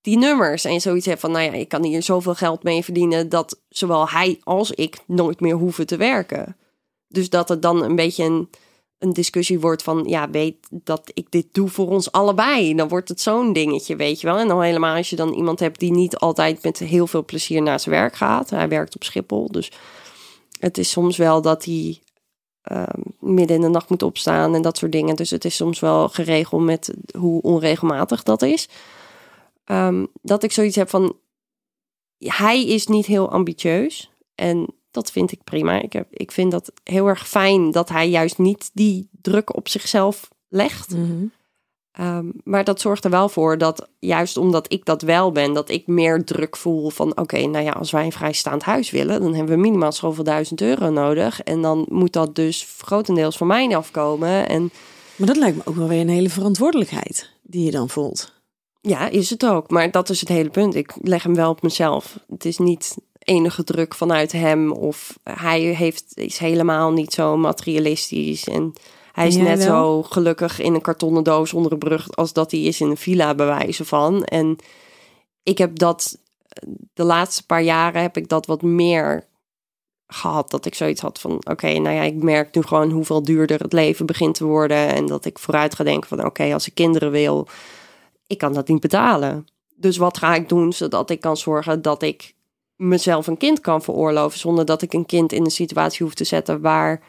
die 0.01 0.19
nummers 0.19 0.65
en 0.65 0.81
zoiets 0.81 1.07
hebt 1.07 1.21
van 1.21 1.31
nou 1.31 1.45
ja, 1.45 1.53
ik 1.53 1.69
kan 1.69 1.85
hier 1.85 2.03
zoveel 2.03 2.35
geld 2.35 2.63
mee 2.63 2.85
verdienen 2.85 3.29
dat 3.29 3.61
zowel 3.69 4.09
hij 4.09 4.41
als 4.43 4.71
ik 4.71 4.99
nooit 5.07 5.41
meer 5.41 5.55
hoeven 5.55 5.87
te 5.87 5.97
werken. 5.97 6.57
Dus 7.15 7.31
dat 7.31 7.49
het 7.49 7.63
dan 7.63 7.83
een 7.83 7.97
beetje 7.97 8.25
een, 8.25 8.49
een 8.99 9.13
discussie 9.13 9.61
wordt 9.61 9.83
van, 9.83 10.05
ja, 10.07 10.31
weet 10.31 10.57
dat 10.71 11.11
ik 11.15 11.27
dit 11.31 11.47
doe 11.53 11.69
voor 11.69 11.89
ons 11.89 12.13
allebei. 12.13 12.75
Dan 12.75 12.89
wordt 12.89 13.09
het 13.09 13.21
zo'n 13.21 13.53
dingetje, 13.53 13.97
weet 13.97 14.21
je 14.21 14.27
wel. 14.27 14.39
En 14.39 14.49
dan 14.49 14.63
helemaal 14.63 14.97
als 14.97 15.11
je 15.11 15.17
dan 15.17 15.33
iemand 15.33 15.61
hebt 15.61 15.81
die 15.81 15.93
niet 15.93 16.17
altijd 16.17 16.63
met 16.63 16.79
heel 16.79 17.07
veel 17.07 17.25
plezier 17.25 17.63
naar 17.63 17.81
zijn 17.81 17.95
werk 17.95 18.17
gaat. 18.17 18.51
Hij 18.51 18.69
werkt 18.69 18.95
op 18.95 19.05
Schiphol, 19.05 19.51
dus 19.51 19.73
het 20.59 20.79
is 20.79 20.91
soms 20.91 21.17
wel 21.17 21.43
dat 21.43 21.65
hij 21.65 21.99
ehm, 22.63 23.01
midden 23.19 23.57
in 23.57 23.63
de 23.63 23.69
nacht 23.69 23.89
moet 23.89 24.03
opstaan 24.03 24.55
en 24.55 24.63
dat 24.63 24.77
soort 24.79 24.93
dingen. 24.93 25.17
Dus 25.17 25.31
het 25.31 25.45
is 25.45 25.57
soms 25.57 25.81
wel 25.81 26.09
geregeld 26.09 26.63
met 26.63 26.95
hoe 27.19 27.43
onregelmatig 27.43 28.23
dat 28.23 28.43
is. 28.43 28.69
Ehm, 29.65 30.07
dat 30.23 30.43
ik 30.43 30.53
zoiets 30.53 30.77
heb 30.77 30.91
van, 30.91 31.17
hij 32.19 32.67
is 32.67 32.87
niet 32.87 33.07
heel 33.07 33.31
ambitieus. 33.31 34.11
En 34.35 34.75
dat 34.95 35.11
vind 35.11 35.33
ik 35.33 35.45
prima. 35.45 35.83
Ik, 35.83 35.93
heb, 35.93 36.07
ik 36.11 36.33
vind 36.33 36.51
dat 36.51 36.73
heel 36.83 37.07
erg 37.07 37.29
fijn 37.29 37.71
dat 37.71 37.89
hij 37.89 38.09
juist 38.09 38.39
niet 38.39 38.71
die 38.73 39.09
druk 39.23 39.57
op 39.57 39.69
zichzelf 39.69 40.29
legt. 40.49 40.91
Mhm. 40.91 41.25
Ehm, 41.93 42.27
maar 42.45 42.65
dat 42.65 42.81
zorgt 42.81 43.05
er 43.05 43.11
wel 43.11 43.29
voor 43.29 43.59
dat, 43.59 43.89
juist 43.99 44.37
omdat 44.37 44.73
ik 44.73 44.85
dat 44.85 45.03
wel 45.03 45.33
ben, 45.33 45.53
dat 45.53 45.69
ik 45.69 45.87
meer 45.87 46.25
druk 46.25 46.57
voel 46.57 46.91
van: 46.91 47.17
oké, 47.17 47.47
nou 47.47 47.65
ja, 47.65 47.73
als 47.73 47.91
wij 47.91 48.05
een 48.05 48.13
vrijstaand 48.13 48.63
huis 48.63 48.91
willen, 48.91 49.21
dan 49.21 49.35
hebben 49.35 49.55
we 49.55 49.61
minimaal 49.61 49.93
zoveel 49.93 50.25
duizend 50.25 50.61
euro 50.61 50.91
nodig. 50.91 51.43
En 51.43 51.63
dan 51.63 51.87
moet 51.89 52.13
dat 52.13 52.35
dus 52.35 52.75
grotendeels 52.79 53.37
van 53.37 53.47
mij 53.47 53.77
afkomen. 53.77 54.49
En 54.49 54.71
Maar 55.17 55.27
dat 55.27 55.37
lijkt 55.37 55.57
me 55.57 55.63
ook 55.65 55.77
wel 55.77 55.89
weer 55.89 56.01
een 56.01 56.09
hele 56.09 56.31
verantwoordelijkheid 56.31 57.31
die 57.43 57.65
je 57.65 57.71
dan 57.71 57.89
voelt. 57.89 58.33
ja, 58.81 59.09
is 59.09 59.31
het 59.31 59.47
ook. 59.47 59.71
Maar 59.71 59.91
dat 59.91 60.11
is 60.11 60.21
het 60.21 60.29
hele 60.29 60.51
punt. 60.51 60.75
Ik 60.75 60.93
leg 61.03 61.23
hem 61.23 61.35
wel 61.35 61.51
op 61.51 61.63
mezelf. 61.63 62.19
Het 62.29 62.45
is 62.45 62.59
niet 62.59 62.97
enige 63.25 63.65
druk 63.65 63.95
vanuit 63.95 64.33
hem 64.33 64.73
of 64.73 65.19
hij 65.23 65.61
heeft, 65.61 66.05
is 66.15 66.39
helemaal 66.39 66.93
niet 66.93 67.13
zo 67.13 67.37
materialistisch. 67.37 68.45
En 68.45 68.73
hij 69.13 69.27
is 69.27 69.37
net 69.37 69.65
wel? 69.65 69.67
zo 69.67 70.03
gelukkig 70.03 70.61
in 70.61 70.75
een 70.75 70.81
kartonnen 70.81 71.25
doos 71.25 71.53
onder 71.53 71.73
een 71.73 71.79
brug 71.79 72.17
als 72.17 72.33
dat 72.33 72.51
hij 72.51 72.61
is 72.61 72.81
in 72.81 72.91
een 72.91 72.97
villa 72.97 73.35
bewijzen 73.35 73.87
van. 73.87 74.25
En 74.25 74.57
ik 75.43 75.59
heb 75.59 75.79
dat 75.79 76.19
de 76.95 77.05
laatste 77.05 77.47
paar 77.47 77.63
jaren 77.63 78.03
heb 78.03 78.17
ik 78.17 78.29
dat 78.29 78.47
wat 78.47 78.63
meer 78.63 79.27
gehad. 80.07 80.51
Dat 80.51 80.67
ik 80.67 80.75
zoiets 80.75 81.01
had 81.01 81.21
van 81.21 81.33
oké, 81.51 81.79
nou 81.79 81.95
ja, 81.95 82.03
ik 82.03 82.23
merk 82.23 82.55
nu 82.55 82.63
gewoon 82.63 82.91
hoeveel 82.91 83.23
duurder 83.23 83.61
het 83.61 83.73
leven 83.73 84.07
begint 84.07 84.35
te 84.35 84.45
worden. 84.45 84.89
En 84.89 85.07
dat 85.07 85.25
ik 85.25 85.39
vooruit 85.39 85.75
ga 85.75 85.85
denken 85.85 86.09
van 86.09 86.25
oké, 86.25 86.53
als 86.53 86.67
ik 86.67 86.75
kinderen 86.75 87.11
wil, 87.11 87.49
ik 88.27 88.39
kan 88.39 88.53
dat 88.53 88.69
niet 88.69 88.81
betalen. 88.81 89.47
Dus 89.77 89.97
wat 89.97 90.19
ga 90.19 90.35
ik 90.35 90.49
doen 90.49 90.73
zodat 90.73 91.11
ik 91.11 91.21
kan 91.21 91.37
zorgen 91.37 91.83
dat 91.83 92.03
ik 92.03 92.34
mezelf 92.77 93.27
een 93.27 93.37
kind 93.37 93.61
kan 93.61 93.83
veroorloven 93.83 94.39
zonder 94.39 94.65
dat 94.65 94.83
ik 94.83 94.93
een 94.93 95.07
kind 95.07 95.33
in 95.33 95.45
een 95.45 95.51
situatie 95.51 96.05
hoef 96.05 96.15
te 96.15 96.25
zetten 96.25 96.61
waar 96.61 97.03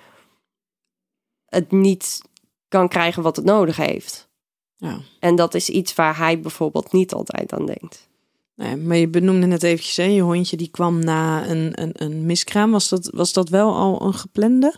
het 1.46 1.72
niet 1.72 2.22
kan 2.68 2.88
krijgen 2.88 3.24
wat 3.24 3.36
het 3.36 3.46
nodig 3.46 3.78
heeft. 3.78 4.30
Ja. 4.76 5.00
En 5.20 5.36
dat 5.36 5.54
is 5.54 5.70
iets 5.70 5.96
waar 5.96 6.18
hij 6.18 6.40
bijvoorbeeld 6.40 6.92
niet 6.92 7.14
altijd 7.14 7.54
aan 7.54 7.66
denkt. 7.66 8.10
Nee, 8.56 8.76
maar 8.76 8.98
je 8.98 9.08
benoemde 9.08 9.46
net 9.46 9.64
eventjes, 9.64 9.98
hè, 9.98 10.04
je 10.04 10.22
hondje 10.22 10.58
die 10.58 10.70
kwam 10.70 11.00
na 11.00 11.50
een, 11.50 11.82
een, 11.82 11.92
een 11.94 12.26
miskraam. 12.26 12.72
Was 12.72 12.90
dat, 12.90 13.10
was 13.14 13.34
dat 13.34 13.50
wel 13.50 13.76
al 13.76 14.02
een 14.02 14.14
geplande? 14.14 14.76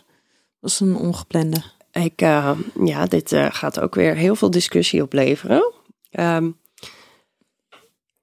Was 0.60 0.80
een 0.80 0.95
ongeplande? 0.95 1.63
Ik, 1.91 2.21
eh, 2.21 2.60
ja, 2.84 3.06
dit 3.06 3.32
eh, 3.32 3.47
gaat 3.50 3.80
ook 3.80 3.95
weer 3.95 4.15
heel 4.15 4.36
veel 4.36 4.52
discussie 4.52 5.02
opleveren. 5.02 5.73
Ehm, 6.10 6.52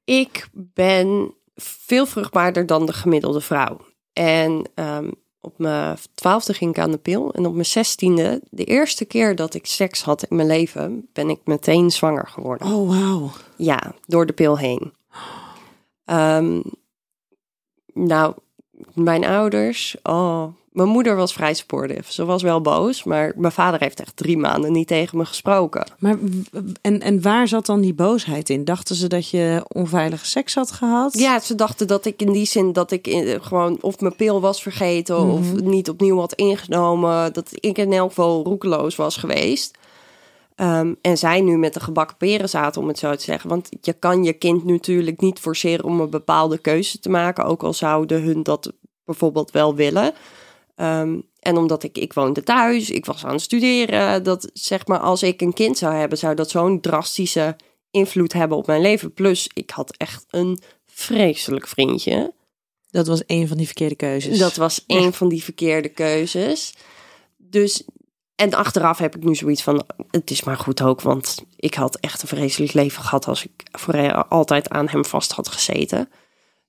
ik 0.05 0.49
ben 0.53 1.35
veel 1.55 2.07
vruchtbaarder 2.07 2.67
dan 2.67 2.87
de 2.87 2.93
gemiddelde 2.93 3.41
vrouw. 3.41 3.81
En 4.13 4.71
ehm, 4.75 5.11
op 5.41 5.59
mijn 5.59 5.99
twaalfde 6.15 6.55
ging 6.55 6.71
ik 6.71 6.79
aan 6.79 6.91
de 6.91 6.99
pil. 6.99 7.33
En 7.35 7.47
op 7.47 7.53
mijn 7.53 7.67
zestiende, 7.67 8.43
de 8.51 8.65
eerste 8.65 9.05
keer 9.05 9.37
dat 9.37 9.55
ik 9.55 9.67
seks 9.67 10.03
had 10.03 10.23
in 10.23 10.37
mijn 10.37 10.49
leven, 10.49 11.09
ben 11.13 11.29
ik 11.29 11.41
meteen 11.45 11.91
zwanger 11.91 12.27
geworden. 12.27 12.73
Oh, 12.73 12.89
wauw. 12.89 13.31
Ja, 13.57 13.95
door 14.07 14.27
de 14.27 14.33
pil 14.33 14.59
heen. 14.59 14.93
Ehm, 16.05 16.61
nou, 17.93 18.35
mijn 18.95 19.25
ouders, 19.25 19.97
oh, 20.03 20.47
mijn 20.75 20.89
moeder 20.89 21.17
was 21.17 21.33
vrij 21.33 21.55
supportive. 21.55 22.13
Ze 22.13 22.25
was 22.25 22.43
wel 22.43 22.61
boos, 22.61 23.05
maar 23.05 23.33
mijn 23.37 23.53
vader 23.53 23.81
heeft 23.81 24.01
echt 24.01 24.17
drie 24.17 24.39
maanden 24.39 24.73
niet 24.73 24.87
tegen 24.87 25.19
me 25.19 25.25
gesproken. 25.25 25.87
Maar 25.99 26.17
en, 26.81 27.01
en 27.01 27.23
waar 27.23 27.49
zat 27.49 27.67
dan 27.67 27.81
die 27.81 27.95
boosheid 27.95 28.51
in? 28.51 28.65
Dachten 28.65 28.97
ze 28.97 29.09
dat 29.09 29.31
je 29.31 29.65
onveilige 29.69 30.27
seks 30.27 30.55
had 30.55 30.73
gehad? 30.73 31.19
Ja, 31.19 31.41
ze 31.41 31.55
dachten 31.55 31.87
dat 31.87 32.05
ik 32.05 32.21
in 32.21 32.33
die 32.33 32.47
zin 32.47 32.73
dat 32.73 32.91
ik 32.91 33.07
in, 33.07 33.43
gewoon 33.43 33.79
of 33.81 34.01
mijn 34.01 34.17
pil 34.17 34.41
was 34.41 34.63
vergeten 34.63 35.19
of 35.19 35.53
niet 35.53 35.89
opnieuw 35.89 36.19
had 36.19 36.35
ingenomen. 36.35 37.33
Dat 37.33 37.49
ik 37.53 37.79
in 37.79 37.93
elk 37.93 38.09
geval 38.09 38.45
roekeloos 38.45 38.97
was 38.97 39.17
geweest. 39.17 39.79
Ehm, 40.55 40.95
en 41.01 41.19
zij 41.19 41.41
nu 41.41 41.59
met 41.59 41.75
de 41.75 41.81
gebakken 41.81 42.17
peren 42.17 42.49
zaten, 42.49 42.81
om 42.81 42.89
het 42.89 42.99
zo 42.99 43.15
te 43.15 43.23
zeggen. 43.23 43.49
Want 43.49 43.69
je 43.81 43.93
kan 43.93 44.25
je 44.25 44.33
kind 44.33 44.65
natuurlijk 44.65 45.21
niet 45.21 45.39
forceren 45.39 45.85
om 45.85 46.01
een 46.01 46.11
bepaalde 46.11 46.59
keuze 46.59 46.99
te 46.99 47.11
maken. 47.11 47.45
Ook 47.45 47.63
al 47.63 47.73
zouden 47.73 48.23
hun 48.23 48.43
dat 48.43 48.73
bijvoorbeeld 49.05 49.51
wel 49.51 49.75
willen. 49.75 50.13
Ehm, 50.75 51.21
en 51.39 51.57
omdat 51.57 51.83
ik, 51.83 51.99
ik 51.99 52.13
woonde 52.13 52.43
thuis, 52.43 52.91
ik 52.91 53.05
was 53.05 53.25
aan 53.25 53.33
het 53.33 53.41
studeren. 53.41 54.23
Dat 54.23 54.51
zeg 54.53 54.87
maar, 54.87 54.99
als 54.99 55.23
ik 55.23 55.41
een 55.41 55.53
kind 55.53 55.79
zou 55.79 55.95
hebben, 55.95 56.19
zou 56.19 56.35
dat 56.35 56.51
zo'n 56.51 56.81
drastische 56.81 57.57
invloed 57.91 58.33
hebben 58.33 58.57
op 58.57 58.67
mijn 58.67 58.81
leven. 58.81 59.13
Plus, 59.13 59.51
ik 59.55 59.71
had 59.71 59.97
echt 59.97 60.25
een 60.31 60.61
vreselijk 60.87 61.67
vriendje. 61.67 62.35
Dat 62.91 63.07
was 63.07 63.23
een 63.27 63.49
van 63.49 63.57
die 63.57 63.67
verkeerde 63.67 63.95
keuzes. 63.95 64.39
Dat 64.39 64.57
was 64.57 64.85
een 64.87 65.13
van 65.13 65.29
die 65.29 65.43
verkeerde 65.43 65.89
keuzes. 65.89 66.75
Dus, 67.37 67.85
en 68.35 68.55
achteraf 68.55 68.99
heb 68.99 69.17
ik 69.17 69.25
nu 69.25 69.35
zoiets 69.35 69.63
van, 69.63 69.85
het 70.11 70.31
is 70.31 70.45
maar 70.45 70.57
goed 70.57 70.83
ook, 70.83 71.01
want 71.01 71.45
ik 71.57 71.75
had 71.75 71.97
echt 71.97 72.23
een 72.23 72.29
vreselijk 72.29 72.73
leven 72.73 73.03
gehad 73.03 73.27
als 73.27 73.45
ik 73.45 73.69
voor 73.73 74.25
altijd 74.25 74.69
aan 74.69 74.89
hem 74.89 75.05
vast 75.05 75.33
had 75.33 75.49
gezeten. 75.49 76.09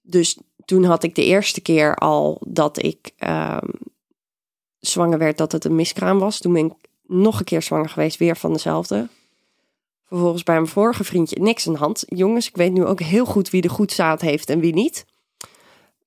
Dus 0.02 0.38
toen 0.66 0.84
had 0.84 1.04
ik 1.04 1.16
de 1.16 1.26
eerste 1.26 1.62
keer 1.62 1.96
al 1.96 2.42
dat 2.48 2.84
ik 2.84 3.12
ehm, 3.18 3.68
zwanger 4.88 5.18
werd, 5.18 5.38
dat 5.38 5.52
het 5.52 5.66
een 5.66 5.76
miskraam 5.76 6.20
was. 6.20 6.40
Toen 6.40 6.54
ben 6.54 6.66
ik 6.66 6.74
nog 7.08 7.40
een 7.40 7.46
keer 7.46 7.62
zwanger 7.62 7.90
geweest, 7.90 8.18
weer 8.18 8.38
van 8.38 8.54
dezelfde. 8.54 9.08
Vervolgens 10.08 10.44
bij 10.44 10.56
mijn 10.56 10.68
vorige 10.68 11.04
vriendje 11.04 11.40
niks 11.40 11.68
aan 11.68 11.74
de 11.74 11.80
hand. 11.80 12.04
Jongens, 12.08 12.48
ik 12.48 12.56
weet 12.56 12.74
nu 12.74 12.86
ook 12.86 13.00
heel 13.00 13.26
goed 13.26 13.50
wie 13.50 13.62
de 13.62 13.70
goed 13.70 13.92
zaad 13.92 14.22
heeft 14.22 14.50
en 14.50 14.60
wie 14.60 14.74
niet. 14.74 15.06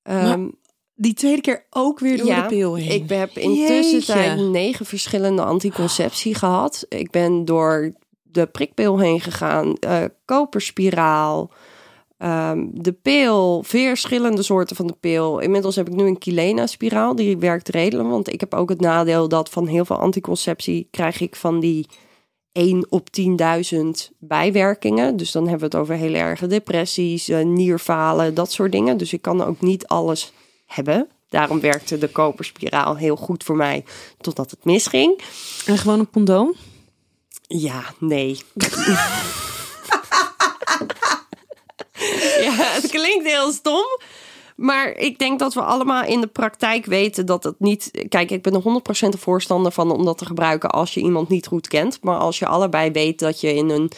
Ehm, 0.02 0.48
Die 0.94 1.14
tweede 1.14 1.40
keer 1.40 1.64
ook 1.70 1.98
weer 1.98 2.16
door 2.16 2.26
ja, 2.26 2.42
de 2.42 2.48
pil 2.48 2.74
heen. 2.74 2.90
Ik 2.90 3.10
heb 3.10 3.36
intussen 3.36 4.04
tijd 4.04 4.38
negen 4.38 4.86
verschillende 4.86 5.42
anticonceptie 5.42 6.34
gehad. 6.34 6.86
Ik 6.88 7.10
ben 7.10 7.44
door 7.44 7.92
de 8.22 8.46
prikpil 8.46 8.98
heen 8.98 9.20
gegaan, 9.20 9.74
eh, 9.76 10.04
koperspiraal, 10.24 11.50
ehm, 12.18 12.66
de 12.72 12.92
pil, 12.92 13.62
verschillende 13.62 14.42
soorten 14.42 14.76
van 14.76 14.86
de 14.86 14.96
pil. 15.00 15.38
Inmiddels 15.38 15.76
heb 15.76 15.88
ik 15.88 15.94
nu 15.94 16.06
een 16.06 16.18
Kilena-spiraal, 16.18 17.14
die 17.14 17.38
werkt 17.38 17.68
redelijk. 17.68 18.08
Want 18.08 18.32
ik 18.32 18.40
heb 18.40 18.54
ook 18.54 18.68
het 18.68 18.80
nadeel 18.80 19.28
dat 19.28 19.48
van 19.48 19.66
heel 19.66 19.84
veel 19.84 19.98
anticonceptie 19.98 20.88
krijg 20.90 21.20
ik 21.20 21.36
van 21.36 21.60
die 21.60 21.86
1 22.52 22.86
op 22.88 23.08
10.000 23.10 23.80
bijwerkingen. 24.18 25.16
Dus 25.16 25.32
dan 25.32 25.42
hebben 25.42 25.70
we 25.70 25.76
het 25.76 25.84
over 25.84 25.94
heel 25.94 26.14
erge 26.14 26.46
depressies, 26.46 27.28
eh, 27.28 27.44
nierfalen, 27.44 28.34
dat 28.34 28.52
soort 28.52 28.72
dingen. 28.72 28.96
Dus 28.96 29.12
ik 29.12 29.22
kan 29.22 29.44
ook 29.44 29.60
niet 29.60 29.86
alles 29.86 30.32
hebben. 30.66 31.08
Daarom 31.28 31.60
werkte 31.60 31.98
de 31.98 32.08
koperspiraal 32.08 32.96
heel 32.96 33.16
goed 33.16 33.44
voor 33.44 33.56
mij, 33.56 33.84
totdat 34.20 34.50
het 34.50 34.64
misging. 34.64 35.20
En 35.66 35.78
gewoon 35.78 35.98
een 35.98 36.10
condoom? 36.10 36.54
Ja, 37.46 37.94
nee. 37.98 38.38
ja, 42.46 42.52
het 42.52 42.90
klinkt 42.90 43.26
heel 43.26 43.52
stom. 43.52 43.86
Maar 44.56 44.96
ik 44.96 45.18
denk 45.18 45.38
dat 45.38 45.54
we 45.54 45.60
allemaal 45.60 46.04
in 46.04 46.20
de 46.20 46.26
praktijk 46.26 46.86
weten 46.86 47.26
dat 47.26 47.44
het 47.44 47.54
niet. 47.58 47.90
Kijk, 48.08 48.30
ik 48.30 48.42
ben 48.42 48.54
er 48.54 48.62
100% 48.62 48.62
een 49.00 49.18
voorstander 49.18 49.72
van 49.72 49.90
om 49.90 50.04
dat 50.04 50.18
te 50.18 50.26
gebruiken 50.26 50.70
als 50.70 50.94
je 50.94 51.00
iemand 51.00 51.28
niet 51.28 51.46
goed 51.46 51.68
kent. 51.68 51.98
Maar 52.02 52.18
als 52.18 52.38
je 52.38 52.46
allebei 52.46 52.90
weet 52.90 53.18
dat 53.18 53.40
je 53.40 53.54
in 53.54 53.70
een 53.70 53.90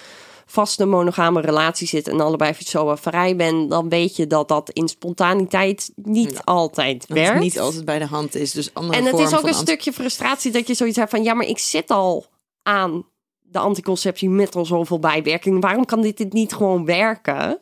vaste 0.47 0.85
monogame 0.85 1.41
relatie 1.41 1.87
zit 1.87 2.09
en 2.09 2.21
allebei 2.21 2.55
zo 2.59 2.95
vrij 2.97 3.37
bent, 3.37 3.71
dan 3.71 3.89
weet 3.89 4.17
je 4.17 4.27
dat 4.27 4.49
dat 4.49 4.71
in 4.71 4.89
spontaniteit 4.89 5.91
niet 5.95 6.45
altijd 6.45 7.09
Dat 7.09 7.17
werkt. 7.17 7.41
niet 7.41 7.61
altijd 7.61 7.85
bij 7.85 7.99
de 7.99 8.07
hand 8.07 8.35
is. 8.35 8.53
Dus 8.53 8.75
andere 8.75 8.99
En 8.99 9.05
het 9.05 9.19
is 9.19 9.35
ook 9.35 9.47
een 9.47 9.55
stukje 9.55 9.93
frustratie 9.93 10.51
dat 10.51 10.67
je 10.67 10.75
zoiets 10.75 10.97
hebt 10.97 11.11
van... 11.11 11.23
ja, 11.23 11.35
maar 11.35 11.47
ik 11.47 11.59
zit 11.59 11.91
al 11.91 12.27
aan 12.63 13.07
de 13.41 13.59
anticonceptie 13.59 14.31
met 14.31 14.57
al 14.57 14.65
zoveel 14.65 14.99
bijwerkingen. 14.99 15.61
Waarom 15.61 15.85
kan 15.85 16.01
dit, 16.01 16.17
dit 16.17 16.33
niet 16.33 16.53
gewoon 16.53 16.85
werken? 16.85 17.59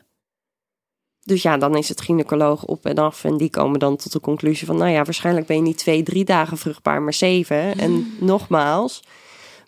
Dus 1.29 1.43
ja, 1.43 1.57
dan 1.57 1.77
is 1.77 1.89
het 1.89 2.01
gynaecoloog 2.01 2.65
op 2.65 2.87
en 2.87 2.99
af. 2.99 3.25
En 3.25 3.37
die 3.37 3.51
komen 3.51 3.79
dan 3.79 3.97
tot 3.97 4.13
de 4.13 4.21
conclusie 4.21 4.67
van... 4.67 4.77
nou 4.77 4.91
ja, 4.91 5.05
waarschijnlijk 5.05 5.47
ben 5.47 5.57
je 5.57 5.63
niet 5.63 5.79
twee, 5.79 6.03
drie 6.03 6.25
dagen 6.25 6.57
vruchtbaar, 6.59 7.03
maar 7.03 7.15
zeven. 7.15 7.79
En 7.79 8.17
nogmaals, 8.21 9.03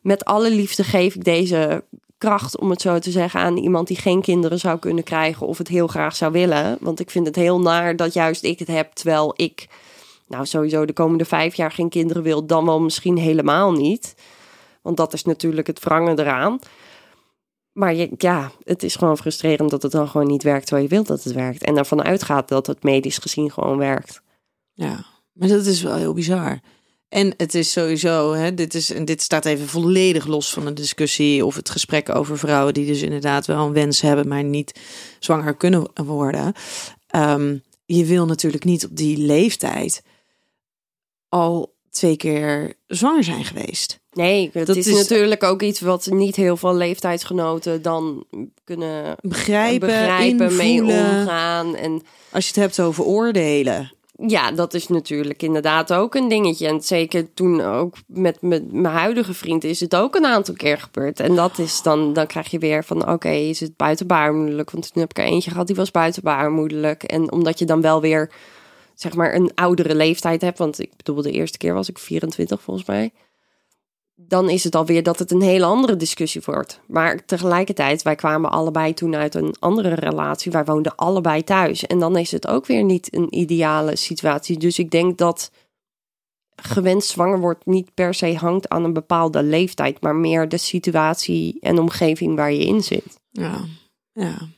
met 0.02 0.24
alle 0.24 0.50
liefde 0.50 0.84
geef 0.84 1.14
ik 1.14 1.24
deze 1.24 1.84
kracht, 2.18 2.58
om 2.58 2.70
het 2.70 2.80
zo 2.80 2.98
te 2.98 3.10
zeggen... 3.10 3.40
aan 3.40 3.56
iemand 3.56 3.88
die 3.88 3.96
geen 3.96 4.22
kinderen 4.22 4.58
zou 4.58 4.78
kunnen 4.78 5.04
krijgen... 5.04 5.46
of 5.46 5.58
het 5.58 5.68
heel 5.68 5.86
graag 5.86 6.16
zou 6.16 6.32
willen. 6.32 6.76
Want 6.80 7.00
ik 7.00 7.10
vind 7.10 7.26
het 7.26 7.36
heel 7.36 7.60
naar 7.60 7.96
dat 7.96 8.12
juist 8.12 8.44
ik 8.44 8.58
het 8.58 8.68
heb... 8.68 8.92
terwijl 8.92 9.32
ik 9.36 9.68
nou 10.26 10.46
sowieso 10.46 10.84
de 10.84 10.92
komende 10.92 11.24
vijf 11.24 11.54
jaar 11.54 11.72
geen 11.72 11.88
kinderen 11.88 12.22
wil, 12.22 12.46
dan 12.46 12.64
wel 12.64 12.80
misschien 12.80 13.16
helemaal 13.16 13.72
niet. 13.72 14.14
Want 14.82 14.96
dat 14.96 15.12
is 15.12 15.24
natuurlijk 15.24 15.66
het 15.66 15.80
wrangen 15.80 16.18
eraan. 16.18 16.58
Maar 17.72 17.94
je, 17.94 18.10
ja, 18.16 18.52
het 18.64 18.82
is 18.82 18.96
gewoon 18.96 19.18
frustrerend 19.18 19.70
dat 19.70 19.82
het 19.82 19.92
dan 19.92 20.08
gewoon 20.08 20.26
niet 20.26 20.42
werkt 20.42 20.66
terwijl 20.66 20.88
je 20.88 20.94
wilt 20.94 21.06
dat 21.06 21.24
het 21.24 21.32
werkt. 21.32 21.64
En 21.64 21.76
ervan 21.76 22.02
uitgaat 22.02 22.48
dat 22.48 22.66
het 22.66 22.82
medisch 22.82 23.18
gezien 23.18 23.52
gewoon 23.52 23.78
werkt. 23.78 24.22
Ja, 24.72 25.04
maar 25.32 25.48
dat 25.48 25.66
is 25.66 25.82
wel 25.82 25.94
heel 25.96 26.12
bizar. 26.12 26.60
En 27.08 27.34
het 27.36 27.54
is 27.54 27.72
sowieso, 27.72 28.32
hè, 28.32 28.54
dit, 28.54 28.74
is, 28.74 28.90
en 28.90 29.04
dit 29.04 29.22
staat 29.22 29.44
even 29.44 29.66
volledig 29.68 30.26
los 30.26 30.52
van 30.52 30.64
de 30.64 30.72
discussie 30.72 31.44
of 31.46 31.54
het 31.54 31.70
gesprek 31.70 32.08
over 32.08 32.38
vrouwen 32.38 32.74
die 32.74 32.86
dus 32.86 33.02
inderdaad 33.02 33.46
wel 33.46 33.66
een 33.66 33.72
wens 33.72 34.00
hebben, 34.00 34.28
maar 34.28 34.44
niet 34.44 34.80
zwanger 35.18 35.54
kunnen 35.54 35.90
worden. 35.94 36.52
Ehm, 37.06 37.56
je 37.84 38.04
wil 38.04 38.26
natuurlijk 38.26 38.64
niet 38.64 38.84
op 38.84 38.96
die 38.96 39.18
leeftijd 39.18 40.02
al 41.28 41.74
twee 41.90 42.16
keer 42.16 42.72
zwanger 42.86 43.24
zijn 43.24 43.44
geweest. 43.44 43.98
Nee, 44.12 44.50
het 44.52 44.66
Dat 44.66 44.76
is, 44.76 44.86
is- 44.86 44.96
natuurlijk 44.96 45.42
ook 45.42 45.62
iets 45.62 45.80
wat 45.80 46.06
niet 46.10 46.36
heel 46.36 46.56
veel 46.56 46.74
leeftijdsgenoten 46.74 47.82
dan 47.82 48.24
kunnen 48.64 49.16
Begrijpen, 49.20 49.88
begrijpen, 49.88 50.56
mee 50.56 50.82
omgaan. 50.82 51.76
En 51.76 52.02
Als 52.32 52.44
je 52.44 52.50
het 52.54 52.60
hebt 52.60 52.80
over 52.80 53.04
oordelen. 53.04 53.92
ja, 54.26 54.52
dat 54.52 54.74
is 54.74 54.88
natuurlijk 54.88 55.42
inderdaad 55.42 55.92
ook 55.92 56.14
een 56.14 56.28
dingetje. 56.28 56.66
En 56.66 56.80
zeker 56.82 57.34
toen 57.34 57.60
ook 57.60 57.94
met 58.06 58.42
met 58.42 58.72
mijn 58.72 58.94
huidige 58.94 59.34
vriend 59.34 59.64
is 59.64 59.80
het 59.80 59.96
ook 59.96 60.14
een 60.14 60.26
aantal 60.26 60.54
keer 60.54 60.78
gebeurd. 60.78 61.20
En 61.20 61.34
dat 61.34 61.58
is 61.58 61.82
dan, 61.82 62.12
dan 62.12 62.26
krijg 62.26 62.50
je 62.50 62.58
weer 62.58 62.84
van, 62.84 63.08
oké, 63.10 63.30
is 63.30 63.60
het 63.60 63.76
buitenbaarmoedelijk? 63.76 64.70
Want 64.70 64.92
toen 64.92 65.02
heb 65.02 65.10
ik 65.10 65.18
er 65.18 65.24
eentje 65.24 65.50
gehad, 65.50 65.66
die 65.66 65.76
was 65.76 65.90
buitenbaarmoedelijk. 65.90 67.02
En 67.02 67.32
omdat 67.32 67.58
je 67.58 67.64
dan 67.64 67.80
wel 67.80 68.00
weer, 68.00 68.30
zeg 69.00 69.14
maar, 69.14 69.34
een 69.34 69.54
oudere 69.54 69.94
leeftijd 69.94 70.40
hebt. 70.40 70.58
Want 70.58 70.80
ik 70.80 70.96
bedoel, 70.96 71.22
de 71.22 71.30
eerste 71.30 71.58
keer 71.58 71.74
was 71.74 71.88
ik 71.88 71.98
24 71.98 72.62
volgens 72.62 72.86
mij. 72.86 73.12
Dan 74.14 74.50
is 74.50 74.64
het 74.64 74.74
alweer 74.74 75.02
dat 75.02 75.18
het 75.18 75.30
een 75.30 75.42
hele 75.42 75.64
andere 75.64 75.96
discussie 75.96 76.42
wordt. 76.44 76.80
Maar 76.86 77.24
tegelijkertijd, 77.24 78.02
wij 78.02 78.14
kwamen 78.14 78.50
allebei 78.50 78.94
toen 78.94 79.16
uit 79.16 79.34
een 79.34 79.54
andere 79.58 79.94
relatie. 79.94 80.52
Wij 80.52 80.64
woonden 80.64 80.94
allebei 80.94 81.44
thuis. 81.44 81.86
En 81.86 81.98
dan 81.98 82.16
is 82.16 82.30
het 82.30 82.46
ook 82.46 82.66
weer 82.66 82.84
niet 82.84 83.14
een 83.14 83.34
ideale 83.38 83.96
situatie. 83.96 84.58
Dus 84.58 84.78
ik 84.78 84.90
denk 84.90 85.18
dat 85.18 85.50
gewenst 86.62 87.08
zwanger 87.08 87.40
wordt 87.40 87.66
niet 87.66 87.94
per 87.94 88.14
se 88.14 88.34
hangt 88.34 88.68
aan 88.68 88.84
een 88.84 88.92
bepaalde 88.92 89.42
leeftijd, 89.42 90.00
maar 90.00 90.14
meer 90.14 90.48
de 90.48 90.56
situatie 90.56 91.56
en 91.60 91.78
omgeving 91.78 92.36
waar 92.36 92.52
je 92.52 92.66
in 92.66 92.82
zit. 92.82 93.20
Ja, 93.30 93.64
ja. 94.12 94.48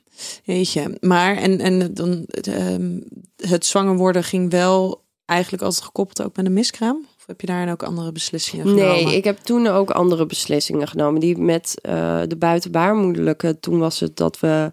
Jeetje. 0.44 0.96
Maar 1.00 1.36
en, 1.36 1.60
en 1.60 1.94
dan, 1.94 2.24
ehm, 2.26 3.00
het 3.36 3.66
zwanger 3.66 3.96
worden 3.96 4.24
ging 4.24 4.50
wel 4.50 5.02
eigenlijk 5.24 5.62
altijd 5.62 5.84
gekoppeld 5.84 6.22
ook 6.22 6.36
met 6.36 6.46
een 6.46 6.52
miskraam? 6.52 7.06
Of 7.18 7.26
heb 7.26 7.40
je 7.40 7.46
daarin 7.46 7.72
ook 7.72 7.82
andere 7.82 8.12
beslissingen 8.12 8.66
genomen? 8.66 9.04
Nee, 9.04 9.16
ik 9.16 9.24
heb 9.24 9.38
toen 9.38 9.66
ook 9.66 9.90
andere 9.90 10.26
beslissingen 10.26 10.88
genomen. 10.88 11.20
Die 11.20 11.38
met 11.38 11.78
eh, 11.82 12.20
de 12.28 12.36
buitenbaarmoedelijke, 12.36 13.60
toen 13.60 13.78
was 13.78 14.00
het 14.00 14.16
dat 14.16 14.40
we 14.40 14.72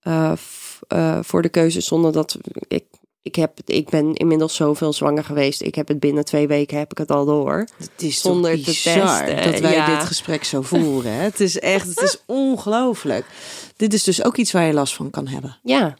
eh, 0.00 0.32
eh, 0.88 1.18
voor 1.22 1.42
de 1.42 1.48
keuze 1.48 1.80
stonden 1.80 2.12
dat 2.12 2.38
ik, 2.68 2.84
ik, 3.22 3.34
heb, 3.34 3.58
ik 3.64 3.90
ben 3.90 4.14
inmiddels 4.14 4.54
zoveel 4.54 4.92
zwanger 4.92 5.24
geweest. 5.24 5.62
Ik 5.62 5.74
heb 5.74 5.88
het 5.88 6.00
binnen 6.00 6.24
twee 6.24 6.46
weken 6.46 6.78
heb 6.78 6.90
ik 6.90 6.98
het 6.98 7.10
al 7.10 7.24
door. 7.24 7.66
Het 7.76 8.02
is 8.02 8.20
zonder 8.20 8.56
te 8.56 8.64
testen, 8.64 9.44
dat 9.52 9.60
wij 9.60 9.74
ja. 9.74 9.96
dit 9.96 10.06
gesprek 10.06 10.44
zo 10.44 10.62
voeren. 10.62 11.12
Hè? 11.12 11.22
Het 11.22 11.40
is 11.40 11.58
echt, 11.58 11.88
het 11.88 12.00
is 12.00 12.22
ongelooflijk. 12.42 13.26
Dit 13.76 13.94
is 13.94 14.04
dus 14.04 14.24
ook 14.24 14.36
iets 14.36 14.52
waar 14.52 14.66
je 14.66 14.72
last 14.72 14.94
van 14.94 15.10
kan 15.10 15.26
hebben. 15.26 15.58
Ja, 15.62 15.96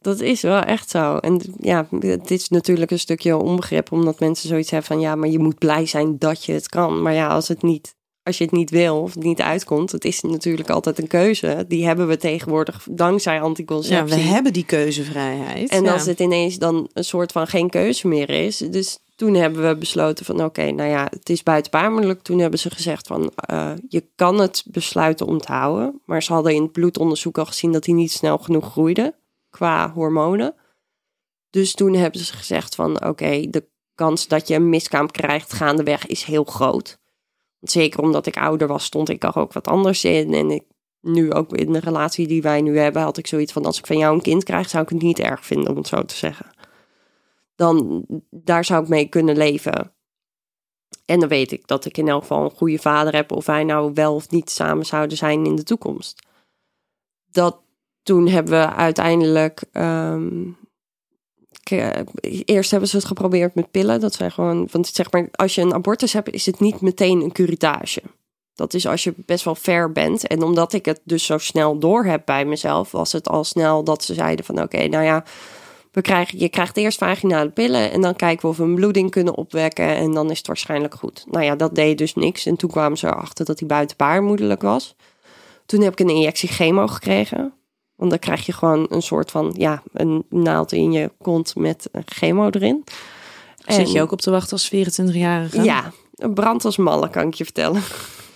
dat 0.00 0.20
is 0.20 0.40
wel 0.40 0.60
echt 0.60 0.90
zo. 0.90 1.16
En 1.16 1.40
ja, 1.60 1.86
het 1.98 2.30
is 2.30 2.48
natuurlijk 2.48 2.90
een 2.90 2.98
stukje 2.98 3.36
onbegrip, 3.36 3.92
omdat 3.92 4.20
mensen 4.20 4.48
zoiets 4.48 4.70
hebben 4.70 4.88
van 4.88 5.00
ja, 5.00 5.14
maar 5.14 5.28
je 5.28 5.38
moet 5.38 5.58
blij 5.58 5.86
zijn 5.86 6.18
dat 6.18 6.44
je 6.44 6.52
het 6.52 6.68
kan. 6.68 7.02
Maar 7.02 7.14
ja, 7.14 7.28
als 7.28 7.48
het 7.48 7.62
niet, 7.62 7.94
als 8.22 8.38
je 8.38 8.44
het 8.44 8.52
niet 8.52 8.70
wil 8.70 9.00
of 9.00 9.14
het 9.14 9.22
niet 9.22 9.40
uitkomt, 9.40 9.92
het 9.92 10.04
is 10.04 10.20
natuurlijk 10.20 10.70
altijd 10.70 10.98
een 10.98 11.06
keuze. 11.06 11.64
Die 11.68 11.86
hebben 11.86 12.08
we 12.08 12.16
tegenwoordig 12.16 12.86
dankzij 12.90 13.34
Ja, 13.34 13.40
anticonceptie. 13.40 14.16
we 14.16 14.22
hebben 14.22 14.52
die 14.52 14.64
keuzevrijheid. 14.64 15.70
En 15.70 15.84
ja. 15.84 15.92
als 15.92 16.06
het 16.06 16.20
ineens 16.20 16.58
dan 16.58 16.90
een 16.92 17.04
soort 17.04 17.32
van 17.32 17.46
geen 17.46 17.70
keuze 17.70 18.08
meer 18.08 18.30
is. 18.30 18.56
Dus 18.56 18.98
toen 19.16 19.34
hebben 19.34 19.68
we 19.68 19.76
besloten 19.76 20.24
van 20.24 20.44
oké, 20.44 20.70
nou 20.70 20.88
ja, 20.90 21.06
het 21.10 21.28
is 21.28 21.42
buitenbaarmoedelijk. 21.42 22.22
Toen 22.22 22.38
hebben 22.38 22.58
ze 22.58 22.70
gezegd 22.70 23.06
van 23.06 23.32
eh, 23.34 23.72
je 23.88 24.04
kan 24.16 24.40
het 24.40 24.64
besluiten 24.66 25.26
om 25.26 25.38
te 25.38 25.52
houden. 25.52 26.00
Maar 26.04 26.22
ze 26.22 26.32
hadden 26.32 26.54
in 26.54 26.62
het 26.62 26.72
bloedonderzoek 26.72 27.38
al 27.38 27.46
gezien 27.46 27.72
dat 27.72 27.86
hij 27.86 27.94
niet 27.94 28.12
snel 28.12 28.38
genoeg 28.38 28.70
groeide 28.70 29.14
qua 29.50 29.92
hormonen. 29.92 30.54
Dus 31.50 31.74
toen 31.74 31.94
hebben 31.94 32.20
ze 32.20 32.32
gezegd 32.32 32.74
van 32.74 33.04
oké, 33.04 33.46
de 33.50 33.64
kans 33.94 34.28
dat 34.28 34.48
je 34.48 34.54
een 34.54 34.68
miskraam 34.68 35.10
krijgt 35.10 35.52
gaandeweg 35.52 36.06
is 36.06 36.22
heel 36.22 36.44
groot. 36.44 37.00
Zeker 37.62 38.00
omdat 38.00 38.26
ik 38.26 38.36
ouder 38.36 38.68
was, 38.68 38.84
stond 38.84 39.08
ik 39.08 39.24
er 39.24 39.36
ook 39.36 39.52
wat 39.52 39.68
anders 39.68 40.04
in. 40.04 40.34
En 40.34 40.50
ik, 40.50 40.62
nu 41.00 41.32
ook 41.32 41.52
in 41.52 41.72
de 41.72 41.78
relatie 41.78 42.26
die 42.26 42.42
wij 42.42 42.60
nu 42.60 42.78
hebben, 42.78 43.02
had 43.02 43.18
ik 43.18 43.26
zoiets 43.26 43.52
van: 43.52 43.64
als 43.64 43.78
ik 43.78 43.86
van 43.86 43.98
jou 43.98 44.14
een 44.14 44.22
kind 44.22 44.44
krijg, 44.44 44.68
zou 44.68 44.82
ik 44.82 44.88
het 44.88 45.02
niet 45.02 45.18
erg 45.18 45.46
vinden, 45.46 45.70
om 45.70 45.76
het 45.76 45.86
zo 45.86 46.04
te 46.04 46.14
zeggen. 46.16 46.46
Dan 47.54 48.04
daar 48.30 48.64
zou 48.64 48.82
ik 48.82 48.88
mee 48.88 49.08
kunnen 49.08 49.36
leven. 49.36 49.92
En 51.04 51.20
dan 51.20 51.28
weet 51.28 51.52
ik 51.52 51.66
dat 51.66 51.84
ik 51.84 51.98
in 51.98 52.08
elk 52.08 52.20
geval 52.20 52.44
een 52.44 52.56
goede 52.56 52.78
vader 52.78 53.14
heb, 53.14 53.32
of 53.32 53.46
wij 53.46 53.64
nou 53.64 53.92
wel 53.94 54.14
of 54.14 54.30
niet 54.30 54.50
samen 54.50 54.86
zouden 54.86 55.16
zijn 55.16 55.46
in 55.46 55.56
de 55.56 55.62
toekomst. 55.62 56.26
Dat 57.30 57.60
toen 58.02 58.28
hebben 58.28 58.52
we 58.52 58.72
uiteindelijk. 58.74 59.64
ehm, 59.72 60.50
eerst 62.44 62.70
hebben 62.70 62.88
ze 62.88 62.96
het 62.96 63.04
geprobeerd 63.04 63.54
met 63.54 63.70
pillen. 63.70 64.00
Dat 64.00 64.14
zijn 64.14 64.32
gewoon. 64.32 64.68
Want 64.70 64.86
zeg 64.86 65.10
maar, 65.10 65.28
als 65.32 65.54
je 65.54 65.60
een 65.60 65.74
abortus 65.74 66.12
hebt, 66.12 66.30
is 66.30 66.46
het 66.46 66.60
niet 66.60 66.80
meteen 66.80 67.20
een 67.20 67.32
curatage. 67.32 68.02
Dat 68.54 68.74
is 68.74 68.86
als 68.86 69.04
je 69.04 69.14
best 69.16 69.44
wel 69.44 69.54
ver 69.54 69.92
bent. 69.92 70.26
En 70.26 70.42
omdat 70.42 70.72
ik 70.72 70.84
het 70.84 71.00
dus 71.04 71.26
zo 71.26 71.38
snel 71.38 71.78
door 71.78 72.04
heb 72.04 72.22
bij 72.24 72.44
mezelf, 72.44 72.90
was 72.90 73.12
het 73.12 73.28
al 73.28 73.44
snel 73.44 73.84
dat 73.84 74.04
ze 74.04 74.14
zeiden 74.14 74.44
van 74.44 74.62
oké, 74.62 74.86
nou 74.86 75.04
ja, 75.04 75.24
we 75.92 76.00
krijgen, 76.00 76.38
je 76.38 76.48
krijgt 76.48 76.76
eerst 76.76 76.98
vaginale 76.98 77.50
pillen 77.50 77.92
en 77.92 78.00
dan 78.00 78.16
kijken 78.16 78.42
we 78.42 78.48
of 78.48 78.56
we 78.56 78.62
een 78.62 78.74
bloeding 78.74 79.10
kunnen 79.10 79.36
opwekken 79.36 79.86
en 79.86 80.12
dan 80.12 80.30
is 80.30 80.38
het 80.38 80.46
waarschijnlijk 80.46 80.94
goed. 80.94 81.24
Nou 81.30 81.44
ja, 81.44 81.56
dat 81.56 81.74
deed 81.74 81.98
dus 81.98 82.14
niks. 82.14 82.46
En 82.46 82.56
toen 82.56 82.70
kwamen 82.70 82.98
ze 82.98 83.06
erachter 83.06 83.44
dat 83.44 83.58
hij 83.58 83.68
buitenbaarmoedelijk 83.68 84.62
was. 84.62 84.96
Toen 85.66 85.82
heb 85.82 85.92
ik 85.92 86.00
een 86.00 86.14
injectie 86.14 86.48
chemo 86.48 86.86
gekregen. 86.86 87.54
Want 87.96 88.10
dan 88.10 88.18
krijg 88.18 88.46
je 88.46 88.52
gewoon 88.52 88.86
een 88.88 89.02
soort 89.02 89.30
van, 89.30 89.54
ja, 89.56 89.82
een 89.92 90.24
naald 90.28 90.72
in 90.72 90.92
je 90.92 91.12
kont 91.22 91.56
met 91.56 91.88
een 91.92 92.02
chemo 92.06 92.50
erin. 92.50 92.84
Zit 93.66 93.86
En- 93.86 93.92
je 93.92 94.02
ook 94.02 94.12
op 94.12 94.20
te 94.20 94.30
wachten 94.30 94.52
als 94.52 94.68
24-jarige? 94.68 95.62
ja, 95.62 95.92
een 96.14 96.34
brand 96.34 96.64
als 96.64 96.76
malle, 96.76 97.10
kan 97.10 97.26
ik 97.26 97.34
je 97.34 97.44
vertellen. 97.44 97.82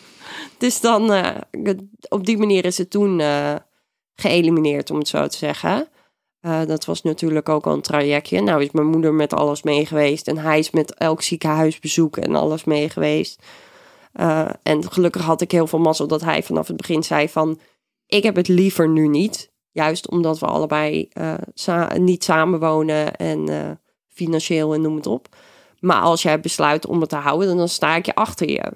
dus 0.58 0.80
dan, 0.80 1.12
eh, 1.12 1.36
op 2.08 2.26
die 2.26 2.38
manier 2.38 2.64
is 2.64 2.78
het 2.78 2.90
toen 2.90 3.20
eh, 3.20 3.54
geëlimineerd, 4.14 4.90
om 4.90 4.98
het 4.98 5.08
zo 5.08 5.26
te 5.26 5.36
zeggen. 5.36 5.88
Eh, 6.40 6.60
dat 6.66 6.84
was 6.84 7.02
natuurlijk 7.02 7.48
ook 7.48 7.66
al 7.66 7.72
een 7.72 7.80
trajectje. 7.80 8.40
Nou 8.40 8.62
is 8.62 8.70
mijn 8.70 8.86
moeder 8.86 9.14
met 9.14 9.32
alles 9.32 9.62
mee 9.62 9.86
geweest. 9.86 10.28
En 10.28 10.38
hij 10.38 10.58
is 10.58 10.70
met 10.70 10.94
elk 10.94 11.22
ziekenhuisbezoek 11.22 12.16
en 12.16 12.34
alles 12.34 12.64
mee 12.64 12.88
geweest. 12.88 13.42
Eh, 14.12 14.48
en 14.62 14.92
gelukkig 14.92 15.22
had 15.22 15.40
ik 15.40 15.50
heel 15.50 15.66
veel 15.66 15.78
mazzel 15.78 16.06
dat 16.06 16.20
hij 16.20 16.42
vanaf 16.42 16.66
het 16.66 16.76
begin 16.76 17.02
zei 17.02 17.28
van... 17.28 17.58
Ik 18.06 18.22
heb 18.22 18.36
het 18.36 18.48
liever 18.48 18.88
nu 18.88 19.08
niet. 19.08 19.52
Juist 19.70 20.10
omdat 20.10 20.38
we 20.38 20.46
allebei 20.46 21.08
sa- 21.54 21.96
niet 21.96 22.24
samenwonen 22.24 23.16
en 23.16 23.48
eh, 23.48 23.70
financieel 24.08 24.74
en 24.74 24.80
noem 24.80 24.96
het 24.96 25.06
op. 25.06 25.28
Maar 25.80 26.00
als 26.00 26.22
jij 26.22 26.40
besluit 26.40 26.86
om 26.86 27.00
het 27.00 27.08
te 27.08 27.16
houden, 27.16 27.56
dan 27.56 27.68
sta 27.68 27.96
ik 27.96 28.06
je 28.06 28.14
achter 28.14 28.50
je. 28.50 28.72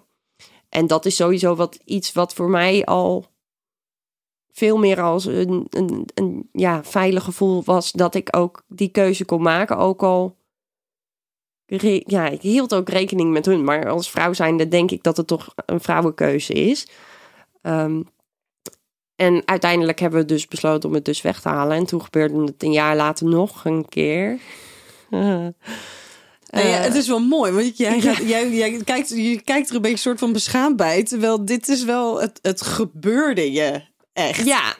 En 0.69 0.87
dat 0.87 1.07
is 1.07 1.17
sowieso 1.17 1.55
wat, 1.55 1.79
iets 1.85 2.13
wat 2.13 2.35
voor 2.35 2.51
mij 2.51 2.85
al 2.85 3.27
veel 4.53 4.79
meer 4.79 5.01
als 5.01 5.25
een, 5.25 5.67
een, 5.71 6.09
een 6.15 6.49
ja, 6.53 6.85
veilig 6.85 7.25
gevoel 7.25 7.65
was 7.65 7.93
dat 7.93 8.15
ik 8.15 8.37
ook 8.37 8.63
die 8.69 8.89
keuze 8.89 9.25
kon 9.25 9.43
maken. 9.43 9.77
Ook 9.77 10.03
al, 10.03 10.37
ja, 12.07 12.27
ik 12.29 12.43
hield 12.43 12.75
ook 12.75 12.89
rekening 12.89 13.33
met 13.33 13.47
hun. 13.47 13.65
Maar 13.65 13.89
als 13.89 14.11
vrouw 14.11 14.33
zijnde 14.33 14.69
denk 14.69 14.91
ik 14.91 15.03
dat 15.03 15.17
het 15.17 15.27
toch 15.27 15.53
een 15.67 15.81
vrouwenkeuze 15.81 16.53
is. 16.53 16.89
Ehm, 17.63 18.03
en 19.21 19.43
uiteindelijk 19.45 19.99
hebben 19.99 20.21
we 20.21 20.27
dus 20.27 20.49
besloten 20.49 20.89
om 20.89 20.95
het 20.95 21.05
dus 21.05 21.23
weg 21.23 21.41
te 21.41 21.49
halen. 21.49 21.77
En 21.77 21.87
toen 21.87 22.03
gebeurde 22.03 22.41
het 22.41 22.63
een 22.63 22.73
jaar 22.73 22.97
later 22.97 23.27
nog 23.27 23.65
een 23.65 23.89
keer. 23.89 24.39
Nou 26.51 26.69
ja, 26.69 26.77
het 26.77 26.95
is 26.95 27.09
wel 27.09 27.19
mooi, 27.19 27.53
want 27.53 27.77
jij, 27.77 28.01
gaat, 28.01 28.17
jij, 28.17 28.51
jij 28.51 28.81
kijkt, 28.85 29.09
je 29.09 29.41
kijkt 29.41 29.69
er 29.69 29.75
een 29.75 29.83
beetje 29.83 29.97
soort 29.97 30.19
van 30.19 30.33
beschaamd 30.33 30.77
bij. 30.77 31.03
Terwijl 31.03 31.45
dit 31.45 31.69
is 31.69 31.85
wel, 31.85 32.21
het, 32.21 32.39
het 32.43 32.63
gebeurde 32.63 33.53
je 33.53 33.83
echt. 34.13 34.45
Ja. 34.45 34.75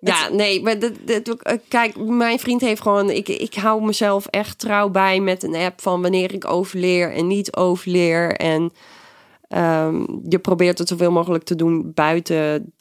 Ja, 0.00 0.28
nee, 0.28 0.62
maar 0.62 0.78
dat, 0.78 0.92
dat, 1.04 1.60
kijk, 1.68 1.96
mijn 1.96 2.38
vriend 2.38 2.60
heeft 2.60 2.82
gewoon, 2.82 3.10
ik, 3.10 3.28
ik 3.28 3.54
hou 3.54 3.84
mezelf 3.84 4.26
echt 4.26 4.58
trouw 4.58 4.88
bij 4.88 5.20
met 5.20 5.42
een 5.42 5.54
app 5.54 5.80
van 5.80 6.02
wanneer 6.02 6.32
ik 6.32 6.50
overleer 6.50 7.12
en 7.12 7.26
niet 7.26 7.56
overleer. 7.56 8.36
En 8.36 8.72
ehm, 9.48 10.06
je 10.28 10.38
probeert 10.38 10.78
het 10.78 10.88
zoveel 10.88 11.12
mogelijk 11.12 11.44
te 11.44 11.54
doen 11.54 11.92
buiten 11.94 12.73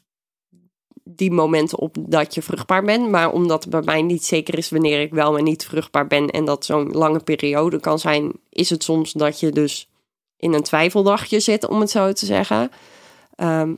die 1.03 1.31
momenten 1.31 1.79
op 1.79 1.95
dat 1.99 2.33
je 2.33 2.41
vruchtbaar 2.41 2.83
bent. 2.83 3.09
Maar 3.09 3.31
omdat 3.31 3.63
het 3.63 3.71
bij 3.71 3.81
mij 3.81 4.01
niet 4.01 4.25
zeker 4.25 4.57
is 4.57 4.69
wanneer 4.69 5.01
ik 5.01 5.13
wel 5.13 5.37
en 5.37 5.43
niet 5.43 5.65
vruchtbaar 5.65 6.07
ben 6.07 6.29
en 6.29 6.45
dat 6.45 6.65
zo'n 6.65 6.91
lange 6.91 7.19
periode 7.19 7.79
kan 7.79 7.99
zijn, 7.99 8.31
is 8.49 8.69
het 8.69 8.83
soms 8.83 9.11
dat 9.11 9.39
je 9.39 9.51
dus 9.51 9.89
in 10.37 10.53
een 10.53 10.63
twijfeldagje 10.63 11.39
zit, 11.39 11.67
om 11.67 11.79
het 11.79 11.89
zo 11.89 12.11
te 12.11 12.25
zeggen. 12.25 12.71
Ehm, 13.35 13.73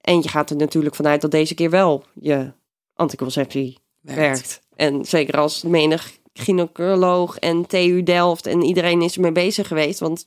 en 0.00 0.22
je 0.22 0.28
gaat 0.28 0.50
er 0.50 0.56
natuurlijk 0.56 0.94
vanuit 0.94 1.20
dat 1.20 1.30
deze 1.30 1.54
keer 1.54 1.70
wel 1.70 2.04
je 2.20 2.52
anticonceptie 2.94 3.78
werkt. 4.00 4.60
En 4.76 5.04
zeker 5.04 5.38
als 5.38 5.62
menig 5.62 6.18
gynaecoloog 6.32 7.38
en 7.38 7.66
TU 7.66 8.02
Delft 8.02 8.46
en 8.46 8.62
iedereen 8.62 9.02
is 9.02 9.14
ermee 9.14 9.32
bezig 9.32 9.68
geweest. 9.68 9.98
Want 9.98 10.26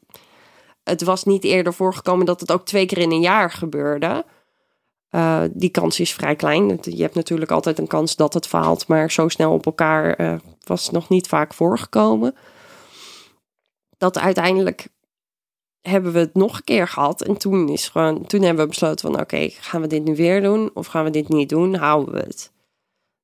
het 0.83 1.03
was 1.03 1.23
niet 1.23 1.43
eerder 1.43 1.73
voorgekomen 1.73 2.25
dat 2.25 2.39
het 2.39 2.51
ook 2.51 2.65
twee 2.65 2.85
keer 2.85 2.97
in 2.97 3.11
een 3.11 3.21
jaar 3.21 3.51
gebeurde. 3.51 4.25
Uh, 5.15 5.43
die 5.51 5.69
kans 5.69 5.99
is 5.99 6.13
vrij 6.13 6.35
klein. 6.35 6.79
Je 6.81 7.01
hebt 7.01 7.15
natuurlijk 7.15 7.51
altijd 7.51 7.79
een 7.79 7.87
kans 7.87 8.15
dat 8.15 8.33
het 8.33 8.47
faalt, 8.47 8.87
maar 8.87 9.11
zo 9.11 9.27
snel 9.27 9.53
op 9.53 9.65
elkaar 9.65 10.21
uh, 10.21 10.35
was 10.63 10.89
nog 10.89 11.09
niet 11.09 11.27
vaak 11.27 11.53
voorgekomen. 11.53 12.35
Dat 13.97 14.19
uiteindelijk 14.19 14.87
hebben 15.81 16.13
we 16.13 16.19
het 16.19 16.33
nog 16.33 16.57
een 16.57 16.63
keer 16.63 16.87
gehad. 16.87 17.21
En 17.21 17.37
toen, 17.37 17.69
is 17.69 17.89
gewoon, 17.89 18.25
toen 18.25 18.41
hebben 18.41 18.63
we 18.63 18.69
besloten 18.69 19.11
van 19.11 19.21
oké, 19.21 19.49
gaan 19.49 19.81
we 19.81 19.87
dit 19.87 20.03
nu 20.03 20.15
weer 20.15 20.41
doen 20.41 20.71
of 20.73 20.87
gaan 20.87 21.03
we 21.03 21.09
dit 21.09 21.29
niet 21.29 21.49
doen? 21.49 21.75
Houden 21.75 22.13
we 22.13 22.19
het. 22.19 22.51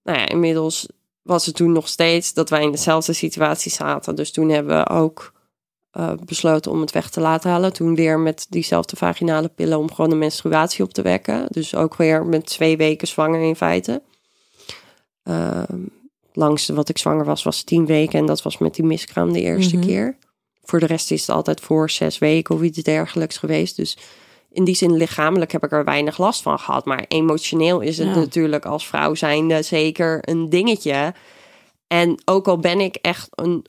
Nou 0.04 0.18
ja, 0.18 0.28
inmiddels 0.28 0.88
was 1.22 1.46
het 1.46 1.56
toen 1.56 1.72
nog 1.72 1.88
steeds 1.88 2.34
dat 2.34 2.50
wij 2.50 2.64
in 2.64 2.72
dezelfde 2.72 3.14
situatie 3.14 3.72
zaten. 3.72 4.16
Dus 4.16 4.32
toen 4.32 4.50
hebben 4.50 4.78
we 4.78 4.90
ook 4.90 5.34
uh, 5.98 6.12
besloten 6.26 6.72
om 6.72 6.82
het 6.82 6.92
weg 6.92 7.10
te 7.10 7.20
laten 7.20 7.50
halen. 7.52 7.74
Toen 7.74 7.96
weer 7.96 8.20
met 8.20 8.46
diezelfde 8.50 8.96
vaginale 8.96 9.48
pillen 9.48 9.78
om 9.78 9.92
gewoon 9.94 10.10
de 10.10 10.16
menstruatie 10.16 10.84
op 10.84 10.94
te 10.94 11.02
wekken. 11.02 11.46
Dus 11.50 11.76
ook 11.76 11.96
weer 11.96 12.26
met 12.26 12.46
twee 12.46 12.78
weken 12.78 13.08
zwanger 13.08 13.42
in 13.42 13.56
feite. 13.56 14.02
Uh, 15.24 15.64
langste 16.34 16.74
wat 16.74 16.90
ik 16.90 16.98
zwanger 16.98 17.26
was, 17.26 17.44
was 17.44 17.64
tien 17.64 17.86
weken. 17.86 18.20
En 18.20 18.26
dat 18.26 18.42
was 18.42 18.58
met 18.58 18.76
die 18.76 18.86
miskraam 18.86 19.34
de 19.34 19.42
eerste 19.42 19.78
Mhm. 19.78 19.86
keer. 19.86 20.18
Voor 20.64 20.80
de 20.80 20.86
rest 20.86 21.12
is 21.12 21.22
het 21.22 21.36
altijd 21.36 21.60
voor 21.62 21.90
zes 21.90 22.18
weken 22.18 22.56
of 22.56 22.62
iets 22.62 22.84
dergelijks 22.84 23.38
geweest. 23.38 23.76
Dus 23.76 23.98
in 24.52 24.64
die 24.64 24.76
zin 24.76 24.94
lichamelijk 24.94 25.52
heb 25.52 25.64
ik 25.64 25.72
er 25.72 25.84
weinig 25.84 26.18
last 26.18 26.42
van 26.42 26.60
gehad. 26.60 26.86
Maar 26.86 27.06
emotioneel 27.08 27.80
is 27.80 27.98
het 27.98 28.08
Ja. 28.08 28.16
natuurlijk 28.16 28.66
als 28.66 28.88
vrouw 28.88 29.16
zijnde 29.16 29.62
zeker 29.62 30.20
een 30.22 30.50
dingetje. 30.50 31.14
En 31.88 32.22
ook 32.26 32.48
al 32.48 32.58
ben 32.60 32.80
ik 32.80 32.96
echt 32.96 33.28
een 33.32 33.66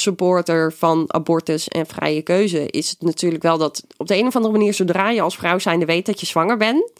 supporter 0.00 0.72
van 0.72 1.04
abortus 1.06 1.68
en 1.68 1.86
vrije 1.86 2.22
keuze, 2.22 2.66
is 2.70 2.90
het 2.90 3.00
natuurlijk 3.00 3.42
wel 3.42 3.58
dat 3.58 3.84
op 3.96 4.06
de 4.06 4.16
een 4.16 4.26
of 4.26 4.36
andere 4.36 4.52
manier, 4.52 4.74
zodra 4.74 5.10
je 5.10 5.20
als 5.20 5.36
vrouw 5.36 5.58
zijnde 5.58 5.86
weet 5.86 6.06
dat 6.06 6.20
je 6.20 6.26
zwanger 6.26 6.56
bent, 6.56 6.92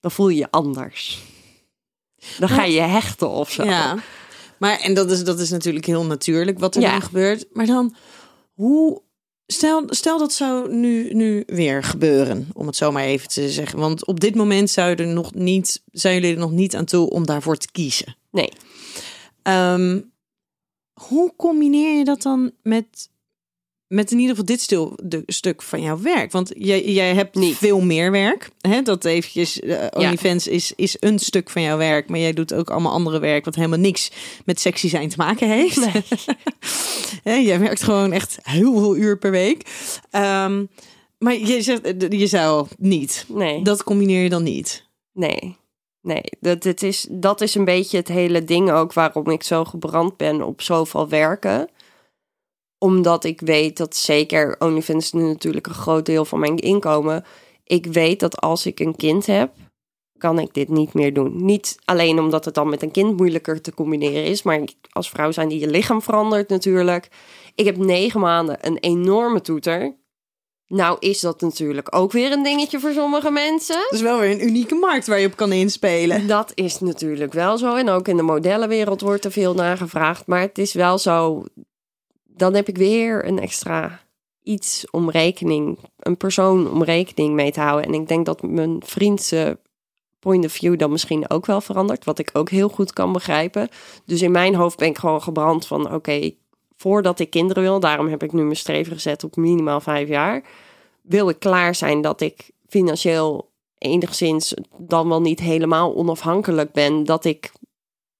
dan 0.00 0.10
voel 0.10 0.28
je 0.28 0.36
je 0.38 0.50
anders. 0.50 1.22
Dan 2.38 2.48
ga 2.48 2.64
je 2.64 2.72
je 2.72 2.80
hechten 2.80 3.28
of 3.28 3.50
zo. 3.50 3.64
Ja, 3.64 3.96
maar 4.58 4.80
en 4.80 4.94
dat 4.94 5.10
is, 5.10 5.24
dat 5.24 5.38
is 5.38 5.50
natuurlijk 5.50 5.86
heel 5.86 6.04
natuurlijk 6.04 6.58
wat 6.58 6.74
er 6.74 6.82
Ja. 6.82 6.90
dan 6.90 7.02
gebeurt. 7.02 7.46
Maar 7.52 7.66
dan, 7.66 7.94
hoe... 8.52 9.02
Stel, 9.46 9.82
stel 9.86 10.18
dat 10.18 10.32
zou 10.32 10.74
nu, 10.74 11.14
nu 11.14 11.42
weer 11.46 11.82
gebeuren, 11.82 12.48
om 12.52 12.66
het 12.66 12.76
zo 12.76 12.92
maar 12.92 13.04
even 13.04 13.28
te 13.28 13.50
zeggen. 13.50 13.78
Want 13.78 14.06
op 14.06 14.20
dit 14.20 14.34
moment 14.34 14.70
zou 14.70 14.94
er 14.94 15.06
nog 15.06 15.34
niet, 15.34 15.82
zijn 15.86 16.14
jullie 16.14 16.32
er 16.32 16.40
nog 16.40 16.50
niet 16.50 16.76
aan 16.76 16.84
toe 16.84 17.10
om 17.10 17.26
daarvoor 17.26 17.56
te 17.56 17.70
kiezen. 17.72 18.16
Nee. 18.30 18.52
Ehm, 19.42 20.00
hoe 21.08 21.32
combineer 21.36 21.98
je 21.98 22.04
dat 22.04 22.22
dan 22.22 22.50
met, 22.62 23.10
met 23.86 24.10
in 24.10 24.18
ieder 24.18 24.30
geval 24.30 24.46
dit 24.46 24.60
stil, 24.60 24.98
de, 25.02 25.22
stuk 25.26 25.62
van 25.62 25.82
jouw 25.82 26.00
werk? 26.00 26.32
Want 26.32 26.52
jij, 26.56 26.84
jij 26.84 27.14
hebt 27.14 27.34
Niet. 27.34 27.56
veel 27.56 27.80
meer 27.80 28.10
werk. 28.10 28.50
Hè? 28.60 28.82
Dat 28.82 29.04
eventjes, 29.04 29.60
uh, 29.60 29.86
OnlyFans 29.90 30.46
is, 30.46 30.72
is 30.76 30.96
een 31.00 31.18
stuk 31.18 31.50
van 31.50 31.62
jouw 31.62 31.76
werk. 31.76 32.08
Maar 32.08 32.18
jij 32.18 32.32
doet 32.32 32.54
ook 32.54 32.70
allemaal 32.70 32.92
andere 32.92 33.18
werk 33.18 33.44
wat 33.44 33.54
helemaal 33.54 33.78
niks 33.78 34.10
met 34.44 34.60
sexy 34.60 34.88
zijn 34.88 35.08
te 35.08 35.16
maken 35.16 35.48
heeft. 35.48 35.86
Hè, 37.22 37.34
jij 37.34 37.58
werkt 37.58 37.82
gewoon 37.82 38.12
echt 38.12 38.38
heel 38.42 38.78
veel 38.78 38.96
uur 38.96 39.18
per 39.18 39.30
week. 39.30 39.62
Ehm, 40.10 40.64
maar 41.18 41.34
je 41.36 41.62
zegt, 41.62 41.82
eh, 41.82 42.18
je 42.18 42.26
zou 42.26 42.66
niet. 42.78 43.24
Nee. 43.28 43.62
Dat 43.62 43.82
combineer 43.82 44.22
je 44.22 44.28
dan 44.28 44.42
niet. 44.42 44.90
Nee, 45.12 45.56
nee. 46.02 46.22
Dat, 46.40 46.64
het 46.64 46.82
is, 46.82 47.06
dat 47.10 47.40
is 47.40 47.54
een 47.54 47.64
beetje 47.64 47.96
het 47.96 48.08
hele 48.08 48.44
ding 48.44 48.70
ook 48.70 48.92
waarom 48.92 49.30
ik 49.30 49.42
zo 49.42 49.64
gebrand 49.64 50.16
ben 50.16 50.42
op 50.42 50.62
zoveel 50.62 51.08
werken. 51.08 51.68
Omdat 52.78 53.24
ik 53.24 53.40
weet 53.40 53.76
dat 53.76 53.96
zeker 53.96 54.56
OnlyFans 54.58 55.12
nu 55.12 55.22
natuurlijk 55.22 55.66
een 55.66 55.74
groot 55.74 56.06
deel 56.06 56.24
van 56.24 56.38
mijn 56.38 56.56
inkomen. 56.56 57.24
Ik 57.64 57.86
weet 57.86 58.20
dat 58.20 58.40
als 58.40 58.66
ik 58.66 58.80
een 58.80 58.96
kind 58.96 59.26
heb, 59.26 59.52
kan 60.18 60.38
ik 60.38 60.54
dit 60.54 60.68
niet 60.68 60.94
meer 60.94 61.14
doen. 61.14 61.44
Niet 61.44 61.78
alleen 61.84 62.18
omdat 62.18 62.44
het 62.44 62.54
dan 62.54 62.68
met 62.68 62.82
een 62.82 62.90
kind 62.90 63.16
moeilijker 63.16 63.60
te 63.60 63.74
combineren 63.74 64.24
is, 64.24 64.42
maar 64.42 64.64
als 64.90 65.10
vrouw 65.10 65.30
zijn 65.30 65.48
die 65.48 65.58
je 65.58 65.70
lichaam 65.70 66.02
verandert 66.02 66.48
natuurlijk. 66.48 67.08
Ik 67.54 67.64
heb 67.64 67.76
negen 67.76 68.20
maanden 68.20 68.66
een 68.66 68.78
enorme 68.78 69.40
toeter. 69.40 69.96
Nou 70.74 70.96
is 70.98 71.20
dat 71.20 71.40
natuurlijk 71.40 71.96
ook 71.96 72.12
weer 72.12 72.32
een 72.32 72.42
dingetje 72.42 72.80
voor 72.80 72.92
sommige 72.92 73.30
mensen. 73.30 73.76
Dat 73.76 73.92
is 73.92 74.00
wel 74.00 74.18
weer 74.18 74.30
een 74.30 74.46
unieke 74.46 74.74
markt 74.74 75.06
waar 75.06 75.18
je 75.20 75.26
op 75.26 75.36
kan 75.36 75.52
inspelen. 75.52 76.26
Dat 76.26 76.52
is 76.54 76.80
natuurlijk 76.80 77.32
wel 77.32 77.58
zo. 77.58 77.74
En 77.74 77.88
ook 77.88 78.08
in 78.08 78.16
de 78.16 78.22
modellenwereld 78.22 79.00
wordt 79.00 79.24
er 79.24 79.32
veel 79.32 79.54
naar 79.54 79.76
gevraagd. 79.76 80.26
Maar 80.26 80.40
het 80.40 80.58
is 80.58 80.72
wel 80.72 80.98
zo. 80.98 81.44
Dan 82.24 82.54
heb 82.54 82.68
ik 82.68 82.76
weer 82.76 83.26
een 83.26 83.38
extra 83.38 84.00
iets 84.42 84.90
om 84.90 85.10
rekening, 85.10 85.78
een 85.98 86.16
persoon 86.16 86.70
om 86.70 86.82
rekening 86.82 87.34
mee 87.34 87.52
te 87.52 87.60
houden. 87.60 87.86
En 87.86 88.00
ik 88.00 88.08
denk 88.08 88.26
dat 88.26 88.42
mijn 88.42 88.82
vriendse 88.84 89.58
point 90.18 90.44
of 90.44 90.52
view 90.52 90.78
dan 90.78 90.90
misschien 90.90 91.30
ook 91.30 91.46
wel 91.46 91.60
verandert. 91.60 92.04
Wat 92.04 92.18
ik 92.18 92.30
ook 92.32 92.50
heel 92.50 92.68
goed 92.68 92.92
kan 92.92 93.12
begrijpen. 93.12 93.68
Dus 94.04 94.22
in 94.22 94.30
mijn 94.30 94.54
hoofd 94.54 94.76
ben 94.76 94.88
ik 94.88 94.98
gewoon 94.98 95.22
gebrand 95.22 95.66
van: 95.66 95.94
oké, 95.94 96.30
voordat 96.76 97.18
ik 97.18 97.30
kinderen 97.30 97.62
wil, 97.62 97.80
daarom 97.80 98.08
heb 98.08 98.22
ik 98.22 98.32
nu 98.32 98.42
mijn 98.42 98.56
streven 98.56 98.92
gezet 98.92 99.24
op 99.24 99.36
minimaal 99.36 99.80
vijf 99.80 100.08
jaar. 100.08 100.42
Wil 101.02 101.28
ik 101.28 101.38
klaar 101.38 101.74
zijn 101.74 102.00
dat 102.00 102.20
ik 102.20 102.50
financieel 102.68 103.50
enigszins 103.78 104.54
dan 104.78 105.08
wel 105.08 105.20
niet 105.20 105.40
helemaal 105.40 105.94
onafhankelijk 105.94 106.72
ben. 106.72 107.04
Dat 107.04 107.24
ik 107.24 107.52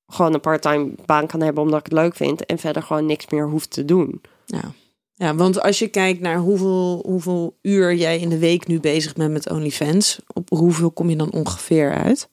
gewoon 0.06 0.34
een 0.34 0.40
parttime 0.40 0.90
baan 1.06 1.26
kan 1.26 1.40
hebben 1.40 1.62
omdat 1.62 1.78
ik 1.78 1.84
het 1.84 1.94
leuk 1.94 2.14
vind. 2.14 2.46
En 2.46 2.58
verder 2.58 2.82
gewoon 2.82 3.06
niks 3.06 3.26
meer 3.28 3.48
hoef 3.48 3.66
te 3.66 3.84
doen. 3.84 4.20
Ja. 4.46 4.72
ja, 5.12 5.34
want 5.34 5.60
als 5.60 5.78
je 5.78 5.88
kijkt 5.88 6.20
naar 6.20 6.38
hoeveel, 6.38 7.02
hoeveel 7.06 7.58
uur 7.62 7.94
jij 7.94 8.18
in 8.18 8.28
de 8.28 8.38
week 8.38 8.66
nu 8.66 8.80
bezig 8.80 9.12
bent 9.12 9.32
met 9.32 9.50
OnlyFans, 9.50 10.20
op 10.26 10.48
hoeveel 10.48 10.90
kom 10.90 11.10
je 11.10 11.16
dan 11.16 11.32
ongeveer 11.32 11.92
uit? 11.92 12.28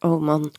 Oh 0.00 0.22
man. 0.22 0.52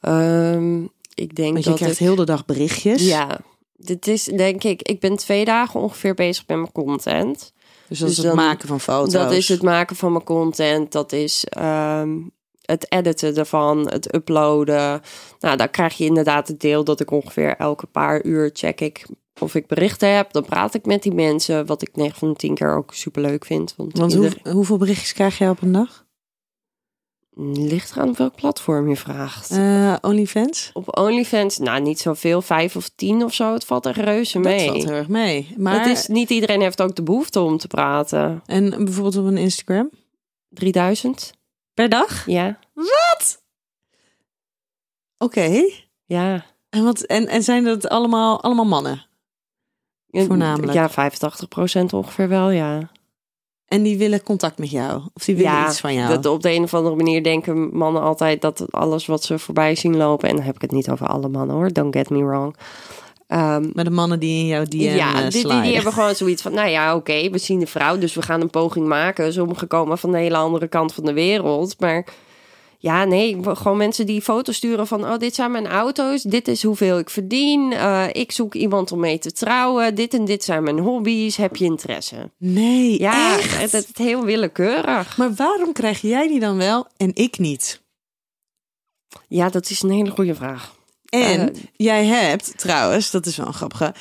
Ehm, 0.00 0.82
ik 1.14 1.34
denk 1.34 1.52
Want 1.52 1.64
je 1.64 1.70
dat 1.70 1.78
krijgt 1.78 2.00
ik... 2.00 2.06
heel 2.06 2.16
de 2.16 2.24
dag 2.24 2.44
berichtjes. 2.44 3.06
Ja, 3.06 3.40
dit 3.76 4.06
is 4.06 4.24
denk 4.24 4.64
ik... 4.64 4.82
Ik 4.82 5.00
ben 5.00 5.16
twee 5.16 5.44
dagen 5.44 5.80
ongeveer 5.80 6.14
bezig 6.14 6.46
met 6.46 6.56
mijn 6.56 6.72
content. 6.72 7.52
Dus 7.88 7.98
dat 7.98 8.08
dus 8.08 8.16
is 8.18 8.24
het 8.24 8.26
dan- 8.26 8.44
maken 8.44 8.68
van 8.68 8.80
foto's. 8.80 9.12
Dat 9.12 9.30
is 9.32 9.48
het 9.48 9.62
maken 9.62 9.96
van 9.96 10.12
mijn 10.12 10.24
content. 10.24 10.92
Dat 10.92 11.12
is 11.12 11.44
ehm, 11.44 12.10
het 12.62 12.92
editen 12.92 13.36
ervan, 13.36 13.88
het 13.90 14.14
uploaden. 14.14 15.00
Nou, 15.40 15.56
dan 15.56 15.70
krijg 15.70 15.96
je 15.96 16.04
inderdaad 16.04 16.48
het 16.48 16.60
deel 16.60 16.84
dat 16.84 17.00
ik 17.00 17.10
ongeveer 17.10 17.56
elke 17.56 17.86
paar 17.86 18.24
uur 18.24 18.50
check 18.52 18.80
ik 18.80 19.06
of 19.40 19.54
ik 19.54 19.66
berichten 19.66 20.14
heb. 20.14 20.32
Dan 20.32 20.44
praat 20.44 20.74
ik 20.74 20.86
met 20.86 21.02
die 21.02 21.14
mensen, 21.14 21.66
wat 21.66 21.82
ik 21.82 21.90
9 21.96 22.18
van 22.18 22.28
de 22.28 22.34
10 22.34 22.54
keer 22.54 22.76
ook 22.76 22.94
super 22.94 23.22
leuk 23.22 23.44
vind. 23.44 23.74
Want, 23.76 23.98
Want 23.98 24.12
ieder- 24.12 24.38
hoe, 24.42 24.52
hoeveel 24.52 24.76
berichtjes 24.76 25.12
krijg 25.12 25.38
je 25.38 25.48
op 25.48 25.62
een 25.62 25.72
dag? 25.72 26.04
Ligt 27.38 27.90
eraan 27.90 28.14
welk 28.14 28.34
platform 28.34 28.88
je 28.88 28.96
vraagt. 28.96 29.50
Eh, 29.50 29.96
OnlyFans? 30.00 30.70
Op 30.72 30.98
OnlyFans, 30.98 31.58
nou 31.58 31.80
niet 31.80 32.00
zoveel, 32.00 32.42
vijf 32.42 32.76
of 32.76 32.88
tien 32.88 33.24
of 33.24 33.34
zo. 33.34 33.52
Het 33.52 33.64
valt 33.64 33.86
er 33.86 34.00
reuze 34.00 34.32
Dat 34.40 34.42
mee. 34.52 34.66
valt 34.68 34.84
heel 34.84 34.92
erg 34.92 35.08
mee. 35.08 35.54
Maar, 35.56 35.78
Het 35.78 35.98
is, 35.98 36.06
niet 36.06 36.30
iedereen 36.30 36.60
heeft 36.60 36.82
ook 36.82 36.96
de 36.96 37.02
behoefte 37.02 37.40
om 37.40 37.58
te 37.58 37.66
praten. 37.66 38.42
En 38.46 38.70
bijvoorbeeld 38.70 39.16
op 39.16 39.24
een 39.24 39.36
Instagram? 39.36 39.90
3000? 40.48 41.32
Per 41.74 41.88
dag? 41.88 42.26
Ja. 42.26 42.58
Oké. 45.18 45.70
Ja. 46.04 46.44
En, 46.70 46.84
wat, 46.84 47.00
en, 47.00 47.26
en 47.26 47.42
zijn 47.42 47.64
dat 47.64 47.88
allemaal, 47.88 48.42
allemaal 48.42 48.64
mannen? 48.66 49.04
Voornamelijk. 50.10 50.72
Ja, 50.72 50.90
85% 50.90 51.84
ongeveer 51.90 52.28
wel, 52.28 52.50
ja. 52.50 52.90
En 53.68 53.82
die 53.82 53.98
willen 53.98 54.22
contact 54.22 54.58
met 54.58 54.70
jou? 54.70 55.02
Of 55.14 55.24
die 55.24 55.36
willen 55.36 55.52
ja, 55.52 55.66
iets 55.66 55.80
van 55.80 55.94
jou? 55.94 56.08
Dat 56.08 56.26
op 56.26 56.42
de 56.42 56.52
een 56.52 56.62
of 56.62 56.74
andere 56.74 56.96
manier 56.96 57.22
denken 57.22 57.76
mannen 57.76 58.02
altijd 58.02 58.40
dat 58.40 58.64
alles 58.70 59.06
wat 59.06 59.24
ze 59.24 59.38
voorbij 59.38 59.74
zien 59.74 59.96
lopen... 59.96 60.28
en 60.28 60.36
dan 60.36 60.44
heb 60.44 60.54
ik 60.54 60.60
het 60.60 60.70
niet 60.70 60.90
over 60.90 61.06
alle 61.06 61.28
mannen 61.28 61.56
hoor, 61.56 61.72
don't 61.72 61.96
get 61.96 62.10
me 62.10 62.24
wrong. 62.24 62.56
Ehm, 63.26 63.70
Maar 63.72 63.84
de 63.84 63.90
mannen 63.90 64.20
die 64.20 64.40
in 64.40 64.46
jouw 64.46 64.64
DM 64.64 64.76
ja, 64.76 65.22
eh, 65.22 65.30
die, 65.30 65.46
die 65.62 65.74
hebben 65.74 65.92
gewoon 65.92 66.14
zoiets 66.14 66.42
van, 66.42 66.52
nou 66.52 66.68
ja, 66.68 66.94
oké, 66.94 67.30
we 67.30 67.38
zien 67.38 67.58
de 67.58 67.66
vrouw, 67.66 67.98
dus 67.98 68.14
we 68.14 68.22
gaan 68.22 68.40
een 68.40 68.50
poging 68.50 68.86
maken. 68.86 69.32
Sommigen 69.32 69.68
komen 69.68 69.98
van 69.98 70.12
de 70.12 70.18
hele 70.18 70.36
andere 70.36 70.68
kant 70.68 70.94
van 70.94 71.04
de 71.04 71.12
wereld, 71.12 71.80
maar 71.80 72.06
ja, 72.78 73.04
nee, 73.04 73.38
gewoon 73.42 73.76
mensen 73.76 74.06
die 74.06 74.22
foto's 74.22 74.56
sturen 74.56 74.86
van, 74.86 75.04
oh, 75.04 75.18
dit 75.18 75.34
zijn 75.34 75.50
mijn 75.50 75.66
auto's, 75.66 76.22
dit 76.22 76.48
is 76.48 76.62
hoeveel 76.62 76.98
ik 76.98 77.10
verdien, 77.10 77.72
eh, 77.72 78.04
ik 78.12 78.32
zoek 78.32 78.54
iemand 78.54 78.92
om 78.92 79.00
mee 79.00 79.18
te 79.18 79.32
trouwen, 79.32 79.94
dit 79.94 80.14
en 80.14 80.24
dit 80.24 80.44
zijn 80.44 80.62
mijn 80.62 80.78
hobby's, 80.78 81.36
heb 81.36 81.56
je 81.56 81.64
interesse? 81.64 82.30
Nee, 82.38 83.00
Ja, 83.00 83.38
echt? 83.38 83.72
het 83.72 83.72
is 83.74 83.86
heel 83.92 84.24
willekeurig. 84.24 85.16
Maar 85.16 85.34
waarom 85.34 85.72
krijg 85.72 86.00
jij 86.00 86.28
die 86.28 86.40
dan 86.40 86.56
wel 86.56 86.86
en 86.96 87.10
ik 87.14 87.38
niet? 87.38 87.84
Ja, 89.28 89.48
dat 89.48 89.70
is 89.70 89.82
een 89.82 89.90
hele 89.90 90.10
goede 90.10 90.34
vraag. 90.34 90.74
En 91.08 91.52
Eh, 91.54 91.62
jij 91.76 92.04
hebt 92.04 92.52
trouwens, 92.58 93.10
dat 93.10 93.26
is 93.26 93.36
wel 93.36 93.46
een 93.46 93.52
grappige, 93.54 93.94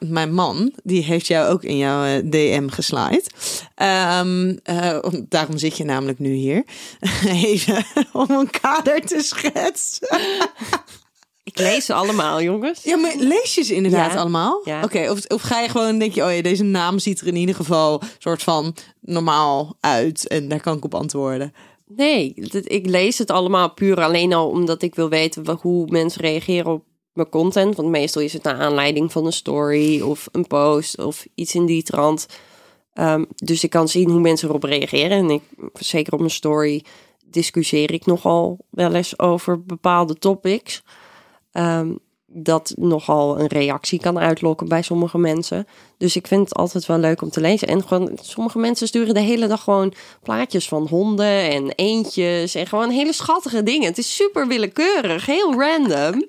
mijn, 0.00 0.34
man, 0.34 0.72
die 0.82 1.02
heeft 1.04 1.26
jou 1.26 1.48
ook 1.52 1.62
in 1.64 1.76
jouw 1.76 2.04
eh, 2.04 2.30
DM 2.30 2.68
geslaaid. 2.68 3.30
Ehm, 3.74 4.56
eh, 4.62 4.98
om- 5.02 5.26
daarom 5.28 5.58
zit 5.58 5.76
je 5.76 5.84
namelijk 5.84 6.18
nu 6.18 6.32
hier. 6.32 6.64
Even 7.26 7.84
om 8.12 8.30
een 8.30 8.50
kader 8.60 9.00
te 9.00 9.22
schetsen. 9.22 10.08
ik 11.50 11.58
lees 11.58 11.84
ze 11.84 11.94
allemaal, 11.94 12.42
jongens. 12.42 12.82
Ja, 12.82 12.96
maar 12.96 13.14
lees 13.18 13.54
je 13.54 13.62
ze 13.62 13.74
inderdaad 13.74 14.12
Ja. 14.12 14.18
allemaal? 14.18 14.60
Ja. 14.64 14.82
Oké, 14.82 15.10
of, 15.10 15.24
of 15.26 15.42
ga 15.42 15.60
je 15.60 15.68
gewoon, 15.68 15.98
denk 15.98 16.14
je, 16.14 16.24
oh 16.24 16.34
ja, 16.34 16.42
deze 16.42 16.62
naam 16.64 16.98
ziet 16.98 17.20
er 17.20 17.26
in 17.26 17.36
ieder 17.36 17.54
geval 17.54 18.02
soort 18.18 18.42
van 18.42 18.76
normaal 19.00 19.76
uit 19.80 20.26
en 20.28 20.48
daar 20.48 20.60
kan 20.60 20.76
ik 20.76 20.84
op 20.84 20.94
antwoorden. 20.94 21.54
Nee, 21.96 22.34
ik 22.64 22.86
lees 22.86 23.18
het 23.18 23.30
allemaal 23.30 23.74
puur 23.74 24.02
alleen 24.02 24.32
al 24.32 24.48
omdat 24.48 24.82
ik 24.82 24.94
wil 24.94 25.08
weten 25.08 25.58
hoe 25.60 25.86
mensen 25.90 26.20
reageren 26.20 26.72
op 26.72 26.84
mijn 27.12 27.28
content. 27.28 27.76
Want 27.76 27.88
meestal 27.88 28.22
is 28.22 28.32
het 28.32 28.42
naar 28.42 28.58
aanleiding 28.58 29.12
van 29.12 29.26
een 29.26 29.32
story 29.32 30.00
of 30.00 30.28
een 30.32 30.46
post 30.46 30.98
of 30.98 31.26
iets 31.34 31.54
in 31.54 31.66
die 31.66 31.82
trant. 31.82 32.26
Ehm, 32.92 33.24
dus 33.34 33.64
ik 33.64 33.70
kan 33.70 33.88
zien 33.88 34.10
hoe 34.10 34.20
mensen 34.20 34.48
erop 34.48 34.62
reageren. 34.62 35.18
En 35.18 35.30
ik, 35.30 35.42
zeker 35.72 36.12
op 36.12 36.18
mijn 36.18 36.30
story 36.30 36.84
discussieer 37.26 37.92
ik 37.92 38.06
nogal 38.06 38.58
wel 38.70 38.94
eens 38.94 39.18
over 39.18 39.64
bepaalde 39.64 40.14
topics. 40.14 40.82
Ehm, 41.52 41.94
dat 42.32 42.72
nogal 42.76 43.40
een 43.40 43.46
reactie 43.46 44.00
kan 44.00 44.18
uitlokken 44.18 44.68
bij 44.68 44.82
sommige 44.82 45.18
mensen. 45.18 45.66
Dus 45.96 46.16
ik 46.16 46.26
vind 46.26 46.48
het 46.48 46.58
altijd 46.58 46.86
wel 46.86 46.98
leuk 46.98 47.22
om 47.22 47.30
te 47.30 47.40
lezen. 47.40 47.68
En 47.68 47.82
gewoon, 47.82 48.18
sommige 48.22 48.58
mensen 48.58 48.86
sturen 48.86 49.14
de 49.14 49.20
hele 49.20 49.46
dag 49.46 49.62
gewoon 49.62 49.92
plaatjes 50.22 50.68
van 50.68 50.86
honden 50.86 51.50
en 51.50 51.72
eendjes. 51.74 52.54
En 52.54 52.66
gewoon 52.66 52.90
hele 52.90 53.12
schattige 53.12 53.62
dingen. 53.62 53.88
Het 53.88 53.98
is 53.98 54.16
super 54.16 54.46
willekeurig, 54.46 55.26
heel 55.26 55.54
random. 55.54 56.28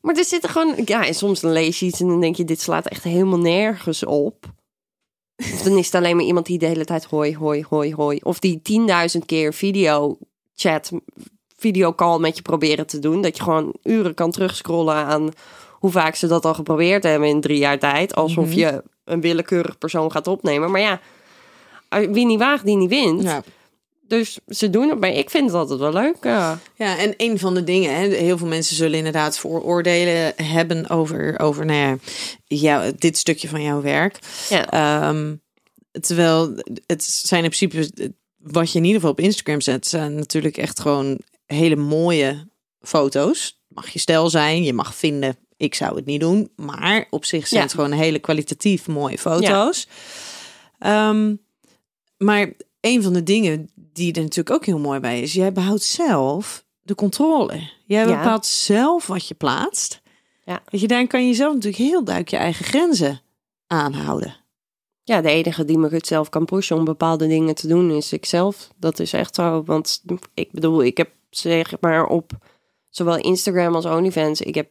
Maar 0.00 0.16
er 0.16 0.24
zitten 0.24 0.50
gewoon... 0.50 0.74
Ja, 0.84 1.06
en 1.06 1.14
soms 1.14 1.40
lees 1.40 1.78
je 1.80 1.86
iets 1.86 2.00
en 2.00 2.08
dan 2.08 2.20
denk 2.20 2.36
je... 2.36 2.44
dit 2.44 2.60
slaat 2.60 2.86
echt 2.86 3.04
helemaal 3.04 3.38
nergens 3.38 4.04
op. 4.04 4.52
Of 5.36 5.62
dan 5.62 5.78
is 5.78 5.86
het 5.86 5.94
alleen 5.94 6.16
maar 6.16 6.24
iemand 6.24 6.46
die 6.46 6.58
de 6.58 6.66
hele 6.66 6.84
tijd 6.84 7.04
hoi, 7.04 7.36
hoi, 7.36 7.64
hoi, 7.68 7.94
hoi. 7.94 8.18
Of 8.22 8.38
die 8.38 8.62
10.000 9.18 9.24
keer 9.26 9.54
video 9.54 10.18
chat, 10.54 10.90
videocall 11.56 12.18
met 12.18 12.36
je 12.36 12.42
proberen 12.42 12.86
te 12.86 12.98
doen. 12.98 13.22
Dat 13.22 13.36
je 13.36 13.42
gewoon 13.42 13.74
uren 13.82 14.14
kan 14.14 14.30
terugscrollen 14.30 14.94
aan 14.94 15.30
hoe 15.70 15.90
vaak 15.90 16.14
ze 16.14 16.26
dat 16.26 16.44
al 16.44 16.54
geprobeerd 16.54 17.02
hebben 17.02 17.28
in 17.28 17.40
drie 17.40 17.58
jaar 17.58 17.78
tijd. 17.78 18.14
Alsof 18.14 18.52
je 18.52 18.82
een 19.04 19.20
willekeurig 19.20 19.78
persoon 19.78 20.12
gaat 20.12 20.26
opnemen. 20.26 20.70
Maar 20.70 20.80
ja, 20.80 21.00
wie 22.10 22.26
niet 22.26 22.38
waagt, 22.38 22.64
die 22.64 22.76
niet 22.76 22.88
wint. 22.88 23.22
Ja. 23.22 23.42
Dus 24.06 24.38
ze 24.48 24.70
doen 24.70 24.88
het, 24.88 25.00
maar 25.00 25.10
ik 25.10 25.30
vind 25.30 25.46
het 25.46 25.54
altijd 25.54 25.78
wel 25.78 25.92
leuk. 25.92 26.16
Ja. 26.22 26.58
Ja, 26.74 26.98
en 26.98 27.14
een 27.16 27.38
van 27.38 27.54
de 27.54 27.64
dingen, 27.64 27.94
hè, 27.94 28.06
heel 28.06 28.38
veel 28.38 28.46
mensen 28.46 28.76
zullen 28.76 28.98
inderdaad 28.98 29.38
vooroordelen 29.38 30.32
hebben 30.36 30.88
over, 30.88 31.38
over 31.40 31.66
nou 31.66 31.78
ja, 31.78 31.96
jou, 32.44 32.92
dit 32.98 33.18
stukje 33.18 33.48
van 33.48 33.62
jouw 33.62 33.80
werk. 33.82 34.18
Ja. 34.48 34.70
Ehm, 34.70 35.34
terwijl 36.00 36.54
het 36.86 37.04
zijn 37.04 37.44
in 37.44 37.50
principe, 37.50 38.12
wat 38.36 38.72
je 38.72 38.78
in 38.78 38.84
ieder 38.84 39.00
geval 39.00 39.14
op 39.14 39.20
Instagram 39.20 39.60
zet, 39.60 39.86
zijn 39.86 40.14
natuurlijk 40.14 40.56
echt 40.56 40.80
gewoon 40.80 41.18
hele 41.46 41.76
mooie 41.76 42.48
foto's. 42.80 43.62
Mag 43.68 43.88
je 43.88 43.98
stijl 43.98 44.30
zijn, 44.30 44.62
je 44.62 44.72
mag 44.72 44.94
vinden, 44.94 45.36
ik 45.56 45.74
zou 45.74 45.96
het 45.96 46.04
niet 46.04 46.20
doen. 46.20 46.50
Maar 46.56 47.06
op 47.10 47.24
zich 47.24 47.46
zijn 47.46 47.60
Ja. 47.60 47.66
het 47.66 47.74
gewoon 47.76 47.92
hele 47.92 48.18
kwalitatief 48.18 48.86
mooie 48.86 49.18
foto's. 49.18 49.88
Ehm, 50.78 51.34
maar 52.16 52.52
een 52.80 53.02
van 53.02 53.12
de 53.12 53.22
dingen 53.22 53.70
die 53.74 54.12
er 54.12 54.20
natuurlijk 54.22 54.50
ook 54.56 54.64
heel 54.66 54.78
mooi 54.78 55.00
bij 55.00 55.20
is, 55.20 55.32
jij 55.32 55.52
behoudt 55.52 55.82
zelf 55.82 56.64
de 56.82 56.94
controle. 56.94 57.70
Jij 57.86 58.06
Ja. 58.06 58.16
bepaalt 58.16 58.46
zelf 58.46 59.06
wat 59.06 59.28
je 59.28 59.34
plaatst. 59.34 60.02
Ja. 60.44 60.62
Weet 60.68 60.80
je, 60.80 60.86
daarin 60.88 61.06
kan 61.08 61.26
je 61.26 61.34
zelf 61.34 61.52
natuurlijk 61.54 61.82
heel 61.82 62.04
duidelijk 62.04 62.30
je 62.30 62.36
eigen 62.36 62.64
grenzen 62.64 63.20
aanhouden. 63.66 64.36
ja, 65.06 65.20
de 65.20 65.28
enige 65.30 65.64
die 65.64 65.78
me 65.78 65.88
het 65.88 66.06
zelf 66.06 66.28
kan 66.28 66.44
pushen 66.44 66.76
om 66.76 66.84
bepaalde 66.84 67.26
dingen 67.26 67.54
te 67.54 67.66
doen 67.68 67.90
is 67.90 68.12
ikzelf. 68.12 68.68
Dat 68.76 68.98
is 68.98 69.12
echt 69.12 69.34
zo. 69.34 69.62
Want 69.64 70.02
ik 70.34 70.52
bedoel, 70.52 70.82
ik 70.84 70.96
heb 70.96 71.10
zeg 71.38 71.80
maar 71.80 72.06
op 72.06 72.32
zowel 72.88 73.16
Instagram 73.16 73.74
als 73.74 73.84
OnlyFans, 73.84 74.40
ik 74.40 74.54
heb 74.54 74.70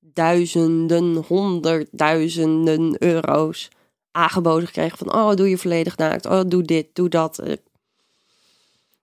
duizenden, 0.00 1.24
honderdduizenden 1.26 2.96
euro's 2.98 3.68
aangeboden 4.10 4.66
gekregen 4.66 4.98
van, 4.98 5.14
oh, 5.14 5.34
doe 5.34 5.48
je 5.48 5.58
volledig 5.58 5.96
naakt, 5.96 6.26
oh, 6.26 6.40
doe 6.46 6.62
dit, 6.62 6.86
doe 6.92 7.08
dat. 7.08 7.38
Eh, 7.38 7.56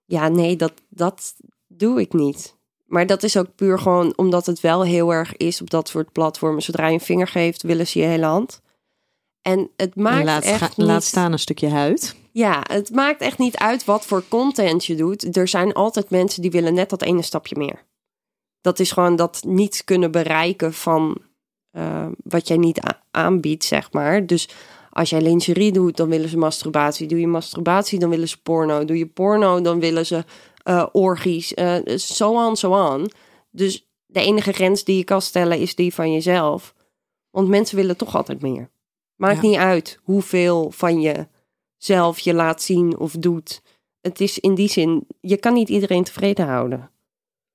Ja, 0.06 0.28
nee, 0.28 0.56
dat, 0.56 0.74
dat 0.90 1.34
doe 1.68 2.00
ik 2.00 2.14
niet. 2.14 2.58
Maar 2.86 3.08
dat 3.08 3.24
is 3.24 3.38
ook 3.38 3.56
puur 3.56 3.80
gewoon 3.80 4.14
omdat 4.16 4.46
het 4.46 4.60
wel 4.60 4.84
heel 4.84 5.14
erg 5.14 5.38
is 5.38 5.62
op 5.62 5.70
dat 5.70 5.88
soort 5.88 6.12
platformen. 6.12 6.62
Zodra 6.62 6.88
je 6.88 6.94
een 6.94 7.00
vinger 7.00 7.28
geeft, 7.28 7.62
willen 7.64 7.88
ze 7.88 8.00
je 8.00 8.06
hele 8.06 8.26
hand. 8.26 8.62
En 9.42 9.70
het 9.76 9.96
maakt 9.96 10.20
En 10.20 10.26
laat, 10.26 10.44
echt 10.44 10.78
niet... 10.78 10.88
laat 10.88 11.04
staan 11.04 11.32
een 11.32 11.40
stukje 11.40 11.70
huid. 11.70 12.16
Ja, 12.32 12.64
het 12.72 12.90
maakt 12.92 13.22
echt 13.22 13.38
niet 13.38 13.58
uit 13.58 13.86
wat 13.86 14.06
voor 14.06 14.24
content 14.28 14.86
je 14.86 14.96
doet. 14.96 15.36
Er 15.38 15.48
zijn 15.48 15.74
altijd 15.74 16.10
mensen 16.10 16.42
die 16.42 16.52
willen 16.52 16.74
net 16.74 16.90
dat 16.90 17.02
ene 17.02 17.22
stapje 17.22 17.56
meer. 17.58 17.86
Dat 18.62 18.80
is 18.80 18.92
gewoon 18.92 19.16
dat 19.16 19.44
niet 19.48 19.82
kunnen 19.84 20.12
bereiken 20.12 20.74
van 20.74 21.18
eh, 21.72 22.08
wat 22.24 22.48
jij 22.48 22.58
niet 22.58 22.80
aanbiedt, 23.12 23.64
zeg 23.64 23.92
maar. 23.92 24.26
Dus 24.26 24.50
als 24.90 25.10
jij 25.10 25.22
lingerie 25.22 25.72
doet, 25.72 25.98
dan 25.98 26.10
willen 26.10 26.30
ze 26.30 26.38
masturbatie. 26.38 27.08
Doe 27.08 27.20
je 27.20 27.28
masturbatie, 27.28 28.00
dan 28.00 28.10
willen 28.10 28.28
ze 28.28 28.42
porno. 28.42 28.86
Doe 28.86 28.98
je 28.98 29.08
porno, 29.08 29.62
dan 29.62 29.80
willen 29.80 30.06
ze 30.06 30.24
eh 30.64 30.86
orgies. 30.92 31.54
eh 31.54 31.76
so 31.96 32.48
on, 32.48 32.56
so 32.56 32.72
on. 32.94 33.12
Dus 33.52 33.90
de 34.06 34.22
enige 34.22 34.52
grens 34.52 34.84
die 34.84 34.98
je 34.98 35.04
kan 35.04 35.22
stellen 35.22 35.60
is 35.60 35.76
die 35.76 35.94
van 35.94 36.12
jezelf. 36.14 36.74
Want 37.30 37.48
mensen 37.48 37.76
willen 37.76 37.98
toch 37.98 38.16
altijd 38.16 38.42
meer. 38.42 38.70
Maakt 39.16 39.42
Ja. 39.42 39.48
niet 39.50 39.58
uit 39.58 40.00
hoeveel 40.04 40.72
van 40.72 41.02
je 41.02 41.28
zelf 41.80 42.20
je 42.20 42.34
laat 42.34 42.62
zien 42.62 42.98
of 42.98 43.12
doet. 43.12 43.62
Het 44.02 44.22
is 44.22 44.40
in 44.40 44.56
die 44.56 44.70
zin, 44.70 45.08
je 45.22 45.38
kan 45.38 45.54
niet 45.54 45.70
iedereen 45.70 46.04
tevreden 46.04 46.46
houden. 46.48 46.90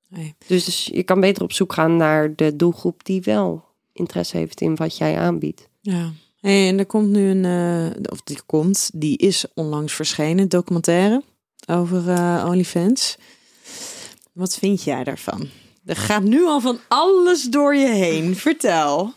Nee. 0.09 0.35
Dus, 0.47 0.65
dus 0.65 0.91
je 0.93 1.03
kan 1.03 1.21
beter 1.21 1.43
op 1.43 1.53
zoek 1.53 1.73
gaan 1.73 1.97
naar 1.97 2.35
de 2.35 2.57
doelgroep 2.57 3.05
die 3.05 3.23
wel 3.23 3.65
interesse 3.93 4.37
heeft 4.37 4.61
in 4.61 4.77
wat 4.77 4.97
jij 4.97 5.19
aanbiedt. 5.19 5.69
Ja. 5.81 6.13
Hey, 6.41 6.69
en 6.69 6.79
er 6.79 6.87
komt 6.87 7.09
nu 7.09 7.29
een, 7.29 7.45
eh, 7.45 8.13
of 8.13 8.21
die 8.23 8.39
komt, 8.47 8.91
die 8.95 9.17
is 9.17 9.45
onlangs 9.55 9.93
verschenen, 9.93 10.49
documentaire 10.49 11.23
over 11.67 12.09
eh, 12.09 12.45
OnlyFans. 12.49 13.17
Wat 14.33 14.55
vind 14.55 14.83
jij 14.83 15.05
daarvan? 15.05 15.49
Er 15.85 15.97
gaat 15.97 16.23
nu 16.23 16.45
al 16.45 16.61
van 16.61 16.79
alles 16.89 17.43
door 17.43 17.77
je 17.77 17.89
heen. 17.89 18.37
Vertel. 18.37 19.13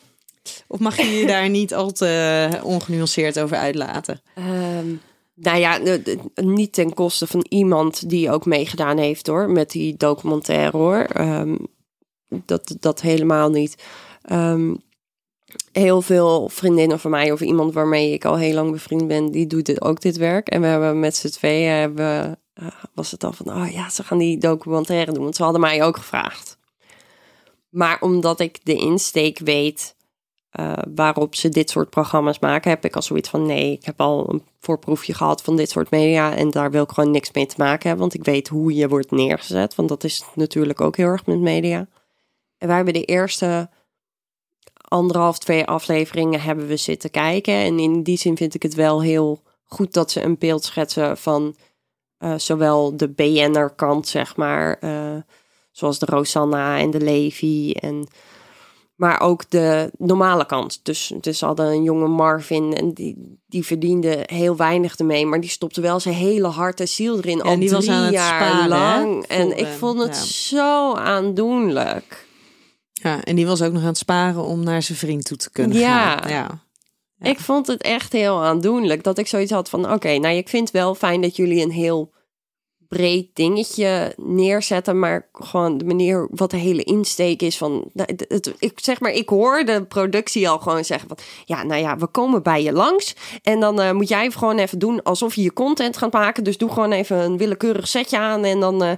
Of 0.68 0.80
mag 0.80 0.98
je 0.98 1.04
je 1.04 1.26
daar 1.26 1.50
niet 1.50 1.74
al 1.74 1.92
te 1.92 2.50
ongenuanceerd 2.64 3.40
over 3.40 3.58
uitlaten? 3.58 4.22
Ehm, 4.78 4.96
nou 5.34 5.60
ja, 5.60 5.80
niet 6.36 6.74
ten 6.74 6.94
koste 6.94 7.28
van 7.28 7.46
iemand 7.50 8.10
die 8.10 8.32
ook 8.32 8.46
meegedaan 8.46 8.98
heeft 8.98 9.28
hoor, 9.28 9.50
met 9.50 9.72
die 9.72 9.98
documentaire 9.98 10.78
hoor. 10.78 11.00
Ehm, 11.00 11.56
dat, 12.28 12.76
dat 12.80 13.02
helemaal 13.02 13.50
niet. 13.50 13.84
Ehm, 14.22 14.76
heel 15.72 16.02
veel 16.02 16.50
vriendinnen 16.50 17.00
van 17.00 17.12
mij 17.12 17.32
of 17.32 17.42
iemand 17.42 17.74
waarmee 17.74 18.14
ik 18.14 18.26
al 18.26 18.38
heel 18.38 18.54
lang 18.54 18.72
bevriend 18.72 19.08
ben, 19.08 19.32
die 19.32 19.48
doet 19.48 19.82
ook 19.82 20.02
dit 20.02 20.18
werk. 20.18 20.48
En 20.48 20.62
we 20.62 20.68
hebben 20.68 21.00
met 21.00 21.16
z'n 21.16 21.28
tweeën, 21.28 21.72
hebben, 21.72 22.40
eh, 22.54 22.68
was 22.94 23.12
het 23.12 23.24
al 23.24 23.34
van, 23.34 23.48
oh 23.50 23.72
ja, 23.72 23.90
ze 23.90 24.04
gaan 24.04 24.18
die 24.18 24.38
documentaire 24.38 25.12
doen. 25.12 25.24
Want 25.24 25.36
ze 25.36 25.44
hadden 25.44 25.62
mij 25.62 25.84
ook 25.84 25.98
gevraagd. 25.98 26.58
Maar 27.70 28.02
omdat 28.02 28.40
ik 28.40 28.60
de 28.64 28.76
insteek 28.76 29.40
weet 29.40 29.96
eh, 30.58 30.74
waarop 30.96 31.36
ze 31.36 31.50
dit 31.50 31.70
soort 31.70 31.90
programma's 31.90 32.40
maken, 32.40 32.70
heb 32.70 32.86
ik 32.86 32.96
al 32.96 33.02
zoiets 33.02 33.30
van 33.30 33.46
nee, 33.46 33.72
ik 33.72 33.86
heb 33.86 34.02
al 34.02 34.30
een 34.30 34.44
voorproefje 34.60 35.14
gehad 35.14 35.42
van 35.42 35.56
dit 35.56 35.70
soort 35.70 35.92
media 35.92 36.36
en 36.36 36.50
daar 36.50 36.72
wil 36.72 36.84
ik 36.84 36.90
gewoon 36.90 37.12
niks 37.12 37.32
mee 37.32 37.46
te 37.46 37.56
maken 37.58 37.88
hebben, 37.88 38.00
want 38.00 38.14
ik 38.14 38.24
weet 38.24 38.48
hoe 38.48 38.76
je 38.76 38.88
wordt 38.88 39.12
neergezet, 39.12 39.76
want 39.76 39.90
dat 39.90 40.04
is 40.04 40.24
natuurlijk 40.34 40.82
ook 40.82 40.98
heel 40.98 41.08
erg 41.08 41.26
met 41.26 41.40
media. 41.40 41.88
En 42.58 42.68
wij 42.68 42.76
hebben 42.76 42.94
de 42.94 43.04
eerste 43.04 43.70
anderhalf, 44.74 45.40
twee 45.40 45.66
afleveringen 45.66 46.42
hebben 46.42 46.68
we 46.68 46.78
zitten 46.78 47.12
kijken 47.12 47.54
en 47.54 47.80
in 47.80 48.04
die 48.04 48.18
zin 48.18 48.38
vind 48.38 48.54
ik 48.54 48.64
het 48.64 48.74
wel 48.74 49.02
heel 49.02 49.42
goed 49.64 49.94
dat 49.94 50.12
ze 50.12 50.22
een 50.22 50.38
beeld 50.38 50.64
schetsen 50.64 51.18
van 51.18 51.56
eh, 52.18 52.34
zowel 52.38 52.98
de 52.98 53.10
BN'er 53.10 53.70
kant, 53.70 54.08
zeg 54.08 54.36
maar, 54.36 54.78
eh, 54.80 55.16
zoals 55.72 56.00
de 56.00 56.06
Rosanna 56.06 56.80
en 56.80 56.92
de 56.92 57.02
Levi 57.02 57.72
en 57.72 58.08
maar 58.98 59.22
ook 59.22 59.50
de 59.50 59.92
normale 59.98 60.46
kant. 60.46 60.80
Dus, 60.84 61.14
dus 61.22 61.42
hadden 61.42 61.66
een 61.68 61.84
jonge 61.84 62.08
Marvin 62.08 62.74
en 62.74 62.94
die, 62.94 63.40
die 63.48 63.66
verdiende 63.66 64.24
heel 64.26 64.56
weinig 64.56 64.96
ermee. 64.98 65.26
Maar 65.26 65.42
die 65.42 65.50
stopte 65.50 65.82
wel 65.82 66.00
zijn 66.00 66.16
hele 66.16 66.48
hart 66.48 66.80
en 66.80 66.88
ziel 66.88 67.18
erin. 67.18 67.42
al 67.42 67.52
en 67.52 67.60
die 67.60 67.70
was 67.72 67.86
drie 67.86 67.96
aan 67.98 68.04
het 68.04 68.14
jaar 68.14 68.42
sparen, 68.42 68.62
hè? 68.62 68.68
lang. 68.68 69.24
En 69.26 69.58
ik 69.58 69.68
vond 69.68 70.00
het 70.00 70.16
ja. 70.16 70.24
zo 70.24 70.94
aandoenlijk. 70.94 72.26
Ja, 72.94 73.24
en 73.24 73.36
die 73.36 73.48
was 73.48 73.62
ook 73.62 73.72
nog 73.74 73.82
aan 73.82 73.88
het 73.88 73.98
sparen 73.98 74.44
om 74.44 74.64
naar 74.64 74.82
zijn 74.82 74.98
vriend 74.98 75.26
toe 75.26 75.38
te 75.38 75.52
kunnen 75.52 75.78
Ja. 75.78 76.18
gaan. 76.18 76.30
Ja. 76.30 76.62
Ja. 77.20 77.30
Ik 77.30 77.40
vond 77.40 77.68
het 77.68 77.82
echt 77.82 78.12
heel 78.14 78.44
aandoenlijk. 78.44 79.04
Dat 79.04 79.18
ik 79.18 79.28
zoiets 79.28 79.52
had 79.52 79.70
van, 79.70 79.92
oké, 79.92 80.18
nou 80.18 80.36
ik 80.36 80.50
vind 80.50 80.72
wel 80.72 80.96
fijn 80.96 81.22
dat 81.22 81.36
jullie 81.36 81.64
een 81.64 81.72
heel 81.72 82.14
breed 82.88 83.30
dingetje 83.34 84.14
neerzetten, 84.18 85.00
maar 85.00 85.30
gewoon 85.34 85.78
de 85.78 85.86
manier 85.86 86.28
wat 86.32 86.52
de 86.52 86.58
hele 86.58 86.84
insteek 86.84 87.42
is 87.42 87.58
van. 87.58 87.90
nou, 87.94 88.10
het, 88.28 88.54
ik 88.60 88.80
zeg 88.82 89.00
maar, 89.00 89.12
ik 89.12 89.30
hoor 89.30 89.66
de 89.66 89.86
productie 89.86 90.50
al 90.50 90.60
gewoon 90.60 90.86
zeggen 90.86 91.08
van, 91.08 91.18
ja, 91.46 91.64
nou 91.64 91.82
ja, 91.82 91.98
we 91.98 92.08
komen 92.08 92.44
bij 92.44 92.64
je 92.64 92.72
langs 92.72 93.16
en 93.42 93.60
dan 93.60 93.82
eh, 93.82 93.92
moet 93.92 94.10
jij 94.10 94.32
gewoon 94.32 94.58
even 94.58 94.80
doen 94.80 95.04
alsof 95.04 95.36
je 95.36 95.42
je 95.42 95.54
content 95.54 95.98
gaat 95.98 96.14
maken. 96.14 96.44
Dus 96.44 96.58
doe 96.58 96.70
gewoon 96.72 96.92
even 96.92 97.18
een 97.18 97.38
willekeurig 97.38 97.88
setje 97.88 98.18
aan 98.18 98.44
en 98.44 98.60
dan. 98.60 98.84
eh, 98.84 98.92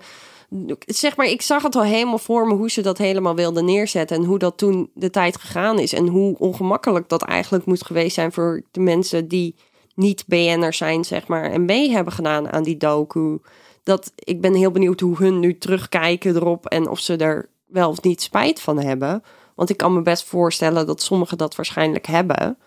zeg 0.85 1.15
maar, 1.15 1.25
ik 1.25 1.41
zag 1.41 1.63
het 1.63 1.75
al 1.75 1.83
helemaal 1.83 2.17
voor 2.17 2.47
me 2.47 2.53
hoe 2.53 2.69
ze 2.69 2.81
dat 2.81 2.97
helemaal 2.97 3.35
wilden 3.35 3.65
neerzetten 3.65 4.17
en 4.17 4.23
hoe 4.23 4.39
dat 4.39 4.57
toen 4.57 4.89
de 4.93 5.09
tijd 5.09 5.37
gegaan 5.37 5.79
is 5.79 5.93
en 5.93 6.07
hoe 6.07 6.37
ongemakkelijk 6.37 7.09
dat 7.09 7.23
eigenlijk 7.23 7.65
moet 7.65 7.85
geweest 7.85 8.15
zijn 8.15 8.31
voor 8.31 8.63
de 8.71 8.79
mensen 8.79 9.27
die 9.27 9.55
niet 9.95 10.23
BN'er 10.27 10.73
zijn, 10.73 11.05
zeg 11.05 11.27
maar, 11.27 11.51
en 11.51 11.65
mee 11.65 11.91
hebben 11.91 12.13
gedaan 12.13 12.51
aan 12.51 12.63
die 12.63 12.77
docu. 12.77 13.39
Dat 13.84 14.11
ik 14.15 14.41
ben 14.41 14.53
heel 14.53 14.71
benieuwd 14.71 14.99
hoe 14.99 15.17
hun 15.17 15.39
nu 15.39 15.57
terugkijken 15.57 16.36
erop 16.36 16.65
en 16.65 16.89
of 16.89 16.99
ze 16.99 17.15
er 17.15 17.49
wel 17.65 17.89
of 17.89 18.01
niet 18.01 18.21
spijt 18.21 18.61
van 18.61 18.80
hebben. 18.80 19.23
Want 19.55 19.69
ik 19.69 19.77
kan 19.77 19.93
me 19.93 20.01
best 20.01 20.23
voorstellen 20.23 20.88
dat 20.88 21.01
sommigen 21.01 21.38
dat 21.38 21.55
waarschijnlijk 21.55 22.05
hebben. 22.07 22.57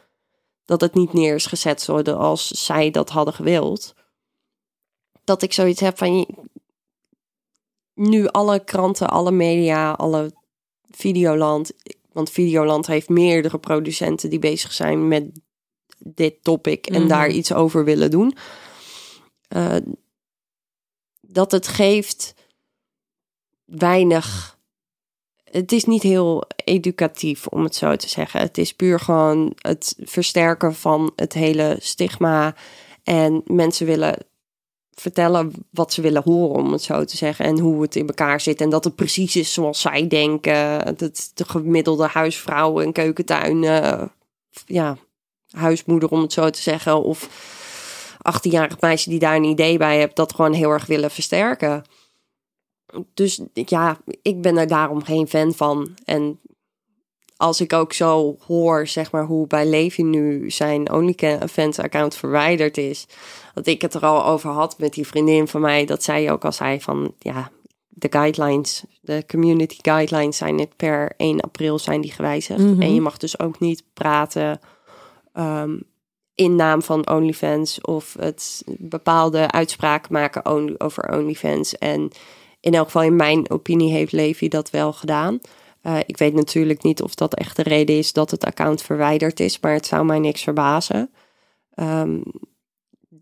Dat 0.64 0.80
het 0.80 0.94
niet 0.94 1.12
neer 1.12 1.34
is 1.34 1.46
gezet 1.46 1.80
zoals 1.80 2.46
zij 2.48 2.90
dat 2.90 3.10
hadden 3.10 3.34
gewild. 3.34 3.94
Dat 5.24 5.42
ik 5.42 5.52
zoiets 5.52 5.80
heb 5.80 5.98
van 5.98 6.26
nu 7.94 8.26
alle 8.28 8.64
kranten, 8.64 9.08
alle 9.08 9.30
media, 9.30 9.92
alle 9.92 10.32
Videoland. 10.90 11.72
Want 12.12 12.30
Videoland 12.30 12.86
heeft 12.86 13.08
meerdere 13.08 13.58
producenten 13.58 14.30
die 14.30 14.38
bezig 14.38 14.72
zijn 14.72 15.08
met 15.08 15.40
dit 15.98 16.34
topic 16.44 16.86
en 16.86 17.00
Mhm. 17.00 17.08
daar 17.08 17.28
iets 17.30 17.52
over 17.52 17.84
willen 17.84 18.10
doen. 18.10 18.36
Eh, 19.48 19.76
dat 21.32 21.52
het 21.52 21.68
geeft 21.68 22.34
weinig. 23.64 24.58
Het 25.44 25.72
is 25.72 25.84
niet 25.84 26.02
heel 26.02 26.44
educatief, 26.64 27.46
om 27.46 27.64
het 27.64 27.74
zo 27.74 27.96
te 27.96 28.08
zeggen. 28.08 28.40
Het 28.40 28.58
is 28.58 28.74
puur 28.74 29.00
gewoon 29.00 29.52
het 29.54 29.96
versterken 29.98 30.74
van 30.74 31.12
het 31.16 31.32
hele 31.32 31.76
stigma. 31.80 32.54
En 33.02 33.42
mensen 33.44 33.86
willen 33.86 34.16
vertellen 34.94 35.52
wat 35.70 35.92
ze 35.92 36.00
willen 36.02 36.22
horen, 36.22 36.62
om 36.62 36.72
het 36.72 36.82
zo 36.82 37.04
te 37.04 37.16
zeggen. 37.16 37.44
En 37.44 37.58
hoe 37.58 37.82
het 37.82 37.96
in 37.96 38.06
elkaar 38.06 38.40
zit. 38.40 38.60
En 38.60 38.70
dat 38.70 38.84
het 38.84 38.94
precies 38.94 39.36
is 39.36 39.52
zoals 39.52 39.80
zij 39.80 40.08
denken. 40.08 40.84
Dat 40.96 41.30
de 41.34 41.44
gemiddelde 41.44 42.06
huisvrouw 42.06 42.80
en 42.80 42.92
keukentuin, 42.92 43.62
ja, 44.66 44.96
huismoeder, 45.50 46.08
om 46.08 46.20
het 46.20 46.32
zo 46.32 46.50
te 46.50 46.62
zeggen. 46.62 47.02
Of 47.02 47.28
18-jarig 48.30 48.80
meisje 48.80 49.10
die 49.10 49.18
daar 49.18 49.36
een 49.36 49.44
idee 49.44 49.78
bij 49.78 49.98
hebt, 49.98 50.16
dat 50.16 50.34
gewoon 50.34 50.52
heel 50.52 50.70
erg 50.70 50.86
willen 50.86 51.10
versterken. 51.10 51.82
Dus 53.14 53.40
ja, 53.52 53.98
ik 54.22 54.42
ben 54.42 54.56
er 54.56 54.66
daarom 54.66 55.04
geen 55.04 55.28
fan 55.28 55.54
van. 55.54 55.94
En 56.04 56.40
als 57.36 57.60
ik 57.60 57.72
ook 57.72 57.92
zo 57.92 58.36
hoor, 58.46 58.86
zeg 58.86 59.12
maar, 59.12 59.24
hoe 59.24 59.46
bij 59.46 59.66
Levi 59.66 60.02
nu 60.02 60.50
zijn 60.50 60.92
OnlyFans-account 60.92 62.14
verwijderd 62.14 62.76
is. 62.76 63.06
Dat 63.54 63.66
ik 63.66 63.82
het 63.82 63.94
er 63.94 64.06
al 64.06 64.26
over 64.26 64.50
had 64.50 64.78
met 64.78 64.92
die 64.92 65.06
vriendin 65.06 65.48
van 65.48 65.60
mij. 65.60 65.84
Dat 65.84 66.02
zij 66.02 66.32
ook 66.32 66.44
al 66.44 66.52
zei 66.52 66.80
van, 66.80 67.14
ja, 67.18 67.50
de 67.88 68.08
guidelines, 68.10 68.84
de 69.00 69.24
community 69.26 69.76
guidelines 69.80 70.36
zijn 70.36 70.58
het 70.58 70.76
per 70.76 71.12
1 71.16 71.40
april 71.40 71.78
zijn 71.78 72.00
die 72.00 72.12
gewijzigd. 72.12 72.60
Mhm. 72.60 72.82
En 72.82 72.94
je 72.94 73.00
mag 73.00 73.16
dus 73.16 73.38
ook 73.38 73.60
niet 73.60 73.84
praten 73.94 74.60
ehm, 75.32 75.76
in 76.34 76.56
naam 76.56 76.82
van 76.82 77.10
OnlyFans 77.10 77.80
of 77.80 78.16
het 78.18 78.62
bepaalde 78.78 79.50
uitspraken 79.50 80.12
maken 80.12 80.44
over 80.78 81.12
OnlyFans. 81.12 81.78
En 81.78 82.10
in 82.60 82.74
elk 82.74 82.84
geval 82.84 83.02
in 83.02 83.16
mijn 83.16 83.50
opinie 83.50 83.92
heeft 83.92 84.12
Levi 84.12 84.48
dat 84.48 84.70
wel 84.70 84.92
gedaan. 84.92 85.40
Eh, 85.82 85.98
ik 86.06 86.16
weet 86.16 86.34
natuurlijk 86.34 86.82
niet 86.82 87.02
of 87.02 87.14
dat 87.14 87.34
echt 87.34 87.56
de 87.56 87.62
reden 87.62 87.96
is 87.96 88.12
dat 88.12 88.30
het 88.30 88.44
account 88.44 88.82
verwijderd 88.82 89.40
is, 89.40 89.60
maar 89.60 89.72
het 89.72 89.86
zou 89.86 90.04
mij 90.04 90.18
niks 90.18 90.42
verbazen. 90.42 91.10
Ehm, 91.74 92.20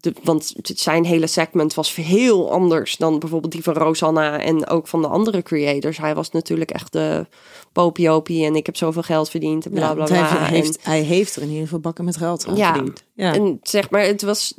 de, 0.01 0.15
want 0.23 0.53
zijn 0.63 1.05
hele 1.05 1.27
segment 1.27 1.75
was 1.75 1.95
heel 1.95 2.53
anders 2.53 2.97
dan 2.97 3.19
bijvoorbeeld 3.19 3.53
die 3.53 3.63
van 3.63 3.75
Rosanna 3.75 4.39
en 4.39 4.67
ook 4.67 4.89
van 4.89 5.03
de 5.03 5.09
andere 5.09 5.43
creators. 5.43 5.99
Hij 5.99 6.15
was 6.15 6.31
natuurlijk 6.31 6.71
echt 6.71 6.93
de 6.93 7.27
popiopie 7.73 8.45
en 8.45 8.57
ik 8.57 8.67
heb 8.67 8.77
zoveel 8.77 9.03
geld 9.03 9.31
verdiend 9.31 9.65
en 9.67 9.71
bla 9.71 9.97
hij, 9.97 10.19
En- 10.19 10.45
heeft, 10.45 10.79
hij 10.85 11.01
heeft 11.01 11.37
er 11.37 11.43
in 11.43 11.49
ieder 11.49 11.63
geval 11.63 11.79
bakken 11.81 12.05
met 12.05 12.17
geld 12.17 12.47
aan 12.47 12.57
Ja. 12.57 12.75
verdiend. 12.75 13.05
Ja. 13.15 13.35
en 13.35 13.59
zeg 13.63 13.91
maar, 13.91 14.03
het 14.03 14.23
was 14.23 14.55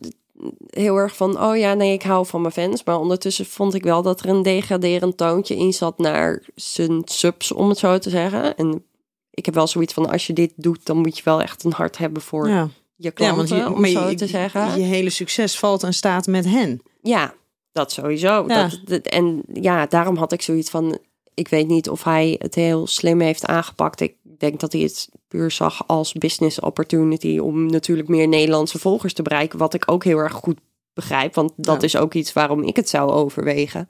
heel 0.70 0.96
erg 0.96 1.16
van, 1.16 1.42
oh 1.44 1.58
ja, 1.58 1.74
nee, 1.74 1.94
ik 1.94 2.04
hou 2.04 2.26
van 2.26 2.42
mijn 2.42 2.54
fans. 2.54 2.84
Maar 2.84 3.00
ondertussen 3.00 3.46
vond 3.46 3.74
ik 3.74 3.84
wel 3.84 4.02
dat 4.02 4.20
er 4.20 4.30
een 4.30 4.44
degraderend 4.44 5.18
toontje 5.18 5.56
in 5.56 5.74
zat 5.74 5.98
naar 5.98 6.44
zijn 6.56 7.02
subs, 7.06 7.52
om 7.52 7.70
het 7.70 7.78
zo 7.78 7.98
te 7.98 8.10
zeggen. 8.10 8.56
En 8.58 8.84
ik 9.32 9.46
heb 9.46 9.56
wel 9.56 9.68
zoiets 9.68 9.94
van, 9.94 10.10
als 10.10 10.28
je 10.28 10.34
dit 10.34 10.54
doet, 10.56 10.86
dan 10.86 10.98
moet 10.98 11.18
je 11.18 11.24
wel 11.24 11.42
echt 11.42 11.64
een 11.64 11.74
hart 11.74 11.98
hebben 11.98 12.22
voor 12.22 12.50
ja. 12.50 12.70
Je 13.02 13.08
Ja, 13.08 13.12
klanten, 13.14 13.38
want 13.38 13.50
je, 13.50 13.74
om 13.76 13.86
zo 13.86 14.10
je, 14.10 14.16
te 14.16 14.28
zeggen. 14.28 14.80
je 14.80 14.86
hele 14.86 15.10
succes 15.10 15.60
valt 15.60 15.84
en 15.84 15.94
staat 15.94 16.28
met 16.28 16.46
hen. 16.46 16.82
Ja, 17.02 17.34
dat 17.72 17.92
sowieso. 17.92 18.44
Ja. 18.48 18.68
Dat, 18.68 18.80
dat- 18.84 19.06
en 19.06 19.42
ja, 19.54 19.86
daarom 19.86 20.16
had 20.18 20.32
ik 20.32 20.42
zoiets 20.42 20.70
van, 20.70 20.98
ik 21.34 21.48
weet 21.48 21.68
niet 21.68 21.90
of 21.90 22.04
hij 22.04 22.36
het 22.40 22.56
heel 22.56 22.88
slim 22.88 23.20
heeft 23.20 23.46
aangepakt. 23.46 24.00
Ik 24.02 24.16
denk 24.24 24.60
dat 24.60 24.72
hij 24.72 24.82
het 24.82 25.10
puur 25.28 25.52
zag 25.52 25.88
als 25.88 26.14
business 26.14 26.60
opportunity 26.60 27.38
om 27.38 27.66
natuurlijk 27.66 28.08
meer 28.08 28.28
Nederlandse 28.28 28.80
volgers 28.80 29.14
te 29.14 29.22
bereiken, 29.22 29.60
wat 29.60 29.74
ik 29.74 29.92
ook 29.92 30.04
heel 30.04 30.18
erg 30.18 30.34
goed 30.34 30.60
begrijp, 30.94 31.36
want 31.36 31.54
dat 31.56 31.76
Ja. 31.82 31.88
is 31.88 31.96
ook 31.96 32.14
iets 32.14 32.34
waarom 32.34 32.64
ik 32.64 32.76
het 32.76 32.90
zou 32.90 33.12
overwegen. 33.12 33.88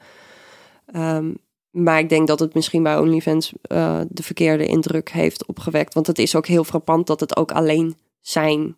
Ehm, 0.85 1.31
maar 1.69 1.99
ik 1.99 2.09
denk 2.09 2.27
dat 2.27 2.39
het 2.39 2.53
misschien 2.53 2.83
bij 2.83 2.97
OnlyFans 2.97 3.51
eh, 3.61 3.99
de 4.09 4.23
verkeerde 4.23 4.65
indruk 4.65 5.09
heeft 5.11 5.45
opgewekt, 5.45 5.93
want 5.93 6.07
het 6.07 6.19
is 6.19 6.35
ook 6.35 6.47
heel 6.47 6.63
frappant 6.63 7.07
dat 7.07 7.19
het 7.19 7.35
ook 7.35 7.51
alleen 7.51 7.95
zijn 8.19 8.75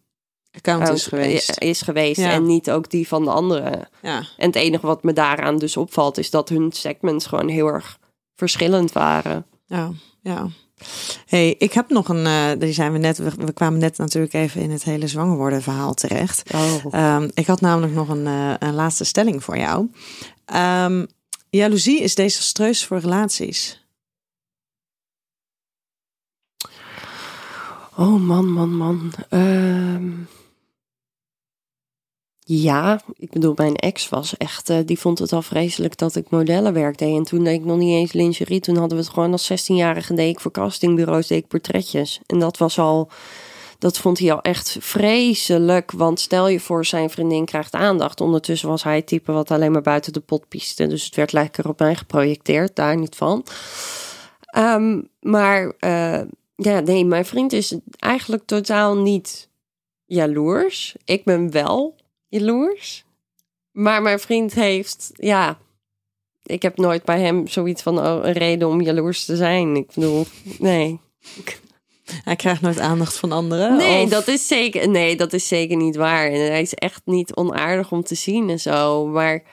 Account 0.55 0.87
eh, 0.87 0.93
is 0.93 1.07
geweest. 1.07 1.59
is 1.61 1.81
geweest 1.81 2.19
Ja. 2.19 2.31
en 2.31 2.45
niet 2.45 2.71
ook 2.71 2.89
die 2.89 3.07
van 3.07 3.23
de 3.23 3.29
anderen. 3.31 3.89
Ja. 4.01 4.17
En 4.37 4.45
het 4.47 4.55
enige 4.55 4.85
wat 4.85 5.03
me 5.03 5.13
daaraan 5.13 5.57
dus 5.57 5.77
opvalt, 5.77 6.17
is 6.17 6.29
dat 6.29 6.49
hun 6.49 6.71
segments 6.71 7.25
gewoon 7.25 7.47
heel 7.47 7.67
erg 7.67 7.99
verschillend 8.35 8.91
waren. 8.91 9.45
Ja, 9.65 9.91
ja. 10.21 10.47
Hey, 11.25 11.55
ik 11.57 11.73
heb 11.73 11.89
nog 11.89 12.09
een. 12.09 12.25
eh, 12.25 12.59
die 12.59 12.73
zijn 12.73 12.91
we 12.91 12.97
net. 12.97 13.17
We, 13.17 13.31
we 13.37 13.51
kwamen 13.53 13.79
net 13.79 13.97
natuurlijk 13.97 14.33
even 14.33 14.61
in 14.61 14.71
het 14.71 14.83
hele 14.83 15.07
zwanger 15.07 15.37
worden 15.37 15.61
verhaal 15.61 15.93
terecht. 15.93 16.53
Oh. 16.53 16.75
Ehm, 16.91 17.29
ik 17.33 17.47
had 17.47 17.61
namelijk 17.61 17.93
nog 17.93 18.09
een, 18.09 18.27
eh, 18.27 18.53
een 18.59 18.73
laatste 18.73 19.03
stelling 19.03 19.43
voor 19.43 19.57
jou. 19.57 19.89
Ehm 20.45 21.05
jaloezie 21.49 22.01
is 22.01 22.15
desastreus 22.15 22.85
voor 22.85 22.97
relaties. 22.99 23.81
Oh 27.97 28.19
man, 28.21 28.51
man, 28.51 28.75
man. 28.75 29.13
Ehm, 29.29 30.09
ja, 32.45 33.01
ik 33.17 33.31
bedoel, 33.31 33.53
mijn 33.55 33.75
ex 33.75 34.09
was 34.09 34.37
echt, 34.37 34.69
eh, 34.69 34.77
die 34.85 34.99
vond 34.99 35.19
het 35.19 35.33
al 35.33 35.41
vreselijk 35.41 35.97
dat 35.97 36.15
ik 36.15 36.29
modellenwerk 36.29 36.97
deed. 36.97 37.15
En 37.15 37.23
toen 37.23 37.43
deed 37.43 37.59
ik 37.59 37.65
nog 37.65 37.77
niet 37.77 37.93
eens 37.93 38.13
lingerie. 38.13 38.59
Toen 38.59 38.77
hadden 38.77 38.97
we 38.97 39.03
het 39.03 39.13
gewoon 39.13 39.31
als 39.31 39.51
16-jarige 39.51 40.13
deed 40.13 40.29
ik 40.29 40.39
voor 40.39 40.51
castingbureaus, 40.51 41.27
deed 41.27 41.43
ik 41.43 41.47
portretjes. 41.47 42.19
En 42.25 42.39
dat 42.39 42.57
was 42.57 42.79
al, 42.79 43.09
dat 43.79 43.97
vond 43.97 44.19
hij 44.19 44.31
al 44.33 44.41
echt 44.41 44.77
vreselijk. 44.79 45.91
Want 45.91 46.19
stel 46.19 46.47
je 46.47 46.59
voor, 46.59 46.85
zijn 46.85 47.09
vriendin 47.09 47.45
krijgt 47.45 47.73
aandacht. 47.73 48.21
Ondertussen 48.21 48.69
was 48.69 48.83
hij 48.83 48.95
het 48.95 49.07
type 49.07 49.31
wat 49.31 49.51
alleen 49.51 49.71
maar 49.71 49.81
buiten 49.81 50.13
de 50.13 50.19
pot 50.19 50.47
pieste. 50.47 50.87
Dus 50.87 51.05
het 51.05 51.15
werd 51.15 51.31
lekker 51.31 51.67
op 51.67 51.79
mij 51.79 51.95
geprojecteerd, 51.95 52.75
daar 52.75 52.97
niet 52.97 53.15
van. 53.15 53.45
Ehm, 54.39 55.01
maar 55.19 55.73
eh, 55.79 56.21
ja, 56.55 56.79
nee, 56.79 57.05
mijn 57.05 57.25
vriend 57.25 57.53
is 57.53 57.75
eigenlijk 57.99 58.45
totaal 58.45 58.97
niet 58.97 59.49
jaloers. 60.05 60.95
Ik 61.05 61.23
ben 61.23 61.51
wel 61.51 61.95
jaloers. 62.39 63.05
Maar 63.71 64.01
mijn 64.01 64.19
vriend 64.19 64.53
heeft, 64.53 65.11
ja, 65.13 65.57
ik 66.43 66.61
heb 66.61 66.77
nooit 66.77 67.03
bij 67.03 67.19
hem 67.19 67.47
zoiets 67.47 67.81
van 67.81 67.99
oh, 67.99 68.25
een 68.25 68.31
reden 68.31 68.67
om 68.67 68.81
jaloers 68.81 69.25
te 69.25 69.35
zijn. 69.35 69.75
Ik 69.75 69.87
bedoel, 69.93 70.25
nee. 70.59 70.99
Hij 72.23 72.35
krijgt 72.35 72.61
nooit 72.61 72.79
aandacht 72.79 73.17
van 73.17 73.31
anderen. 73.31 73.77
Nee, 73.77 74.03
of- 74.03 74.09
dat 74.09 74.27
is 74.27 74.47
zeker, 74.47 74.89
nee, 74.89 75.15
dat 75.15 75.33
is 75.33 75.47
zeker 75.47 75.77
niet 75.77 75.95
waar. 75.95 76.27
En 76.27 76.39
hij 76.39 76.61
is 76.61 76.73
echt 76.73 77.01
niet 77.05 77.35
onaardig 77.35 77.91
om 77.91 78.03
te 78.03 78.15
zien 78.15 78.49
en 78.49 78.59
zo. 78.59 79.05
Maar 79.05 79.43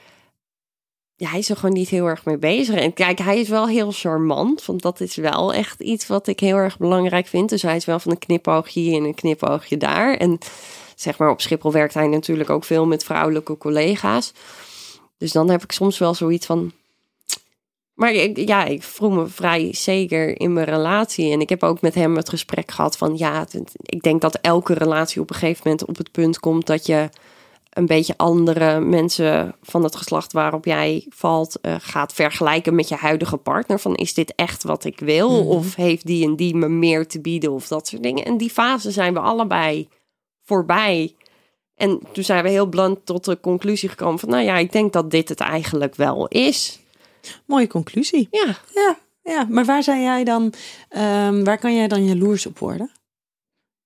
ja, 1.17 1.29
hij 1.29 1.39
is 1.39 1.51
er 1.51 1.57
gewoon 1.57 1.75
niet 1.75 1.89
heel 1.89 2.07
erg 2.07 2.25
mee 2.25 2.39
bezig. 2.39 2.75
En 2.75 2.93
kijk, 2.93 3.19
hij 3.19 3.41
is 3.41 3.49
wel 3.49 3.69
heel 3.69 3.93
charmant. 3.93 4.65
Want 4.65 4.83
dat 4.83 5.01
is 5.01 5.17
wel 5.17 5.55
echt 5.55 5.81
iets 5.81 6.07
wat 6.07 6.27
ik 6.27 6.41
heel 6.41 6.57
erg 6.57 6.79
belangrijk 6.79 7.27
vind. 7.27 7.49
Dus 7.49 7.63
hij 7.63 7.77
is 7.77 7.85
wel 7.85 7.99
van 7.99 8.11
een 8.11 8.19
knipoogje 8.19 8.81
hier 8.81 8.97
en 8.97 9.05
een 9.05 9.15
knipoogje 9.15 9.77
daar. 9.77 10.17
En 10.17 10.39
zeg 11.01 11.19
maar, 11.19 11.31
op 11.31 11.41
Schiphol 11.41 11.73
werkt 11.73 11.95
hij 11.95 12.07
natuurlijk 12.07 12.51
ook 12.51 12.65
veel 12.65 12.87
met 12.87 13.05
vrouwelijke 13.05 13.59
collega's. 13.59 14.33
Dus 15.19 15.33
dan 15.33 15.51
heb 15.51 15.63
ik 15.63 15.73
soms 15.73 15.99
wel 15.99 16.15
zoiets 16.15 16.47
van. 16.47 16.73
Maar 17.95 18.13
ik, 18.13 18.49
ja, 18.49 18.65
ik 18.65 18.83
voel 18.83 19.11
me 19.11 19.27
vrij 19.27 19.69
zeker 19.73 20.41
in 20.41 20.53
mijn 20.53 20.67
relatie. 20.67 21.33
En 21.33 21.41
ik 21.41 21.49
heb 21.49 21.63
ook 21.63 21.81
met 21.81 21.95
hem 21.95 22.17
het 22.17 22.29
gesprek 22.29 22.71
gehad 22.71 22.97
van 22.97 23.17
ja, 23.17 23.47
ik 23.83 24.03
denk 24.03 24.21
dat 24.21 24.39
elke 24.41 24.75
relatie 24.75 25.21
op 25.21 25.31
een 25.31 25.37
gegeven 25.37 25.63
moment 25.65 25.89
op 25.89 25.97
het 25.97 26.11
punt 26.11 26.39
komt 26.39 26.67
dat 26.67 26.87
je 26.87 27.09
een 27.71 27.87
beetje 27.87 28.15
andere 28.17 28.81
mensen 28.81 29.55
van 29.63 29.85
het 29.85 29.97
geslacht 29.97 30.33
waarop 30.33 30.65
jij 30.65 31.07
valt 31.09 31.61
eh, 31.61 31.75
gaat 31.79 32.13
vergelijken 32.13 32.75
met 32.75 32.89
je 32.89 32.95
huidige 32.95 33.37
partner. 33.37 33.79
Van 33.79 33.95
is 33.95 34.15
dit 34.15 34.33
echt 34.35 34.63
wat 34.63 34.85
ik 34.85 35.01
wil? 35.01 35.43
Mhm. 35.43 35.51
Of 35.51 35.75
heeft 35.75 36.07
die 36.07 36.25
en 36.25 36.37
die 36.37 36.55
me 36.55 36.69
meer 36.69 37.07
te 37.07 37.21
bieden? 37.21 37.53
Of 37.53 37.69
dat 37.69 37.89
soort 37.89 38.03
dingen. 38.03 38.25
En 38.25 38.37
die 38.37 38.51
fase 38.51 38.91
zijn 38.91 39.15
we 39.15 39.21
allebei 39.21 39.89
voorbij. 40.51 41.15
En 41.75 42.01
toen 42.13 42.25
zijn 42.25 42.43
we 42.43 42.51
heel 42.51 42.67
blunt 42.67 43.07
tot 43.07 43.25
de 43.25 43.41
conclusie 43.41 43.89
gekomen 43.89 44.19
van... 44.19 44.29
nou 44.29 44.45
ja, 44.45 44.57
ik 44.57 44.73
denk 44.73 44.93
dat 44.93 45.11
dit 45.11 45.29
het 45.29 45.41
eigenlijk 45.41 45.95
wel 45.95 46.29
is. 46.29 46.81
Mooie 47.45 47.67
conclusie. 47.67 48.29
Ja, 48.31 48.57
Ja, 48.75 48.99
ja. 49.23 49.47
maar 49.51 49.65
waar 49.65 49.83
zijn 49.83 50.03
jij 50.03 50.25
dan, 50.25 50.53
ehm, 50.89 51.45
waar 51.45 51.59
kan 51.59 51.75
jij 51.75 51.89
dan 51.89 52.05
jaloers 52.05 52.47
op 52.47 52.59
worden? 52.59 52.91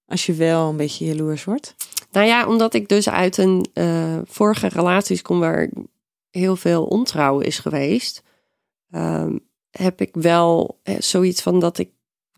Als 0.07 0.27
je 0.27 0.33
wel 0.33 0.69
een 0.69 0.77
beetje 0.77 1.05
jaloers 1.05 1.45
wordt. 1.45 1.75
Nou 2.11 2.27
ja, 2.27 2.47
omdat 2.47 2.75
ik 2.75 2.89
dus 2.89 3.09
uit 3.09 3.37
een 3.37 3.67
eh, 3.73 4.19
vorige 4.25 4.69
relaties 4.69 5.23
kom 5.23 5.41
waar 5.41 5.71
heel 6.31 6.57
veel 6.57 6.85
ontrouw 6.85 7.41
is 7.41 7.59
geweest, 7.59 8.23
ehm, 8.91 9.39
heb 9.71 10.01
ik 10.01 10.11
wel 10.13 10.81
eh, 10.83 10.95
zoiets 10.99 11.43
van 11.43 11.61
dat 11.61 11.79
ik 11.79 11.91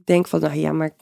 denk 0.04 0.28
van, 0.28 0.40
nou 0.40 0.54
ja, 0.54 0.72
maar 0.72 0.96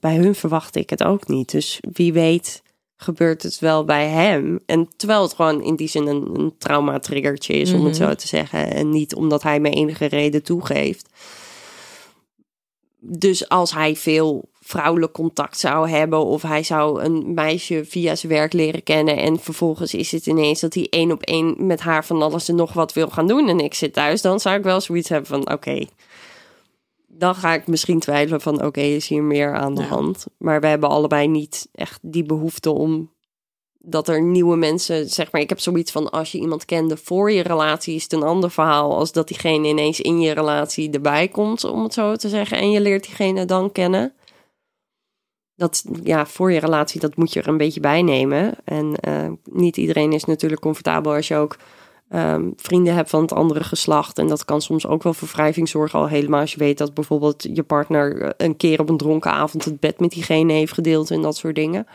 bij 0.00 0.16
hun 0.16 0.34
verwacht 0.34 0.76
ik 0.76 0.90
het 0.90 1.02
ook 1.04 1.28
niet. 1.28 1.50
Dus 1.50 1.80
wie 1.92 2.12
weet 2.12 2.61
gebeurt 3.02 3.42
het 3.42 3.58
wel 3.58 3.84
bij 3.84 4.08
hem. 4.08 4.60
En 4.66 4.88
terwijl 4.96 5.22
het 5.22 5.32
gewoon 5.34 5.62
in 5.62 5.76
die 5.76 5.88
zin 5.88 6.06
een, 6.06 6.28
een 6.34 6.54
trauma-triggertje 6.58 7.54
is, 7.54 7.72
om 7.72 7.84
het 7.84 7.98
Mhm. 7.98 8.08
zo 8.08 8.14
te 8.14 8.28
zeggen. 8.28 8.70
En 8.74 8.90
niet 8.90 9.14
omdat 9.14 9.42
hij 9.42 9.60
me 9.60 9.70
enige 9.70 10.04
reden 10.06 10.42
toegeeft. 10.42 11.08
Dus 12.98 13.48
als 13.48 13.74
hij 13.74 13.96
veel 13.96 14.50
vrouwelijk 14.60 15.12
contact 15.12 15.58
zou 15.58 15.88
hebben 15.88 16.24
of 16.24 16.42
hij 16.42 16.62
zou 16.62 17.02
een 17.02 17.34
meisje 17.34 17.84
via 17.84 18.14
zijn 18.14 18.32
werk 18.32 18.52
leren 18.52 18.82
kennen 18.82 19.16
en 19.16 19.38
vervolgens 19.38 19.94
is 19.94 20.12
het 20.12 20.26
ineens 20.26 20.60
dat 20.60 20.74
hij 20.74 20.86
één 20.90 21.12
op 21.12 21.22
één 21.22 21.54
met 21.58 21.80
haar 21.80 22.04
van 22.04 22.22
alles 22.22 22.48
en 22.48 22.54
nog 22.54 22.72
wat 22.72 22.92
wil 22.92 23.08
gaan 23.08 23.26
doen 23.26 23.48
en 23.48 23.60
ik 23.60 23.74
zit 23.74 23.92
thuis, 23.92 24.22
dan 24.22 24.40
zou 24.40 24.56
ik 24.56 24.62
wel 24.64 24.80
zoiets 24.80 25.08
hebben 25.08 25.26
van 25.28 25.52
oké, 25.52 25.86
dan 27.14 27.34
ga 27.34 27.54
ik 27.54 27.66
misschien 27.66 27.98
twijfelen 27.98 28.40
van 28.40 28.64
oké, 28.64 28.80
is 28.80 29.08
hier 29.08 29.22
meer 29.22 29.54
aan 29.54 29.74
de 29.74 29.82
Ja. 29.82 29.88
hand. 29.88 30.26
Maar 30.38 30.60
we 30.60 30.66
hebben 30.66 30.88
allebei 30.88 31.28
niet 31.28 31.68
echt 31.72 31.98
die 32.02 32.24
behoefte 32.24 32.70
om 32.70 33.10
dat 33.84 34.08
er 34.08 34.22
nieuwe 34.22 34.56
mensen, 34.56 35.08
zeg 35.08 35.32
maar, 35.32 35.40
ik 35.40 35.48
heb 35.48 35.60
zoiets 35.60 35.92
van 35.92 36.10
als 36.10 36.32
je 36.32 36.38
iemand 36.38 36.64
kende 36.64 36.96
voor 36.96 37.32
je 37.32 37.42
relatie 37.42 37.94
is 37.94 38.02
het 38.02 38.12
een 38.12 38.22
ander 38.22 38.50
verhaal 38.50 38.96
als 38.96 39.12
dat 39.12 39.28
diegene 39.28 39.68
ineens 39.68 40.00
in 40.00 40.20
je 40.20 40.32
relatie 40.32 40.90
erbij 40.90 41.28
komt, 41.28 41.64
om 41.64 41.82
het 41.82 41.94
zo 41.94 42.16
te 42.16 42.28
zeggen, 42.28 42.58
en 42.58 42.70
je 42.70 42.80
leert 42.80 43.04
diegene 43.04 43.44
dan 43.44 43.72
kennen. 43.72 44.12
Dat 45.54 45.84
ja, 46.02 46.26
voor 46.26 46.52
je 46.52 46.60
relatie, 46.60 47.00
dat 47.00 47.16
moet 47.16 47.32
je 47.32 47.40
er 47.40 47.48
een 47.48 47.56
beetje 47.56 47.80
bij 47.80 48.02
nemen. 48.02 48.54
En 48.64 48.94
eh, 48.96 49.28
niet 49.44 49.76
iedereen 49.76 50.12
is 50.12 50.24
natuurlijk 50.24 50.60
comfortabel 50.60 51.14
als 51.14 51.28
je 51.28 51.36
ook 51.36 51.56
ehm, 52.12 52.50
vrienden 52.56 52.94
hebt 52.94 53.10
van 53.10 53.22
het 53.22 53.32
andere 53.32 53.64
geslacht. 53.64 54.18
En 54.18 54.26
dat 54.26 54.44
kan 54.44 54.62
soms 54.62 54.86
ook 54.86 55.02
wel 55.02 55.14
voor 55.14 55.28
wrijving 55.32 55.68
zorgen, 55.68 55.98
al 55.98 56.08
helemaal 56.08 56.40
als 56.40 56.52
je 56.52 56.58
weet 56.58 56.78
dat 56.78 56.94
bijvoorbeeld 56.94 57.48
je 57.52 57.62
partner 57.62 58.22
eh, 58.22 58.30
een 58.36 58.56
keer 58.56 58.80
op 58.80 58.88
een 58.88 58.96
dronken 58.96 59.32
avond 59.32 59.64
het 59.64 59.80
bed 59.80 60.00
met 60.00 60.10
diegene 60.10 60.52
heeft 60.52 60.72
gedeeld 60.72 61.10
en 61.10 61.22
dat 61.22 61.36
soort 61.36 61.54
dingen. 61.54 61.86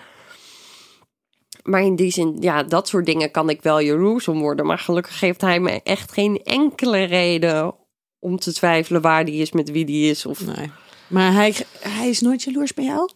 Maar 1.64 1.82
in 1.82 1.96
die 1.96 2.12
zin, 2.12 2.38
ja, 2.40 2.64
dat 2.64 2.88
soort 2.88 3.06
dingen 3.06 3.32
kan 3.32 3.50
ik 3.50 3.62
wel 3.62 3.80
jaloers 3.80 4.28
om 4.28 4.40
worden. 4.40 4.66
Maar 4.66 4.80
gelukkig 4.80 5.20
geeft 5.20 5.42
hij 5.42 5.60
me 5.60 5.82
echt 5.84 6.12
geen 6.12 6.44
enkele 6.44 7.04
reden 7.04 7.76
om 8.20 8.38
te 8.38 8.54
twijfelen 8.54 9.02
waar 9.02 9.26
die 9.26 9.42
is, 9.42 9.52
met 9.52 9.72
wie 9.72 9.86
die 9.86 10.10
is. 10.10 10.26
Of 10.26 10.46
Nee. 10.46 10.72
Maar 11.08 11.34
hij, 11.34 11.56
hij 11.80 12.10
is 12.10 12.22
nooit 12.22 12.44
jaloers 12.44 12.74
bij 12.74 12.86
jou? 12.86 13.10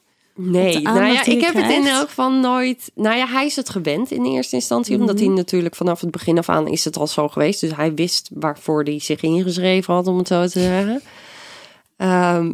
Nee, 0.44 0.80
nou 0.82 1.06
ja, 1.06 1.26
ik 1.26 1.42
heb 1.42 1.54
het 1.54 1.70
in 1.72 1.88
elk 1.88 2.08
geval 2.08 2.32
nooit. 2.32 2.92
Nou 2.96 3.18
ja, 3.18 3.28
hij 3.28 3.46
is 3.46 3.56
het 3.56 3.70
gewend 3.70 4.12
in 4.12 4.26
eerste 4.26 4.56
instantie, 4.56 4.98
omdat 5.00 5.16
Mhm. 5.16 5.26
hij 5.26 5.34
natuurlijk 5.36 5.76
vanaf 5.76 6.02
het 6.02 6.12
begin 6.12 6.38
af 6.38 6.50
aan 6.50 6.68
is 6.68 6.86
het 6.86 6.98
al 6.98 7.08
zo 7.08 7.28
geweest. 7.28 7.62
Dus 7.62 7.76
hij 7.76 7.94
wist 7.94 8.30
waarvoor 8.34 8.84
hij 8.84 9.00
zich 9.00 9.22
ingeschreven 9.22 9.94
had, 9.94 10.08
om 10.08 10.18
het 10.18 10.28
zo 10.28 10.42
te 10.42 10.60
zeggen. 10.60 11.02
Ehm, 11.98 12.52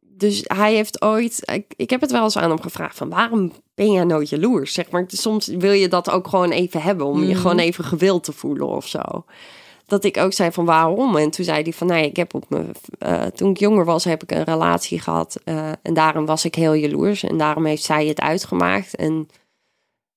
dus 0.00 0.42
hij 0.44 0.74
heeft 0.74 1.02
ooit. 1.02 1.40
Ik, 1.52 1.74
ik 1.76 1.90
heb 1.90 2.00
het 2.00 2.10
wel 2.10 2.22
eens 2.24 2.36
aan 2.36 2.50
hem 2.50 2.60
gevraagd: 2.60 2.96
van 2.96 3.08
waarom 3.08 3.52
ben 3.74 3.92
jij 3.92 4.04
nooit 4.04 4.28
jaloers? 4.28 4.72
Zeg 4.72 4.90
maar, 4.90 5.04
soms 5.06 5.46
wil 5.46 5.72
je 5.72 5.88
dat 5.88 6.10
ook 6.10 6.28
gewoon 6.28 6.50
even 6.50 6.82
hebben, 6.82 7.06
om 7.06 7.20
je 7.22 7.28
Mhm. 7.32 7.40
gewoon 7.40 7.58
even 7.58 7.84
gewild 7.84 8.24
te 8.24 8.32
voelen 8.32 8.66
of 8.68 8.86
zo. 8.88 9.24
Dat 9.92 10.04
ik 10.04 10.16
ook 10.16 10.32
zei 10.32 10.52
van 10.52 10.64
waarom? 10.64 11.16
En 11.16 11.30
toen 11.30 11.44
zei 11.44 11.62
hij 11.62 11.72
van 11.72 11.86
nee, 11.86 12.08
ik 12.08 12.16
heb 12.16 12.34
op 12.34 12.44
me, 12.48 12.64
eh, 12.98 13.24
toen 13.24 13.50
ik 13.50 13.58
jonger 13.58 13.84
was, 13.84 14.04
heb 14.04 14.22
ik 14.22 14.30
een 14.30 14.44
relatie 14.44 15.00
gehad. 15.00 15.38
eh, 15.44 15.68
en 15.82 15.94
daarom 15.94 16.26
was 16.26 16.44
ik 16.44 16.54
heel 16.54 16.74
jaloers. 16.74 17.22
En 17.22 17.38
daarom 17.38 17.64
heeft 17.64 17.82
zij 17.82 18.06
het 18.06 18.20
uitgemaakt. 18.20 18.96
En 18.96 19.28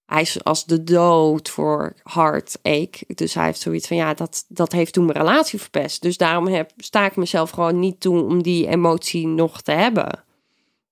hij 0.05 0.21
is 0.21 0.43
als 0.43 0.65
de 0.65 0.83
dood 0.83 1.49
voor 1.49 1.93
heartache. 2.03 3.05
Dus 3.07 3.33
hij 3.33 3.45
heeft 3.45 3.59
zoiets 3.59 3.87
van 3.87 3.97
ja, 3.97 4.13
dat, 4.13 4.45
dat 4.47 4.71
heeft 4.71 4.93
toen 4.93 5.05
mijn 5.05 5.17
relatie 5.17 5.59
verpest. 5.59 6.01
Dus 6.01 6.17
daarom 6.17 6.47
heb, 6.47 6.71
sta 6.77 7.05
ik 7.05 7.15
mezelf 7.15 7.49
gewoon 7.49 7.79
niet 7.79 7.99
toe 7.99 8.23
om 8.23 8.43
die 8.43 8.67
emotie 8.67 9.27
nog 9.27 9.61
te 9.61 9.71
hebben. 9.71 10.23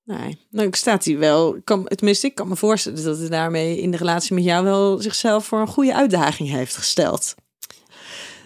Nee. 0.04 0.38
Nou, 0.50 0.68
staat 0.70 1.04
hij 1.04 1.18
wel. 1.18 1.56
ik 1.56 1.64
Kan, 1.64 1.84
tenminste, 1.84 2.26
ik 2.26 2.34
kan 2.34 2.48
me 2.48 2.56
voorstellen 2.56 3.04
dat 3.04 3.18
hij 3.18 3.28
daarmee 3.28 3.80
in 3.80 3.90
de 3.90 3.96
relatie 3.96 4.34
met 4.34 4.44
jou 4.44 4.64
wel 4.64 4.98
zichzelf 4.98 5.44
voor 5.44 5.60
een 5.60 5.66
goede 5.66 5.94
uitdaging 5.94 6.50
heeft 6.50 6.76
gesteld. 6.76 7.34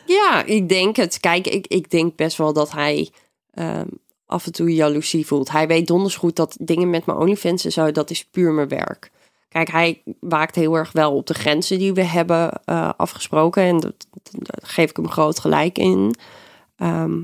Ja, 0.08 0.44
ik 0.44 0.68
denk 0.68 0.96
het. 0.96 1.20
Kijk, 1.20 1.46
ik, 1.46 1.66
ik 1.66 1.90
denk 1.90 2.16
best 2.16 2.36
wel 2.36 2.52
dat 2.52 2.70
hij 2.70 3.10
ehm, 3.50 3.88
af 4.26 4.46
en 4.46 4.52
toe 4.52 4.74
jaloezie 4.74 5.26
voelt. 5.26 5.50
Hij 5.50 5.66
weet 5.66 5.86
donders 5.86 6.16
goed 6.16 6.36
dat 6.36 6.56
dingen 6.60 6.90
met 6.90 7.06
mijn 7.06 7.18
OnlyFans 7.18 7.76
en 7.76 7.92
dat 7.92 8.10
is 8.10 8.24
puur 8.24 8.52
mijn 8.52 8.68
werk. 8.68 9.10
Kijk, 9.48 9.70
hij 9.70 10.02
waakt 10.20 10.54
heel 10.54 10.74
erg 10.74 10.92
wel 10.92 11.16
op 11.16 11.26
de 11.26 11.34
grenzen 11.34 11.78
die 11.78 11.92
we 11.92 12.02
hebben 12.02 12.60
eh, 12.64 12.90
afgesproken. 12.96 13.62
En 13.62 13.80
dat, 13.80 14.06
daar 14.32 14.60
geef 14.62 14.90
ik 14.90 14.96
hem 14.96 15.10
groot 15.10 15.38
gelijk 15.38 15.78
in. 15.78 16.14
Ehm, 16.76 17.22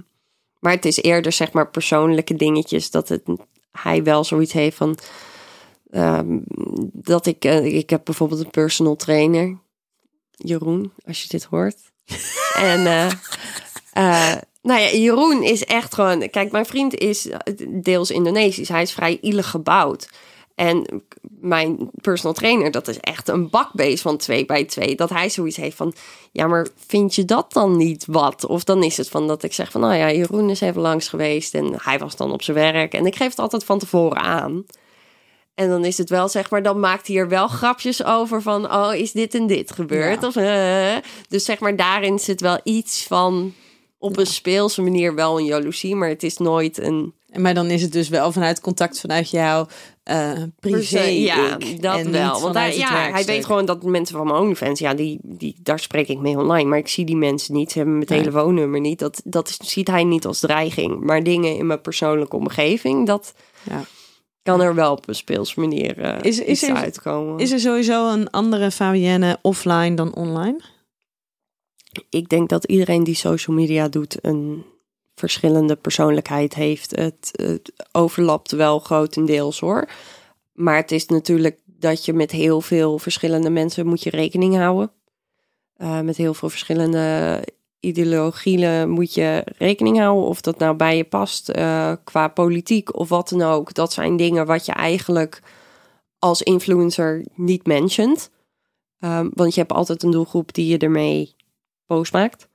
maar 0.59 0.72
het 0.72 0.85
is 0.85 1.03
eerder, 1.03 1.32
zeg 1.32 1.53
maar, 1.53 1.70
persoonlijke 1.70 2.35
dingetjes 2.35 2.91
dat 2.91 3.09
het, 3.09 3.22
hij 3.70 4.03
wel 4.03 4.24
zoiets 4.24 4.53
heeft 4.53 4.76
van... 4.76 4.99
ehm, 5.91 6.39
dat 6.93 7.26
ik, 7.26 7.45
eh, 7.45 7.64
ik 7.64 7.91
heb 7.91 8.05
bijvoorbeeld 8.05 8.41
een 8.45 8.51
personal 8.51 8.97
trainer, 8.97 9.59
Jeroen, 10.30 10.93
als 11.05 11.22
je 11.22 11.28
dit 11.28 11.45
hoort. 11.45 11.93
En 12.55 12.86
eh, 12.86 13.11
eh, 13.92 14.40
nou 14.62 14.80
ja, 14.80 14.90
Jeroen 14.90 15.42
is 15.42 15.64
echt 15.64 15.94
gewoon. 15.94 16.30
Kijk, 16.30 16.52
mijn 16.52 16.66
vriend 16.66 16.94
is 16.94 17.28
deels 17.68 18.11
Indonesisch. 18.11 18.68
Hij 18.68 18.82
is 18.82 18.92
vrij 18.92 19.18
ielig 19.20 19.50
gebouwd. 19.50 20.09
En 20.55 21.02
mijn 21.40 21.90
personal 22.00 22.34
trainer, 22.34 22.70
dat 22.70 22.88
is 22.88 23.00
echt 23.00 23.28
een 23.28 23.50
bakbeest 23.50 24.02
van 24.02 24.16
2 24.16 24.46
bij 24.46 24.64
2. 24.64 24.96
Dat 24.96 25.11
hij 25.11 25.30
zoiets 25.30 25.57
heeft 25.57 25.76
van: 25.76 25.94
ja, 26.32 26.46
maar 26.46 26.66
vind 26.86 27.14
je 27.14 27.24
dat 27.24 27.52
dan 27.52 27.76
niet 27.76 28.05
wat? 28.07 28.46
Of 28.46 28.64
dan 28.64 28.82
is 28.82 28.96
het 28.96 29.09
van 29.09 29.26
dat 29.26 29.42
ik 29.42 29.52
zeg 29.52 29.70
van: 29.70 29.80
nou 29.80 29.94
ja, 29.94 30.12
Jeroen 30.12 30.50
is 30.50 30.61
even 30.61 30.80
langs 30.80 31.09
geweest 31.09 31.55
en 31.55 31.74
hij 31.82 31.98
was 31.98 32.16
dan 32.16 32.32
op 32.32 32.42
zijn 32.42 32.57
werk. 32.57 32.92
En 32.92 33.07
ik 33.07 33.16
geef 33.16 33.28
het 33.28 33.38
altijd 33.38 33.64
van 33.64 33.78
tevoren 33.78 34.22
aan. 34.22 34.64
En 35.55 35.68
dan 35.68 35.84
is 35.84 35.98
het 35.98 36.11
wel, 36.11 36.28
zeg 36.28 36.50
maar, 36.50 36.62
dan 36.62 36.80
maakt 36.80 37.07
hij 37.07 37.16
er 37.16 37.28
wel 37.28 37.48
grapjes 37.48 38.05
over 38.05 38.42
van, 38.42 38.72
oh, 38.72 38.94
is 38.94 39.12
dit 39.12 39.34
en 39.34 39.46
dit 39.46 39.72
gebeurd? 39.72 40.20
Ja. 40.20 40.26
Of, 40.26 40.36
eh, 40.36 41.11
dus 41.28 41.44
zeg 41.44 41.61
maar, 41.61 41.76
daarin 41.76 42.18
zit 42.18 42.40
wel 42.40 42.61
iets 42.64 43.05
van, 43.07 43.55
op 43.98 44.16
een 44.16 44.26
speelse 44.26 44.82
manier 44.82 45.14
wel 45.14 45.38
een 45.38 45.44
jaloezie, 45.44 45.94
maar 45.94 46.09
het 46.09 46.22
is 46.22 46.36
nooit 46.36 46.78
een... 46.78 47.14
En 47.30 47.40
Maar 47.40 47.55
dan 47.55 47.66
is 47.66 47.82
het 47.82 47.92
dus 47.92 48.09
wel 48.09 48.32
vanuit 48.32 48.61
contact 48.61 49.00
vanuit 49.00 49.30
jouw 49.30 49.66
eh 50.02 50.42
privé. 50.61 51.00
ja, 51.02 51.59
ik 51.59 51.82
dat 51.82 52.02
wel. 52.02 52.40
Want 52.40 52.55
hij, 52.55 52.76
ja, 52.76 53.11
hij 53.11 53.24
weet 53.24 53.44
gewoon 53.44 53.64
dat 53.64 53.82
mensen 53.82 54.16
van 54.16 54.26
mijn 54.26 54.38
OnlyFans, 54.38 54.78
ja, 54.80 54.94
die, 54.94 55.18
die, 55.22 55.57
daar 55.62 55.78
spreek 55.78 56.09
ik 56.09 56.18
mee 56.18 56.36
online, 56.38 56.68
maar 56.68 56.78
ik 56.78 56.88
zie 56.88 57.05
die 57.05 57.16
mensen 57.16 57.55
niet, 57.55 57.70
ze 57.72 57.78
hebben 57.78 57.96
mijn 57.96 58.09
Nee. 58.11 58.18
telefoonnummer 58.18 58.80
niet. 58.80 58.98
Dat, 58.98 59.20
dat 59.24 59.57
ziet 59.64 59.88
hij 59.88 60.05
niet 60.05 60.26
als 60.26 60.40
dreiging, 60.40 61.00
maar 61.00 61.22
dingen 61.22 61.57
in 61.57 61.66
mijn 61.66 61.80
persoonlijke 61.80 62.36
omgeving, 62.36 63.07
dat 63.07 63.34
Ja. 63.62 63.84
Kan 64.45 64.61
er 64.61 64.74
wel 64.74 64.92
op 64.92 65.09
een 65.09 65.14
speelse 65.14 65.61
manier 65.61 65.99
eh 66.01 66.18
Is- 66.22 66.40
is 66.40 66.62
er- 66.62 66.74
uitkomen. 66.76 67.38
Is 67.38 67.51
er 67.53 67.61
sowieso 67.61 68.12
een 68.12 68.30
andere 68.30 68.70
Fabienne 68.70 69.38
offline 69.42 69.95
dan 69.95 70.14
online? 70.14 70.61
ik 72.11 72.28
denk 72.28 72.49
dat 72.49 72.64
iedereen 72.64 73.05
die 73.05 73.14
social 73.14 73.57
media 73.57 73.88
doet 73.88 74.24
een 74.24 74.64
verschillende 75.14 75.76
persoonlijkheid 75.76 76.55
heeft. 76.55 76.97
Het, 76.97 77.28
het 77.32 77.72
overlapt 77.92 78.51
wel 78.53 78.78
grotendeels 78.78 79.61
hoor. 79.61 79.88
Maar 80.53 80.76
het 80.76 80.90
is 80.90 81.07
natuurlijk 81.07 81.59
dat 81.66 82.05
je 82.05 82.12
met 82.12 82.30
heel 82.30 82.61
veel 82.61 82.99
verschillende 82.99 83.51
mensen 83.51 83.86
moet 83.86 84.03
je 84.03 84.11
rekening 84.11 84.57
houden. 84.57 84.90
Eh, 85.76 86.01
met 86.01 86.16
heel 86.16 86.34
veel 86.34 86.49
verschillende 86.51 87.42
ideologieën 87.85 88.91
moet 88.91 89.14
je 89.14 89.45
rekening 89.59 89.99
houden. 89.99 90.28
Of 90.28 90.41
dat 90.41 90.59
nou 90.59 90.76
bij 90.76 90.97
je 90.97 91.05
past 91.05 91.49
eh, 91.49 91.93
qua 92.05 92.28
politiek 92.28 92.99
of 92.99 93.09
wat 93.09 93.28
dan 93.28 93.43
ook. 93.43 93.74
Dat 93.74 93.93
zijn 93.93 94.16
dingen 94.16 94.47
wat 94.47 94.66
je 94.66 94.72
eigenlijk 94.72 95.43
als 96.18 96.43
influencer 96.43 97.24
niet 97.35 97.66
mentioned. 97.66 98.30
Ehm, 98.99 99.28
want 99.32 99.55
je 99.55 99.61
hebt 99.61 99.72
altijd 99.72 100.03
een 100.03 100.11
doelgroep 100.11 100.55
die 100.55 100.66
je 100.66 100.78
ermee 100.78 101.35
post 101.87 102.12
maakt. 102.12 102.49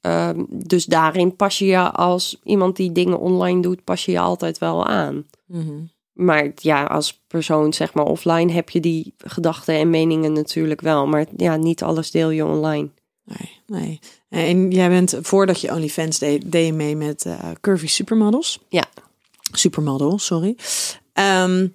Ehm, 0.00 0.44
dus 0.48 0.84
daarin 0.84 1.36
pas 1.36 1.58
je 1.58 1.66
je 1.66 1.90
als 1.90 2.40
iemand 2.44 2.76
die 2.76 2.92
dingen 2.92 3.18
online 3.18 3.62
doet, 3.62 3.84
pas 3.84 4.04
je 4.04 4.12
je 4.12 4.20
altijd 4.20 4.58
wel 4.58 4.86
aan. 4.86 5.26
Mhm. 5.46 5.84
Maar 6.12 6.52
ja, 6.54 6.84
als 6.84 7.22
persoon, 7.26 7.72
zeg 7.72 7.94
maar, 7.94 8.04
offline 8.04 8.52
heb 8.52 8.70
je 8.70 8.80
die 8.80 9.14
gedachten 9.18 9.74
en 9.74 9.90
meningen 9.90 10.32
natuurlijk 10.32 10.80
wel. 10.80 11.06
Maar 11.06 11.26
ja, 11.36 11.56
niet 11.56 11.82
alles 11.82 12.10
deel 12.10 12.30
je 12.30 12.44
online. 12.44 12.90
Nee, 13.26 13.60
nee. 13.66 14.00
En 14.28 14.70
jij 14.70 14.88
bent, 14.88 15.18
voordat 15.20 15.60
je 15.60 15.72
OnlyFans 15.72 16.18
deed, 16.18 16.52
deed 16.52 16.66
je 16.66 16.72
mee 16.72 16.96
met 16.96 17.24
eh, 17.24 17.50
Curvy 17.60 17.86
Supermodels. 17.86 18.58
Ja. 18.68 18.84
Supermodel, 19.52 20.18
sorry. 20.18 20.56
Ehm, 21.12 21.68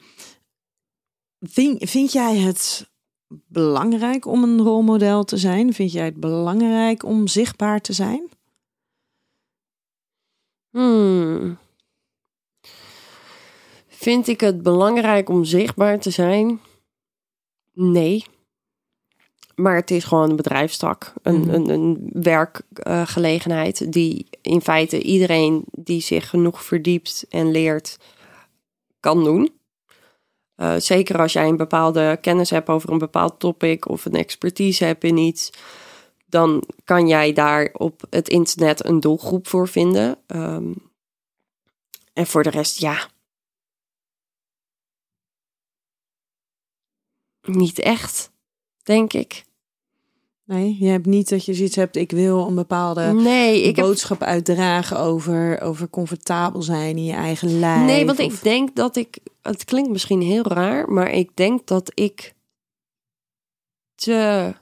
vind, 1.39 1.89
vind 1.89 2.11
jij 2.11 2.37
het 2.37 2.89
belangrijk 3.47 4.25
om 4.25 4.43
een 4.43 4.61
rolmodel 4.61 5.23
te 5.23 5.37
zijn? 5.37 5.73
Vind 5.73 5.91
jij 5.91 6.05
het 6.05 6.19
belangrijk 6.19 7.03
om 7.03 7.27
zichtbaar 7.27 7.81
te 7.81 7.93
zijn? 7.93 8.29
Hmm. 10.69 11.57
Vind 13.87 14.27
ik 14.27 14.39
het 14.39 14.61
belangrijk 14.61 15.29
om 15.29 15.43
zichtbaar 15.43 15.99
te 15.99 16.09
zijn? 16.09 16.61
Nee. 17.73 18.25
Maar 19.61 19.75
het 19.75 19.91
is 19.91 20.03
gewoon 20.03 20.29
een 20.29 20.35
bedrijfstak, 20.35 21.13
een, 21.21 21.39
Mhm. 21.39 21.49
een, 21.49 21.69
een 21.69 22.09
werkgelegenheid 22.13 23.91
die 23.91 24.27
in 24.41 24.61
feite 24.61 25.01
iedereen 25.01 25.63
die 25.71 26.01
zich 26.01 26.29
genoeg 26.29 26.63
verdiept 26.63 27.25
en 27.29 27.51
leert 27.51 27.97
kan 28.99 29.23
doen. 29.23 29.59
Eh, 30.55 30.75
zeker 30.77 31.19
als 31.19 31.33
jij 31.33 31.47
een 31.47 31.57
bepaalde 31.57 32.17
kennis 32.21 32.49
hebt 32.49 32.69
over 32.69 32.89
een 32.89 32.97
bepaald 32.97 33.39
topic 33.39 33.87
of 33.87 34.05
een 34.05 34.15
expertise 34.15 34.85
hebt 34.85 35.03
in 35.03 35.17
iets, 35.17 35.49
dan 36.25 36.63
kan 36.83 37.07
jij 37.07 37.33
daar 37.33 37.69
op 37.73 38.01
het 38.09 38.29
internet 38.29 38.85
een 38.85 38.99
doelgroep 38.99 39.47
voor 39.47 39.67
vinden. 39.67 40.17
Ehm, 40.27 40.73
en 42.13 42.27
voor 42.27 42.43
de 42.43 42.49
rest, 42.49 42.79
ja. 42.79 43.09
Niet 47.41 47.79
echt, 47.79 48.31
denk 48.83 49.13
ik. 49.13 49.43
Nee, 50.51 50.77
je 50.79 50.87
hebt 50.87 51.05
niet 51.05 51.29
dat 51.29 51.45
je 51.45 51.53
zoiets 51.53 51.75
hebt, 51.75 51.95
ik 51.95 52.11
wil 52.11 52.47
een 52.47 52.55
bepaalde 52.55 53.11
Nee, 53.13 53.61
ik 53.61 53.75
heb 53.75 53.85
boodschap 53.85 54.21
uitdragen 54.21 54.99
over, 54.99 55.61
over 55.61 55.89
comfortabel 55.89 56.61
zijn 56.61 56.97
in 56.97 57.03
je 57.03 57.13
eigen 57.13 57.59
lijf. 57.59 57.85
Nee, 57.85 58.05
want 58.05 58.19
of- 58.19 58.25
ik 58.25 58.43
denk 58.43 58.75
dat 58.75 58.95
ik. 58.95 59.17
Het 59.41 59.65
klinkt 59.65 59.89
misschien 59.89 60.21
heel 60.21 60.43
raar, 60.43 60.89
maar 60.91 61.11
ik 61.11 61.35
denk 61.35 61.67
dat 61.67 61.91
ik 61.93 62.33
te. 63.95 64.53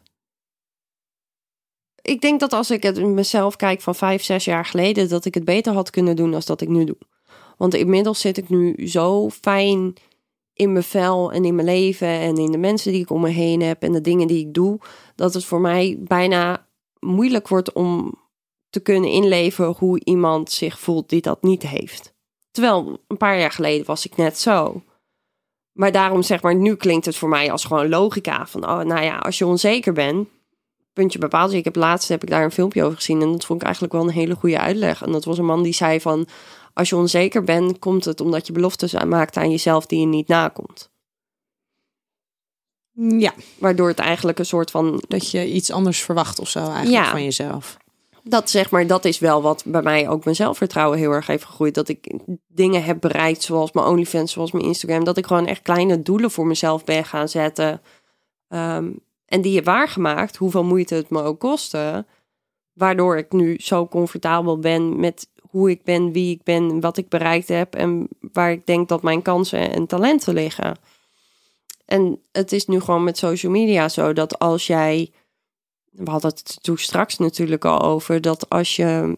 Ik 2.01 2.21
denk 2.21 2.39
dat 2.39 2.53
als 2.53 2.71
ik 2.71 2.83
het 2.83 3.05
mezelf 3.05 3.55
kijk 3.55 3.81
van 3.81 3.95
vijf, 3.95 4.23
zes 4.23 4.45
jaar 4.45 4.65
geleden, 4.65 5.09
dat 5.09 5.25
ik 5.25 5.33
het 5.33 5.45
beter 5.45 5.73
had 5.73 5.89
kunnen 5.89 6.15
doen 6.15 6.31
dan 6.31 6.41
dat 6.45 6.61
ik 6.61 6.67
nu 6.69 6.83
doe. 6.85 6.97
Want 7.57 7.73
inmiddels 7.73 8.19
zit 8.19 8.37
ik 8.37 8.49
nu 8.49 8.87
zo 8.87 9.29
fijn 9.29 9.93
in 10.60 10.72
mijn 10.72 10.84
vel 10.84 11.32
en 11.32 11.45
in 11.45 11.55
mijn 11.55 11.68
leven 11.68 12.07
en 12.07 12.36
in 12.36 12.51
de 12.51 12.57
mensen 12.57 12.91
die 12.91 13.01
ik 13.01 13.10
om 13.10 13.22
me 13.22 13.30
heen 13.30 13.62
heb 13.62 13.84
en 13.84 13.91
de 13.91 14.01
dingen 14.01 14.28
die 14.28 14.45
ik 14.45 14.53
doe, 14.53 14.80
dat 15.16 15.34
het 15.34 15.45
voor 15.45 15.62
mij 15.62 15.97
bijna 15.99 16.68
moeilijk 16.99 17.47
wordt 17.47 17.74
om 17.74 18.14
te 18.70 18.80
kunnen 18.80 19.10
inleven 19.10 19.66
hoe 19.66 20.01
iemand 20.03 20.51
zich 20.51 20.80
voelt 20.80 21.10
die 21.10 21.22
dat 21.22 21.43
niet 21.43 21.64
heeft. 21.64 22.14
Terwijl 22.51 22.99
een 23.07 23.18
paar 23.18 23.39
jaar 23.39 23.51
geleden 23.51 23.86
was 23.86 24.05
ik 24.05 24.16
net 24.16 24.39
zo. 24.39 24.84
Maar 25.72 25.91
daarom 25.91 26.22
zeg 26.22 26.41
maar, 26.41 26.55
nu 26.55 26.76
klinkt 26.76 27.05
het 27.05 27.16
voor 27.16 27.30
mij 27.30 27.51
als 27.51 27.66
gewoon 27.66 27.89
logica. 27.89 28.45
Van, 28.47 28.64
oh, 28.64 28.82
nou 28.82 29.03
ja, 29.03 29.18
als 29.18 29.38
je 29.38 29.45
onzeker 29.45 29.93
bent, 29.93 30.28
puntje 30.93 31.20
bepaald. 31.20 31.53
Ik 31.53 31.64
heb 31.64 31.76
laatst 31.76 32.10
heb 32.10 32.24
ik 32.24 32.30
daar 32.30 32.43
een 32.43 32.51
filmpje 32.51 32.84
over 32.84 32.97
gezien 32.97 33.22
en 33.22 33.32
dat 33.32 33.45
vond 33.45 33.60
ik 33.60 33.66
eigenlijk 33.66 33.93
wel 33.93 34.03
een 34.03 34.14
hele 34.14 34.36
goede 34.36 34.60
uitleg. 34.60 35.01
En 35.03 35.12
dat 35.12 35.26
was 35.26 35.38
een 35.38 35.45
man 35.45 35.64
die 35.64 35.74
zei 35.74 36.01
van, 36.01 36.28
als 36.80 36.89
je 36.89 36.95
onzeker 36.95 37.43
bent, 37.43 37.80
komt 37.80 38.05
het 38.05 38.21
omdat 38.21 38.47
je 38.47 38.53
beloftes 38.53 38.93
maakt 38.93 39.38
aan 39.38 39.51
jezelf 39.51 39.86
die 39.86 39.99
je 39.99 40.05
niet 40.05 40.27
nakomt. 40.27 40.89
Ja, 43.17 43.34
Waardoor 43.57 43.88
het 43.88 43.99
eigenlijk 43.99 44.39
een 44.39 44.45
soort 44.45 44.71
van 44.71 45.03
dat 45.07 45.32
je 45.32 45.47
iets 45.51 45.71
anders 45.71 46.01
verwacht 46.01 46.39
of 46.39 46.49
zo 46.49 46.59
eigenlijk 46.59 47.05
Ja. 47.05 47.09
van 47.11 47.23
jezelf. 47.23 47.77
dat 48.23 48.49
zeg 48.49 48.71
maar, 48.71 48.88
dat 48.88 49.05
is 49.05 49.19
wel 49.19 49.41
wat 49.41 49.63
bij 49.65 49.82
mij 49.82 50.09
ook 50.09 50.23
mijn 50.23 50.36
zelfvertrouwen 50.36 50.97
heel 50.97 51.11
erg 51.11 51.27
heeft 51.27 51.43
gegroeid. 51.43 51.73
Dat 51.75 51.88
ik 51.88 52.13
dingen 52.47 52.84
heb 52.84 53.01
bereikt, 53.01 53.43
zoals 53.43 53.71
mijn 53.71 53.86
OnlyFans, 53.88 54.32
zoals 54.32 54.51
mijn 54.51 54.65
Instagram. 54.65 55.03
Dat 55.03 55.17
ik 55.17 55.25
gewoon 55.25 55.47
echt 55.47 55.61
kleine 55.61 56.01
doelen 56.01 56.32
voor 56.32 56.47
mezelf 56.47 56.84
ben 56.84 57.05
gaan 57.05 57.30
zetten. 57.30 57.82
Ehm, 58.47 58.91
en 59.25 59.41
die 59.41 59.55
heb 59.55 59.65
waargemaakt, 59.65 60.36
hoeveel 60.36 60.63
moeite 60.63 60.95
het 60.95 61.09
me 61.09 61.21
ook 61.21 61.39
kostte. 61.39 62.05
Waardoor 62.73 63.17
ik 63.17 63.32
nu 63.32 63.55
zo 63.59 63.88
comfortabel 63.88 64.59
ben 64.59 64.99
met 64.99 65.27
hoe 65.50 65.70
ik 65.70 65.84
ben, 65.84 66.12
wie 66.12 66.36
ik 66.36 66.43
ben, 66.43 66.80
wat 66.80 66.97
ik 66.97 67.10
bereikt 67.10 67.47
heb. 67.47 67.76
En 67.76 68.08
waar 68.34 68.52
ik 68.52 68.66
denk 68.66 68.88
dat 68.88 69.02
mijn 69.02 69.22
kansen 69.22 69.72
en 69.74 69.86
talenten 69.86 70.34
liggen. 70.34 70.78
En 71.86 72.22
het 72.32 72.52
is 72.52 72.66
nu 72.66 72.80
gewoon 72.80 73.04
met 73.04 73.18
social 73.18 73.52
media 73.52 73.89
zo 73.89 74.14
dat 74.14 74.39
als 74.39 74.68
jij 74.68 75.12
we 75.91 76.10
hadden 76.10 76.30
het 76.32 76.58
toen 76.62 76.78
straks 76.78 77.18
natuurlijk 77.18 77.66
al 77.66 77.82
over 77.82 78.22
dat 78.22 78.50
als 78.50 78.76
je 78.76 79.18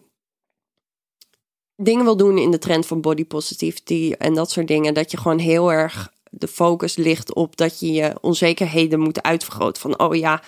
dingen 1.76 2.04
wil 2.04 2.16
doen 2.16 2.38
in 2.38 2.50
de 2.50 2.58
trend 2.58 2.86
van 2.86 3.00
body 3.00 3.24
positivity 3.24 4.14
en 4.18 4.34
dat 4.34 4.50
soort 4.50 4.68
dingen, 4.68 4.94
dat 4.94 5.10
je 5.10 5.16
gewoon 5.16 5.38
heel 5.38 5.72
erg 5.72 6.12
de 6.30 6.48
focus 6.48 6.96
ligt 6.96 7.34
op 7.34 7.56
dat 7.56 7.80
je 7.80 7.92
je 7.92 8.14
onzekerheden 8.20 9.00
moet 9.00 9.22
uitvergroten. 9.22 9.82
Van 9.82 9.98
oh 9.98 10.14
ja, 10.14 10.42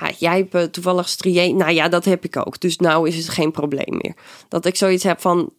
ah, 0.00 0.10
jij 0.18 0.36
hebt 0.36 0.54
eh, 0.54 0.62
toevallig 0.62 1.08
strië. 1.08 1.52
Nou 1.52 1.72
ja, 1.72 1.88
dat 1.88 2.04
heb 2.04 2.24
ik 2.24 2.36
ook. 2.36 2.60
Dus 2.60 2.76
nou 2.76 3.08
is 3.08 3.16
het 3.16 3.28
geen 3.28 3.50
probleem 3.50 3.98
meer. 4.02 4.14
Dat 4.48 4.64
ik 4.64 4.76
zoiets 4.76 5.04
heb 5.04 5.20
van 5.20 5.52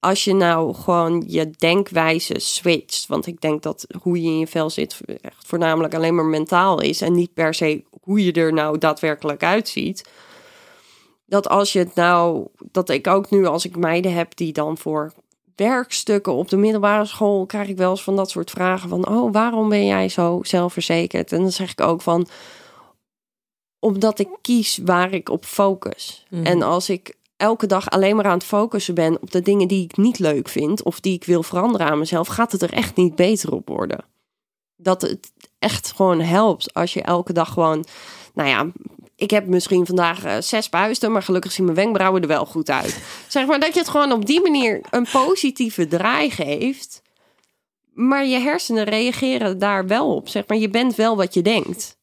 als 0.00 0.24
je 0.24 0.34
nou 0.34 0.74
gewoon 0.74 1.24
je 1.26 1.50
denkwijze 1.50 2.34
switcht. 2.38 3.06
Want 3.06 3.26
ik 3.26 3.40
denk 3.40 3.62
dat 3.62 3.86
hoe 4.02 4.22
je 4.22 4.28
in 4.28 4.38
je 4.38 4.46
vel 4.46 4.70
zit 4.70 5.00
echt 5.20 5.46
voornamelijk 5.46 5.94
alleen 5.94 6.14
maar 6.14 6.24
mentaal 6.24 6.80
is. 6.80 7.00
En 7.00 7.12
niet 7.12 7.34
per 7.34 7.54
se 7.54 7.84
hoe 8.02 8.24
je 8.24 8.32
er 8.32 8.52
nou 8.52 8.78
daadwerkelijk 8.78 9.42
uitziet. 9.42 10.10
Dat 11.26 11.48
als 11.48 11.72
je 11.72 11.78
het 11.78 11.94
nou, 11.94 12.46
dat 12.70 12.88
ik 12.88 13.06
ook 13.06 13.30
nu 13.30 13.46
als 13.46 13.64
ik 13.64 13.76
meiden 13.76 14.12
heb 14.12 14.36
die 14.36 14.52
dan 14.52 14.78
voor 14.78 15.12
werkstukken 15.56 16.32
op 16.32 16.48
de 16.48 16.56
middelbare 16.56 17.04
school 17.04 17.46
krijg 17.46 17.68
ik 17.68 17.76
wel 17.76 17.90
eens 17.90 18.02
van 18.02 18.16
dat 18.16 18.30
soort 18.30 18.50
vragen 18.50 18.88
van 18.88 19.08
oh 19.08 19.32
waarom 19.32 19.68
ben 19.68 19.86
jij 19.86 20.08
zo 20.08 20.40
zelfverzekerd 20.42 21.32
en 21.32 21.40
dan 21.40 21.52
zeg 21.52 21.70
ik 21.70 21.80
ook 21.80 22.02
van 22.02 22.26
omdat 23.78 24.18
ik 24.18 24.28
kies 24.42 24.78
waar 24.84 25.12
ik 25.12 25.28
op 25.28 25.44
focus 25.44 26.24
Mhm. 26.30 26.46
en 26.46 26.62
als 26.62 26.88
ik 26.88 27.16
elke 27.36 27.66
dag 27.66 27.90
alleen 27.90 28.16
maar 28.16 28.24
aan 28.24 28.32
het 28.32 28.44
focussen 28.44 28.94
ben 28.94 29.22
op 29.22 29.30
de 29.30 29.42
dingen 29.42 29.68
die 29.68 29.84
ik 29.84 29.96
niet 29.96 30.18
leuk 30.18 30.48
vind 30.48 30.82
of 30.82 31.00
die 31.00 31.14
ik 31.14 31.24
wil 31.24 31.42
veranderen 31.42 31.86
aan 31.86 31.98
mezelf 31.98 32.26
gaat 32.28 32.52
het 32.52 32.62
er 32.62 32.72
echt 32.72 32.96
niet 32.96 33.14
beter 33.14 33.52
op 33.52 33.68
worden 33.68 34.04
dat 34.76 35.02
het 35.02 35.32
echt 35.58 35.92
gewoon 35.92 36.20
helpt 36.20 36.74
als 36.74 36.92
je 36.92 37.02
elke 37.02 37.32
dag 37.32 37.52
gewoon 37.52 37.84
nou 38.34 38.48
ja 38.48 38.66
ik 39.16 39.30
heb 39.30 39.46
misschien 39.46 39.86
vandaag 39.86 40.24
eh, 40.24 40.36
zes 40.40 40.68
puisten, 40.68 41.12
maar 41.12 41.22
gelukkig 41.22 41.52
zien 41.52 41.64
mijn 41.64 41.76
wenkbrauwen 41.76 42.22
er 42.22 42.28
wel 42.28 42.46
goed 42.46 42.70
uit. 42.70 43.02
Zeg 43.28 43.46
maar 43.46 43.60
dat 43.60 43.74
je 43.74 43.80
het 43.80 43.88
gewoon 43.88 44.12
op 44.12 44.26
die 44.26 44.40
manier 44.40 44.80
een 44.90 45.06
positieve 45.12 45.86
draai 45.86 46.30
geeft. 46.30 47.02
Maar 47.92 48.26
je 48.26 48.38
hersenen 48.38 48.84
reageren 48.84 49.58
daar 49.58 49.86
wel 49.86 50.14
op. 50.14 50.28
Zeg 50.28 50.44
maar, 50.46 50.58
je 50.58 50.68
bent 50.68 50.94
wel 50.94 51.16
wat 51.16 51.34
je 51.34 51.42
denkt. 51.42 51.97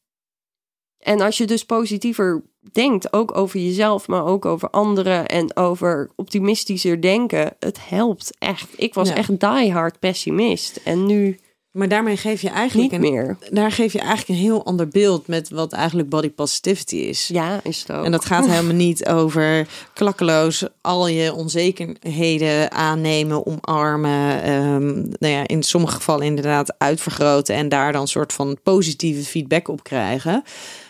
En 1.06 1.20
als 1.20 1.36
je 1.38 1.44
dus 1.46 1.64
positiever 1.64 2.42
denkt, 2.72 3.12
ook 3.12 3.36
over 3.36 3.60
jezelf, 3.60 4.06
maar 4.08 4.24
ook 4.24 4.44
over 4.44 4.70
anderen 4.70 5.26
en 5.26 5.56
over 5.56 6.10
optimistischer 6.16 7.00
denken, 7.00 7.52
het 7.60 7.78
helpt 7.88 8.36
echt. 8.38 8.68
Ik 8.76 8.94
was 8.94 9.08
Ja. 9.08 9.14
echt 9.14 9.40
diehard 9.40 9.98
pessimist 9.98 10.80
en 10.84 11.06
nu 11.06 11.38
Maar 11.70 11.88
daarmee 11.88 12.16
geef 12.16 12.40
je 12.42 12.48
eigenlijk 12.50 12.92
niet 12.92 13.02
een, 13.04 13.10
meer. 13.12 13.36
daar 13.50 13.72
geef 13.72 13.92
je 13.92 13.98
eigenlijk 13.98 14.28
een 14.28 14.44
heel 14.46 14.64
ander 14.64 14.88
beeld 14.88 15.26
met 15.26 15.50
wat 15.50 15.72
eigenlijk 15.72 16.08
body 16.08 16.30
positivity 16.30 16.96
is. 16.96 17.28
Ja, 17.28 17.60
is 17.62 17.80
het 17.80 17.92
ook. 17.92 18.04
En 18.04 18.12
dat 18.12 18.24
gaat 18.24 18.46
helemaal 18.50 18.74
niet 18.74 19.06
over 19.08 19.66
klakkeloos 19.94 20.64
al 20.80 21.08
je 21.08 21.34
onzekerheden 21.34 22.70
aannemen, 22.72 23.46
omarmen. 23.46 24.42
ehm, 24.42 24.94
nou 25.18 25.32
ja, 25.32 25.46
in 25.46 25.62
sommige 25.62 25.94
gevallen 25.94 26.26
inderdaad 26.26 26.74
uitvergroten 26.78 27.54
en 27.54 27.68
daar 27.68 27.92
dan 27.92 28.00
een 28.00 28.06
soort 28.08 28.32
van 28.32 28.58
positieve 28.62 29.22
feedback 29.24 29.68
op 29.68 29.82
krijgen. 29.84 30.42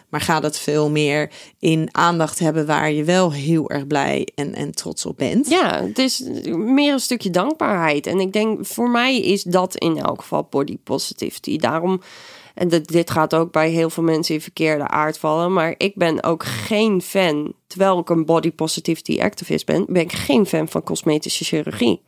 Maar 0.08 0.20
gaat 0.20 0.42
het 0.42 0.58
veel 0.58 0.90
meer 0.90 1.30
in 1.58 1.88
aandacht 1.92 2.38
hebben 2.38 2.66
waar 2.66 2.92
je 2.92 3.04
wel 3.04 3.32
heel 3.32 3.70
erg 3.70 3.86
blij 3.86 4.28
en, 4.34 4.54
en 4.54 4.74
trots 4.74 5.06
op 5.06 5.16
bent. 5.16 5.48
Ja, 5.48 5.82
het 5.82 5.98
is 5.98 6.22
meer 6.54 6.92
een 6.92 7.00
stukje 7.00 7.30
dankbaarheid. 7.30 8.06
En 8.06 8.20
ik 8.20 8.32
denk, 8.32 8.66
voor 8.66 8.90
mij 8.90 9.20
is 9.20 9.42
dat 9.42 9.76
in 9.76 9.98
elk 9.98 10.20
geval 10.20 10.46
body 10.50 10.78
positivity. 10.78 11.56
Daarom, 11.56 12.00
en 12.54 12.68
dit 12.68 13.10
gaat 13.10 13.34
ook 13.34 13.52
bij 13.52 13.70
heel 13.70 13.90
veel 13.90 14.02
mensen 14.02 14.34
in 14.34 14.40
verkeerde 14.40 14.88
aard 14.88 15.18
vallen. 15.18 15.52
Maar 15.52 15.74
ik 15.76 15.94
ben 15.94 16.22
ook 16.22 16.44
geen 16.44 17.02
fan, 17.02 17.52
terwijl 17.66 17.98
ik 17.98 18.08
een 18.08 18.24
body 18.24 18.52
positivity 18.52 19.20
activist 19.20 19.66
ben, 19.66 19.84
ben 19.88 20.02
ik 20.02 20.12
geen 20.12 20.46
fan 20.46 20.68
van 20.68 20.82
cosmetische 20.82 21.44
chirurgie. 21.44 22.02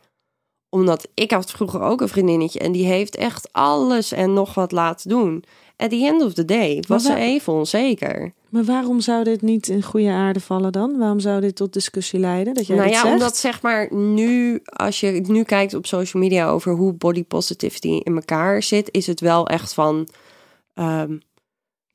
Omdat 0.69 1.07
ik 1.13 1.31
had 1.31 1.51
vroeger 1.51 1.81
ook 1.81 2.01
een 2.01 2.09
vriendinnetje 2.09 2.59
en 2.59 2.71
die 2.71 2.85
heeft 2.85 3.15
echt 3.15 3.49
alles 3.51 4.11
en 4.11 4.33
nog 4.33 4.53
wat 4.53 4.71
laten 4.71 5.09
doen. 5.09 5.43
At 5.79 5.89
the 5.89 6.05
end 6.05 6.21
of 6.21 6.33
the 6.33 6.45
day 6.45 6.83
was 6.87 7.03
ze 7.03 7.09
waar- 7.09 7.17
even 7.17 7.53
onzeker. 7.53 8.33
Maar 8.49 8.63
waarom 8.63 8.99
zou 8.99 9.23
dit 9.23 9.41
niet 9.41 9.67
in 9.67 9.83
goede 9.83 10.09
aarde 10.09 10.39
vallen 10.39 10.71
dan? 10.71 10.97
Waarom 10.97 11.19
zou 11.19 11.41
dit 11.41 11.55
tot 11.55 11.73
discussie 11.73 12.19
leiden? 12.19 12.53
Dat 12.53 12.67
jij 12.67 12.77
nou 12.77 12.89
ja, 12.89 13.01
zegt? 13.01 13.13
omdat 13.13 13.37
zeg 13.37 13.61
maar 13.61 13.93
nu, 13.93 14.59
als 14.63 14.99
je 14.99 15.11
nu 15.27 15.43
kijkt 15.43 15.73
op 15.73 15.85
social 15.85 16.23
media 16.23 16.49
over 16.49 16.71
hoe 16.73 16.93
body 16.93 17.23
positivity 17.23 17.87
in 18.03 18.15
elkaar 18.15 18.63
zit, 18.63 18.89
is 18.91 19.07
het 19.07 19.19
wel 19.19 19.47
echt 19.47 19.73
van 19.73 20.07
ehm, 20.73 21.17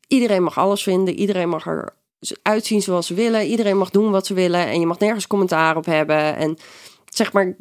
iedereen 0.08 0.42
mag 0.42 0.58
alles 0.58 0.82
vinden, 0.82 1.14
iedereen 1.14 1.48
mag 1.48 1.66
er 1.66 1.94
uitzien 2.42 2.82
zoals 2.82 3.06
ze 3.06 3.14
willen, 3.14 3.46
iedereen 3.46 3.78
mag 3.78 3.90
doen 3.90 4.10
wat 4.10 4.26
ze 4.26 4.34
willen 4.34 4.66
en 4.66 4.80
je 4.80 4.86
mag 4.86 4.98
nergens 4.98 5.26
commentaar 5.26 5.76
op 5.76 5.84
hebben. 5.84 6.36
En 6.36 6.56
zeg 7.04 7.32
maar, 7.32 7.56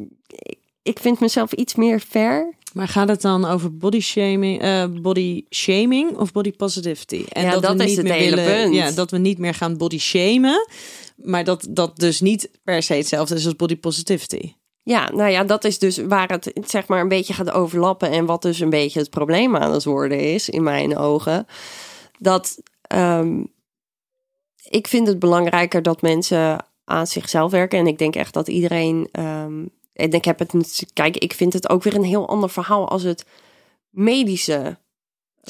ik- 0.83 0.99
vind 0.99 1.19
mezelf 1.19 1.51
iets 1.53 1.75
meer 1.75 1.99
fair. 1.99 2.53
Maar 2.73 2.87
gaat 2.87 3.07
het 3.09 3.21
dan 3.21 3.45
over 3.45 3.77
body 3.77 3.99
shaming, 3.99 4.61
eh, 4.61 4.85
body 5.01 5.45
shaming 5.49 6.17
of 6.17 6.31
body 6.31 6.51
positivity? 6.51 7.25
En 7.29 7.43
Ja, 7.43 7.59
dat 7.59 7.77
we 7.77 7.83
is 7.83 7.95
niet 7.95 8.03
meer 8.03 8.13
hele 8.13 8.35
willen, 8.35 8.61
punt. 8.63 8.75
Ja, 8.75 8.91
dat 8.91 9.11
we 9.11 9.17
niet 9.17 9.37
meer 9.37 9.53
gaan 9.53 9.77
body 9.77 9.99
shamen, 9.99 10.67
maar 11.15 11.43
dat 11.43 11.67
dat 11.69 11.97
dus 11.97 12.21
niet 12.21 12.51
per 12.63 12.83
se 12.83 12.93
hetzelfde 12.93 13.35
is 13.35 13.45
als 13.45 13.55
body 13.55 13.77
positivity. 13.77 14.53
Ja, 14.83 15.11
nou 15.13 15.29
ja, 15.29 15.43
dat 15.43 15.63
is 15.63 15.79
dus 15.79 15.97
waar 15.97 16.29
het 16.29 16.51
zeg 16.65 16.87
maar 16.87 17.01
een 17.01 17.07
beetje 17.07 17.33
gaat 17.33 17.51
overlappen. 17.51 18.09
En 18.11 18.25
wat 18.25 18.41
dus 18.41 18.59
een 18.59 18.69
beetje 18.69 18.99
het 18.99 19.09
probleem 19.09 19.55
aan 19.55 19.71
het 19.71 19.83
worden 19.83 20.19
is, 20.19 20.49
in 20.49 20.63
mijn 20.63 20.97
ogen. 20.97 21.45
Dat 22.19 22.57
ehm, 22.81 23.43
ik 24.69 24.87
vind 24.87 25.07
het 25.07 25.19
belangrijker 25.19 25.81
dat 25.81 26.01
mensen 26.01 26.65
aan 26.85 27.07
zichzelf 27.07 27.51
werken. 27.51 27.79
En 27.79 27.87
ik 27.87 27.97
denk 27.97 28.15
echt 28.15 28.33
dat 28.33 28.47
iedereen. 28.47 29.09
ehm, 29.11 29.65
en 29.93 30.11
ik 30.11 30.25
heb 30.25 30.39
het. 30.39 30.83
Kijk, 30.93 31.17
ik 31.17 31.33
vind 31.33 31.53
het 31.53 31.69
ook 31.69 31.83
weer 31.83 31.95
een 31.95 32.03
heel 32.03 32.27
ander 32.27 32.49
verhaal 32.49 32.87
als 32.89 33.03
het 33.03 33.25
medische. 33.89 34.77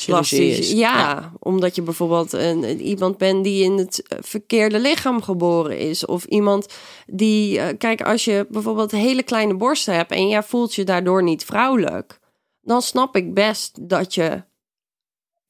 Plastisch- 0.05 0.57
is. 0.59 0.71
Ja, 0.71 1.31
omdat 1.39 1.75
je 1.75 1.81
bijvoorbeeld 1.81 2.33
een, 2.33 2.63
een- 2.63 2.81
iemand 2.81 3.17
bent 3.17 3.43
die 3.43 3.63
in 3.63 3.77
het 3.77 4.07
eh, 4.07 4.17
verkeerde 4.21 4.79
lichaam 4.79 5.21
geboren 5.21 5.77
is. 5.77 6.05
Of 6.05 6.23
iemand 6.25 6.67
die, 7.05 7.59
eh, 7.59 7.77
kijk, 7.77 8.01
als 8.01 8.25
je 8.25 8.47
bijvoorbeeld 8.49 8.91
hele 8.91 9.23
kleine 9.23 9.53
borsten 9.55 9.95
hebt 9.95 10.11
en 10.11 10.27
jij 10.27 10.43
voelt 10.43 10.75
je 10.75 10.83
daardoor 10.83 11.23
niet 11.23 11.45
vrouwelijk, 11.45 12.19
dan 12.61 12.81
snap 12.81 13.15
ik 13.15 13.33
best 13.33 13.89
dat 13.89 14.13
je 14.13 14.43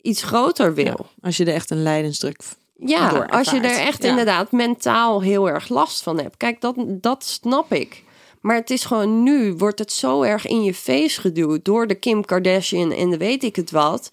iets 0.02 0.24
groter 0.24 0.74
wil. 0.74 0.84
Ja, 0.86 0.96
als 1.22 1.38
je 1.38 1.46
er 1.46 1.54
echt 1.54 1.70
een 1.70 1.84
lijdensdruk 1.84 2.42
Ja, 2.76 3.10
als 3.30 3.50
je 3.52 3.58
er 3.60 3.80
echt 3.80 4.04
Ja. 4.04 4.10
inderdaad 4.10 4.52
mentaal 4.52 5.22
heel 5.22 5.50
erg 5.50 5.70
last 5.70 6.04
van 6.04 6.20
hebt. 6.20 6.38
Kijk, 6.38 6.62
dat, 6.62 6.76
dat 6.88 7.24
snap 7.24 7.74
ik. 7.74 8.04
Maar 8.44 8.56
het 8.56 8.70
is 8.70 8.86
gewoon 8.86 9.24
nu, 9.24 9.54
wordt 9.54 9.80
het 9.80 9.92
zo 9.92 10.22
erg 10.22 10.48
in 10.48 10.64
je 10.64 10.74
face 10.74 11.22
geduwd 11.22 11.66
door 11.66 11.88
de 11.88 11.96
Kim 11.96 12.26
Kardashian 12.26 12.92
en 12.92 13.10
de 13.10 13.18
weet 13.18 13.44
ik 13.44 13.56
het 13.56 13.72
wat. 13.72 14.10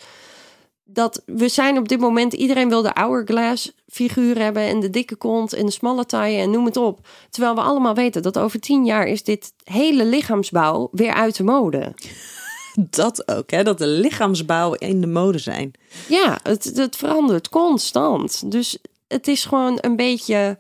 Dat 0.84 1.22
we 1.26 1.48
zijn 1.48 1.78
op 1.78 1.88
dit 1.88 2.00
moment, 2.00 2.32
iedereen 2.32 2.68
wil 2.68 2.82
de 2.82 2.90
hourglass 2.94 3.72
figuur 3.88 4.38
hebben 4.38 4.62
en 4.62 4.80
de 4.80 4.90
dikke 4.90 5.16
kont 5.16 5.52
en 5.52 5.66
de 5.66 5.72
smalle 5.72 6.06
taille 6.06 6.38
en 6.38 6.50
noem 6.50 6.64
het 6.64 6.76
op. 6.76 7.06
Terwijl 7.30 7.54
we 7.54 7.60
allemaal 7.60 7.94
weten 7.94 8.22
dat 8.22 8.38
over 8.38 8.60
tien 8.60 8.84
jaar 8.84 9.06
is 9.06 9.22
dit 9.22 9.52
hele 9.64 10.04
lichaamsbouw 10.04 10.88
weer 10.92 11.12
uit 11.12 11.36
de 11.36 11.44
mode. 11.44 11.94
Dat 12.90 13.28
ook, 13.28 13.50
hè? 13.50 13.62
dat 13.62 13.78
de 13.78 13.86
lichaamsbouw 13.86 14.74
in 14.74 15.00
de 15.00 15.06
mode 15.06 15.38
zijn. 15.38 15.72
Ja, 16.08 16.38
het, 16.42 16.72
het 16.74 16.96
verandert 16.96 17.48
constant. 17.48 18.50
Dus 18.50 18.78
het 19.08 19.28
is 19.28 19.44
gewoon 19.44 19.78
een 19.80 19.96
beetje 19.96 20.58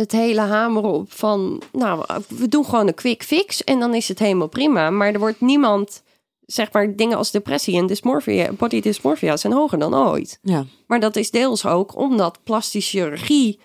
het 0.00 0.12
hele 0.12 0.40
hameren 0.40 0.90
op 0.90 1.12
van... 1.12 1.62
Nou, 1.72 2.04
we 2.28 2.48
doen 2.48 2.64
gewoon 2.64 2.86
een 2.86 2.94
quick 2.94 3.22
fix 3.22 3.64
en 3.64 3.78
dan 3.78 3.94
is 3.94 4.08
het 4.08 4.18
helemaal 4.18 4.48
prima. 4.48 4.90
Maar 4.90 5.12
er 5.12 5.18
wordt 5.18 5.40
niemand... 5.40 6.04
Zeg 6.46 6.72
maar, 6.72 6.96
dingen 6.96 7.16
als 7.16 7.30
depressie 7.30 7.76
en 7.76 7.86
dysmorphia, 7.86 8.52
body 8.52 8.80
dysmorphia 8.80 9.36
zijn 9.36 9.52
hoger 9.52 9.78
dan 9.78 9.94
ooit. 9.94 10.38
Ja. 10.42 10.64
Maar 10.86 11.00
dat 11.00 11.16
is 11.16 11.30
deels 11.30 11.66
ook 11.66 11.96
omdat 11.96 12.38
plastische 12.44 12.98
chirurgie 12.98 13.60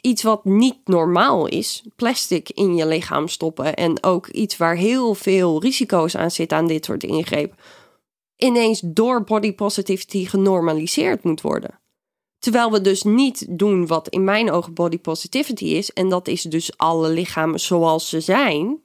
iets 0.00 0.22
wat 0.22 0.44
niet 0.44 0.78
normaal 0.84 1.46
is, 1.46 1.84
plastic 1.96 2.48
in 2.50 2.76
je 2.76 2.86
lichaam 2.86 3.28
stoppen 3.28 3.74
en 3.74 4.02
ook 4.02 4.28
iets 4.28 4.56
waar 4.56 4.76
heel 4.76 5.14
veel 5.14 5.60
risico's 5.60 6.16
aan 6.16 6.30
zitten 6.30 6.58
aan 6.58 6.66
dit 6.66 6.84
soort 6.84 7.02
ingrepen, 7.02 7.58
ineens 8.36 8.80
door 8.84 9.24
body 9.24 9.52
positivity 9.52 10.26
genormaliseerd 10.26 11.24
moet 11.24 11.40
worden. 11.40 11.79
Terwijl 12.40 12.70
we 12.72 12.80
dus 12.80 13.02
niet 13.02 13.46
doen 13.48 13.86
wat 13.86 14.08
in 14.08 14.24
mijn 14.24 14.50
ogen 14.50 14.74
body 14.74 14.98
positivity 14.98 15.64
is, 15.64 15.92
en 15.92 16.08
dat 16.08 16.28
is 16.28 16.42
dus 16.42 16.76
alle 16.76 17.08
lichamen 17.08 17.60
zoals 17.60 18.08
ze 18.08 18.20
zijn, 18.20 18.78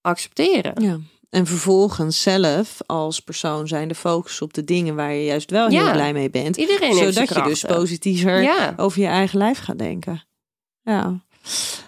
accepteren. 0.00 0.82
ja. 0.82 0.98
En 1.30 1.46
vervolgens 1.46 2.22
zelf 2.22 2.78
als 2.86 3.20
persoon 3.20 3.68
zijn 3.68 3.88
de 3.88 3.94
focus 3.94 4.42
op 4.42 4.54
de 4.54 4.64
dingen 4.64 4.94
waar 4.94 5.12
je 5.12 5.24
juist 5.24 5.50
wel 5.50 5.68
heel 5.68 5.84
Ja. 5.84 5.92
blij 5.92 6.12
mee 6.12 6.30
bent. 6.30 6.56
Iedereen 6.56 6.94
zodat 6.94 7.28
je 7.34 7.42
dus 7.42 7.62
positiever 7.62 8.42
Ja. 8.42 8.74
over 8.76 9.00
je 9.00 9.06
eigen 9.06 9.38
lijf 9.38 9.58
gaat 9.58 9.78
denken. 9.78 10.24
Ja. 10.82 11.20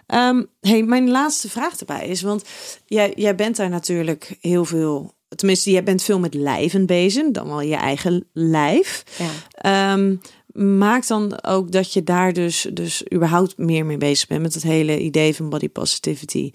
Ehm, 0.07 0.43
hey, 0.61 0.83
mijn 0.83 1.11
laatste 1.11 1.51
vraag 1.51 1.77
erbij 1.79 2.07
is, 2.09 2.23
want 2.23 2.45
jij, 2.87 3.13
jij 3.17 3.35
bent 3.35 3.57
daar 3.57 3.69
natuurlijk 3.69 4.37
heel 4.41 4.65
veel, 4.65 5.15
tenminste, 5.29 5.71
jij 5.71 5.83
bent 5.85 6.03
veel 6.03 6.19
met 6.19 6.35
lijven 6.35 6.87
bezig, 6.87 7.31
dan 7.31 7.47
wel 7.49 7.61
je 7.61 7.77
eigen 7.77 8.29
lijf. 8.33 9.05
Ja. 9.19 9.31
Ehm, 9.93 10.17
maakt 10.59 11.09
dan 11.09 11.45
ook 11.45 11.73
dat 11.73 11.93
je 11.93 12.03
daar 12.05 12.33
dus, 12.33 12.69
dus 12.73 13.13
überhaupt 13.15 13.59
meer 13.59 13.87
mee 13.87 13.97
bezig 13.97 14.29
bent 14.29 14.43
met 14.43 14.55
het 14.55 14.63
hele 14.63 15.01
idee 15.01 15.35
van 15.35 15.49
body 15.49 15.69
positivity. 15.69 16.53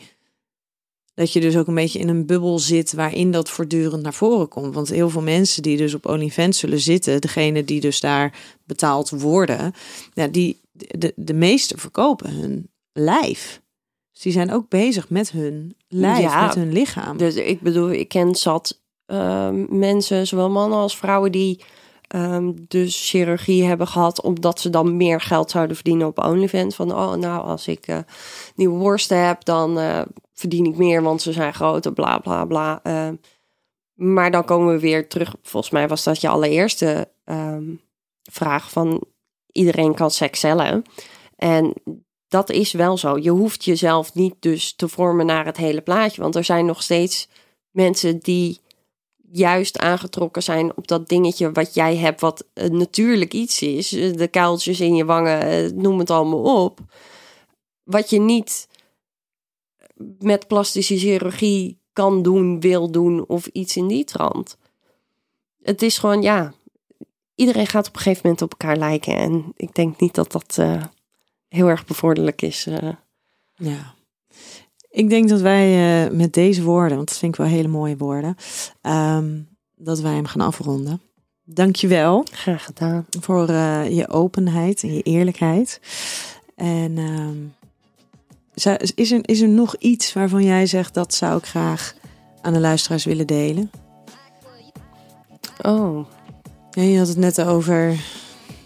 Dat 1.14 1.34
je 1.34 1.40
dus 1.40 1.58
ook 1.58 1.68
een 1.68 1.76
beetje 1.76 2.00
in 2.00 2.10
een 2.10 2.26
bubbel 2.26 2.60
zit 2.60 2.94
waarin 2.94 3.32
dat 3.32 3.50
voortdurend 3.50 4.04
naar 4.04 4.14
voren 4.14 4.48
komt. 4.48 4.74
Want 4.74 4.90
heel 4.90 5.10
veel 5.10 5.22
mensen 5.22 5.62
die 5.64 5.78
dus 5.78 5.94
op 5.94 6.06
OnlyFans 6.06 6.60
zullen 6.60 6.80
zitten, 6.80 7.22
degene 7.22 7.66
die 7.66 7.80
dus 7.82 8.00
daar 8.00 8.58
betaald 8.66 9.10
worden, 9.10 9.74
ja, 10.14 10.28
die, 10.28 10.60
de, 10.72 11.14
de 11.16 11.34
meeste 11.34 11.78
verkopen 11.78 12.30
hun 12.30 12.70
lijf. 12.94 13.62
Dus 14.12 14.22
die 14.22 14.32
zijn 14.32 14.52
ook 14.52 14.70
bezig 14.70 15.10
met 15.10 15.32
hun 15.32 15.76
lijf, 15.88 16.20
Ja. 16.20 16.46
met 16.46 16.56
hun 16.56 16.74
lichaam. 16.74 17.18
Dus 17.18 17.36
ik 17.36 17.62
bedoel, 17.62 17.92
ik 17.92 18.08
ken 18.08 18.36
zat 18.36 18.82
ehm, 19.06 19.78
mensen, 19.80 20.28
zowel 20.28 20.50
mannen 20.50 20.78
als 20.78 20.98
vrouwen, 20.98 21.32
die 21.32 21.62
ehm, 22.08 22.52
dus 22.68 23.10
chirurgie 23.10 23.64
hebben 23.64 23.88
gehad, 23.88 24.22
omdat 24.22 24.60
ze 24.60 24.70
dan 24.70 24.98
meer 24.98 25.22
geld 25.22 25.52
zouden 25.52 25.76
verdienen 25.76 26.08
op 26.08 26.24
OnlyFans. 26.24 26.76
Van, 26.76 26.92
oh, 26.92 27.14
nou, 27.14 27.44
als 27.44 27.68
ik 27.68 27.88
eh, 27.88 27.98
nieuwe 28.56 28.78
worsten 28.78 29.26
heb, 29.26 29.44
dan 29.44 29.80
eh, 29.80 30.02
verdien 30.34 30.66
ik 30.66 30.78
meer, 30.78 31.02
want 31.02 31.22
ze 31.22 31.32
zijn 31.32 31.54
groter, 31.54 31.94
bla 31.94 32.18
bla 32.18 32.46
bla. 32.46 32.80
Ehm, 32.84 33.16
maar 33.94 34.32
dan 34.32 34.46
komen 34.46 34.74
we 34.74 34.80
weer 34.80 35.08
terug. 35.08 35.36
Volgens 35.42 35.74
mij 35.74 35.88
was 35.88 36.04
dat 36.04 36.22
je 36.22 36.28
allereerste 36.28 37.12
ehm, 37.24 37.64
vraag 38.32 38.72
van 38.72 39.04
iedereen 39.52 39.94
kan 39.94 40.12
seks 40.12 40.40
cellen. 40.40 40.84
En 41.36 41.74
dat 42.28 42.50
is 42.50 42.72
wel 42.72 42.98
zo. 42.98 43.18
Je 43.18 43.30
hoeft 43.30 43.66
jezelf 43.66 44.14
niet 44.14 44.36
dus 44.40 44.74
te 44.76 44.88
vormen 44.88 45.26
naar 45.26 45.46
het 45.46 45.58
hele 45.58 45.82
plaatje. 45.82 46.22
Want 46.22 46.36
er 46.36 46.44
zijn 46.44 46.66
nog 46.66 46.84
steeds 46.84 47.28
mensen 47.72 48.20
die 48.20 48.60
juist 49.36 49.78
aangetrokken 49.78 50.44
zijn 50.44 50.78
op 50.78 50.88
dat 50.88 51.10
dingetje 51.10 51.52
wat 51.52 51.74
jij 51.74 51.98
hebt, 51.98 52.22
wat 52.22 52.46
eh, 52.54 52.70
natuurlijk 52.70 53.34
iets 53.34 53.62
is. 53.62 53.94
Eh, 53.94 54.14
De 54.14 54.28
kuiltjes 54.28 54.80
in 54.80 54.96
je 54.96 55.06
wangen, 55.06 55.42
eh, 55.42 55.72
noem 55.72 56.00
het 56.00 56.10
allemaal 56.10 56.64
op. 56.64 56.80
Wat 57.84 58.10
je 58.10 58.20
niet 58.20 58.68
met 60.20 60.48
plastische 60.48 60.98
chirurgie 60.98 61.80
kan 61.94 62.22
doen, 62.22 62.60
wil 62.60 62.92
doen 62.92 63.28
of 63.28 63.48
iets 63.48 63.76
in 63.78 63.88
die 63.88 64.04
trant. 64.04 64.58
Het 65.62 65.82
is 65.82 65.98
gewoon, 65.98 66.22
ja, 66.22 66.54
iedereen 67.36 67.68
gaat 67.68 67.88
op 67.88 67.96
een 67.96 68.02
gegeven 68.02 68.22
moment 68.24 68.42
op 68.42 68.52
elkaar 68.52 68.78
lijken. 68.78 69.16
En 69.16 69.54
ik 69.56 69.76
denk 69.76 70.00
niet 70.00 70.16
dat 70.16 70.32
dat 70.32 70.60
heel 71.48 71.68
erg 71.68 71.86
bevorderlijk 71.86 72.42
is. 72.42 72.68
Ja. 73.56 73.93
Ik 74.94 75.10
denk 75.10 75.30
dat 75.30 75.42
wij 75.42 76.06
eh, 76.06 76.12
met 76.12 76.34
deze 76.34 76.64
woorden, 76.64 76.96
want 76.96 77.08
dat 77.08 77.18
vind 77.18 77.34
ik 77.34 77.40
wel 77.40 77.50
hele 77.50 77.68
mooie 77.68 77.98
woorden, 77.98 78.36
ehm, 78.82 79.40
dat 79.76 80.00
wij 80.00 80.14
hem 80.14 80.26
gaan 80.26 80.42
afronden. 80.42 81.02
Dankjewel 81.44 82.26
Graag 82.32 82.66
gedaan. 82.66 83.06
voor 83.20 83.48
eh, 83.50 83.90
je 83.90 84.10
openheid 84.10 84.84
en 84.84 84.94
je 84.94 85.02
eerlijkheid. 85.02 85.80
En 86.56 86.98
ehm, 86.98 87.38
is, 88.96 89.12
er, 89.12 89.22
is 89.30 89.42
er 89.42 89.50
nog 89.50 89.76
iets 89.76 90.14
waarvan 90.14 90.44
jij 90.44 90.66
zegt 90.66 90.94
dat 90.94 91.14
zou 91.14 91.38
ik 91.38 91.46
graag 91.46 91.94
aan 92.42 92.54
de 92.54 92.60
luisteraars 92.60 93.06
willen 93.06 93.28
delen? 93.28 93.72
Oh, 95.62 96.06
Ja, 96.72 96.82
je 96.82 96.98
had 96.98 97.08
het 97.08 97.18
net 97.18 97.42
over 97.42 98.06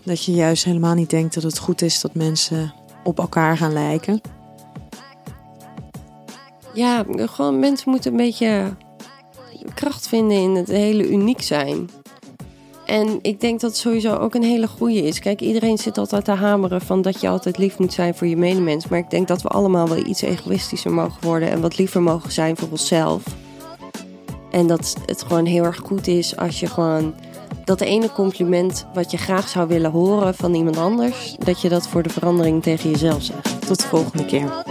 dat 0.04 0.24
je 0.24 0.32
juist 0.32 0.64
helemaal 0.64 0.94
niet 0.94 1.10
denkt 1.10 1.34
dat 1.34 1.44
het 1.44 1.58
goed 1.58 1.82
is 1.82 2.02
dat 2.02 2.14
mensen 2.14 2.74
op 3.04 3.20
elkaar 3.20 3.58
gaan 3.58 3.74
lijken. 3.74 4.22
Ja, 6.78 7.06
gewoon 7.10 7.60
mensen 7.60 7.90
moeten 7.90 8.12
een 8.12 8.18
beetje 8.18 8.76
kracht 9.74 10.08
vinden 10.08 10.38
in 10.38 10.56
het 10.56 10.68
hele 10.68 11.10
uniek 11.10 11.42
zijn. 11.42 11.90
En 12.86 13.20
ik 13.22 13.42
denk 13.42 13.60
dat 13.60 13.70
het 13.70 13.80
sowieso 13.80 14.16
ook 14.16 14.36
een 14.36 14.44
hele 14.44 14.68
goede 14.68 15.04
is. 15.04 15.20
Kijk, 15.20 15.42
iedereen 15.42 15.78
zit 15.78 15.98
altijd 15.98 16.26
te 16.26 16.32
hameren 16.32 16.82
van 16.82 17.02
dat 17.02 17.22
je 17.22 17.28
altijd 17.28 17.58
lief 17.58 17.78
moet 17.80 17.94
zijn 17.94 18.16
voor 18.16 18.28
je 18.28 18.38
medemens. 18.38 18.88
Maar 18.88 19.00
ik 19.00 19.10
denk 19.10 19.28
dat 19.28 19.42
we 19.42 19.48
allemaal 19.48 19.88
wel 19.88 20.06
iets 20.06 20.22
egoïstischer 20.22 20.92
mogen 20.92 21.24
worden 21.24 21.50
en 21.50 21.62
wat 21.62 21.78
liever 21.78 22.02
mogen 22.02 22.32
zijn 22.32 22.58
voor 22.58 22.68
onszelf. 22.72 23.24
En 24.52 24.68
dat 24.68 24.96
het 25.06 25.24
gewoon 25.24 25.46
heel 25.46 25.64
erg 25.64 25.78
goed 25.84 26.08
is 26.08 26.38
als 26.38 26.60
je 26.60 26.68
gewoon 26.68 27.14
dat 27.64 27.82
ene 27.82 28.12
compliment 28.12 28.88
wat 28.94 29.12
je 29.12 29.18
graag 29.18 29.50
zou 29.50 29.68
willen 29.68 29.92
horen 29.92 30.36
van 30.36 30.54
iemand 30.54 30.78
anders, 30.78 31.36
dat 31.40 31.62
je 31.62 31.70
dat 31.70 31.88
voor 31.88 32.04
de 32.04 32.10
verandering 32.10 32.64
tegen 32.64 32.92
jezelf 32.92 33.24
zegt. 33.24 33.68
Tot 33.68 33.82
de 33.82 33.88
volgende 33.88 34.26
keer. 34.26 34.66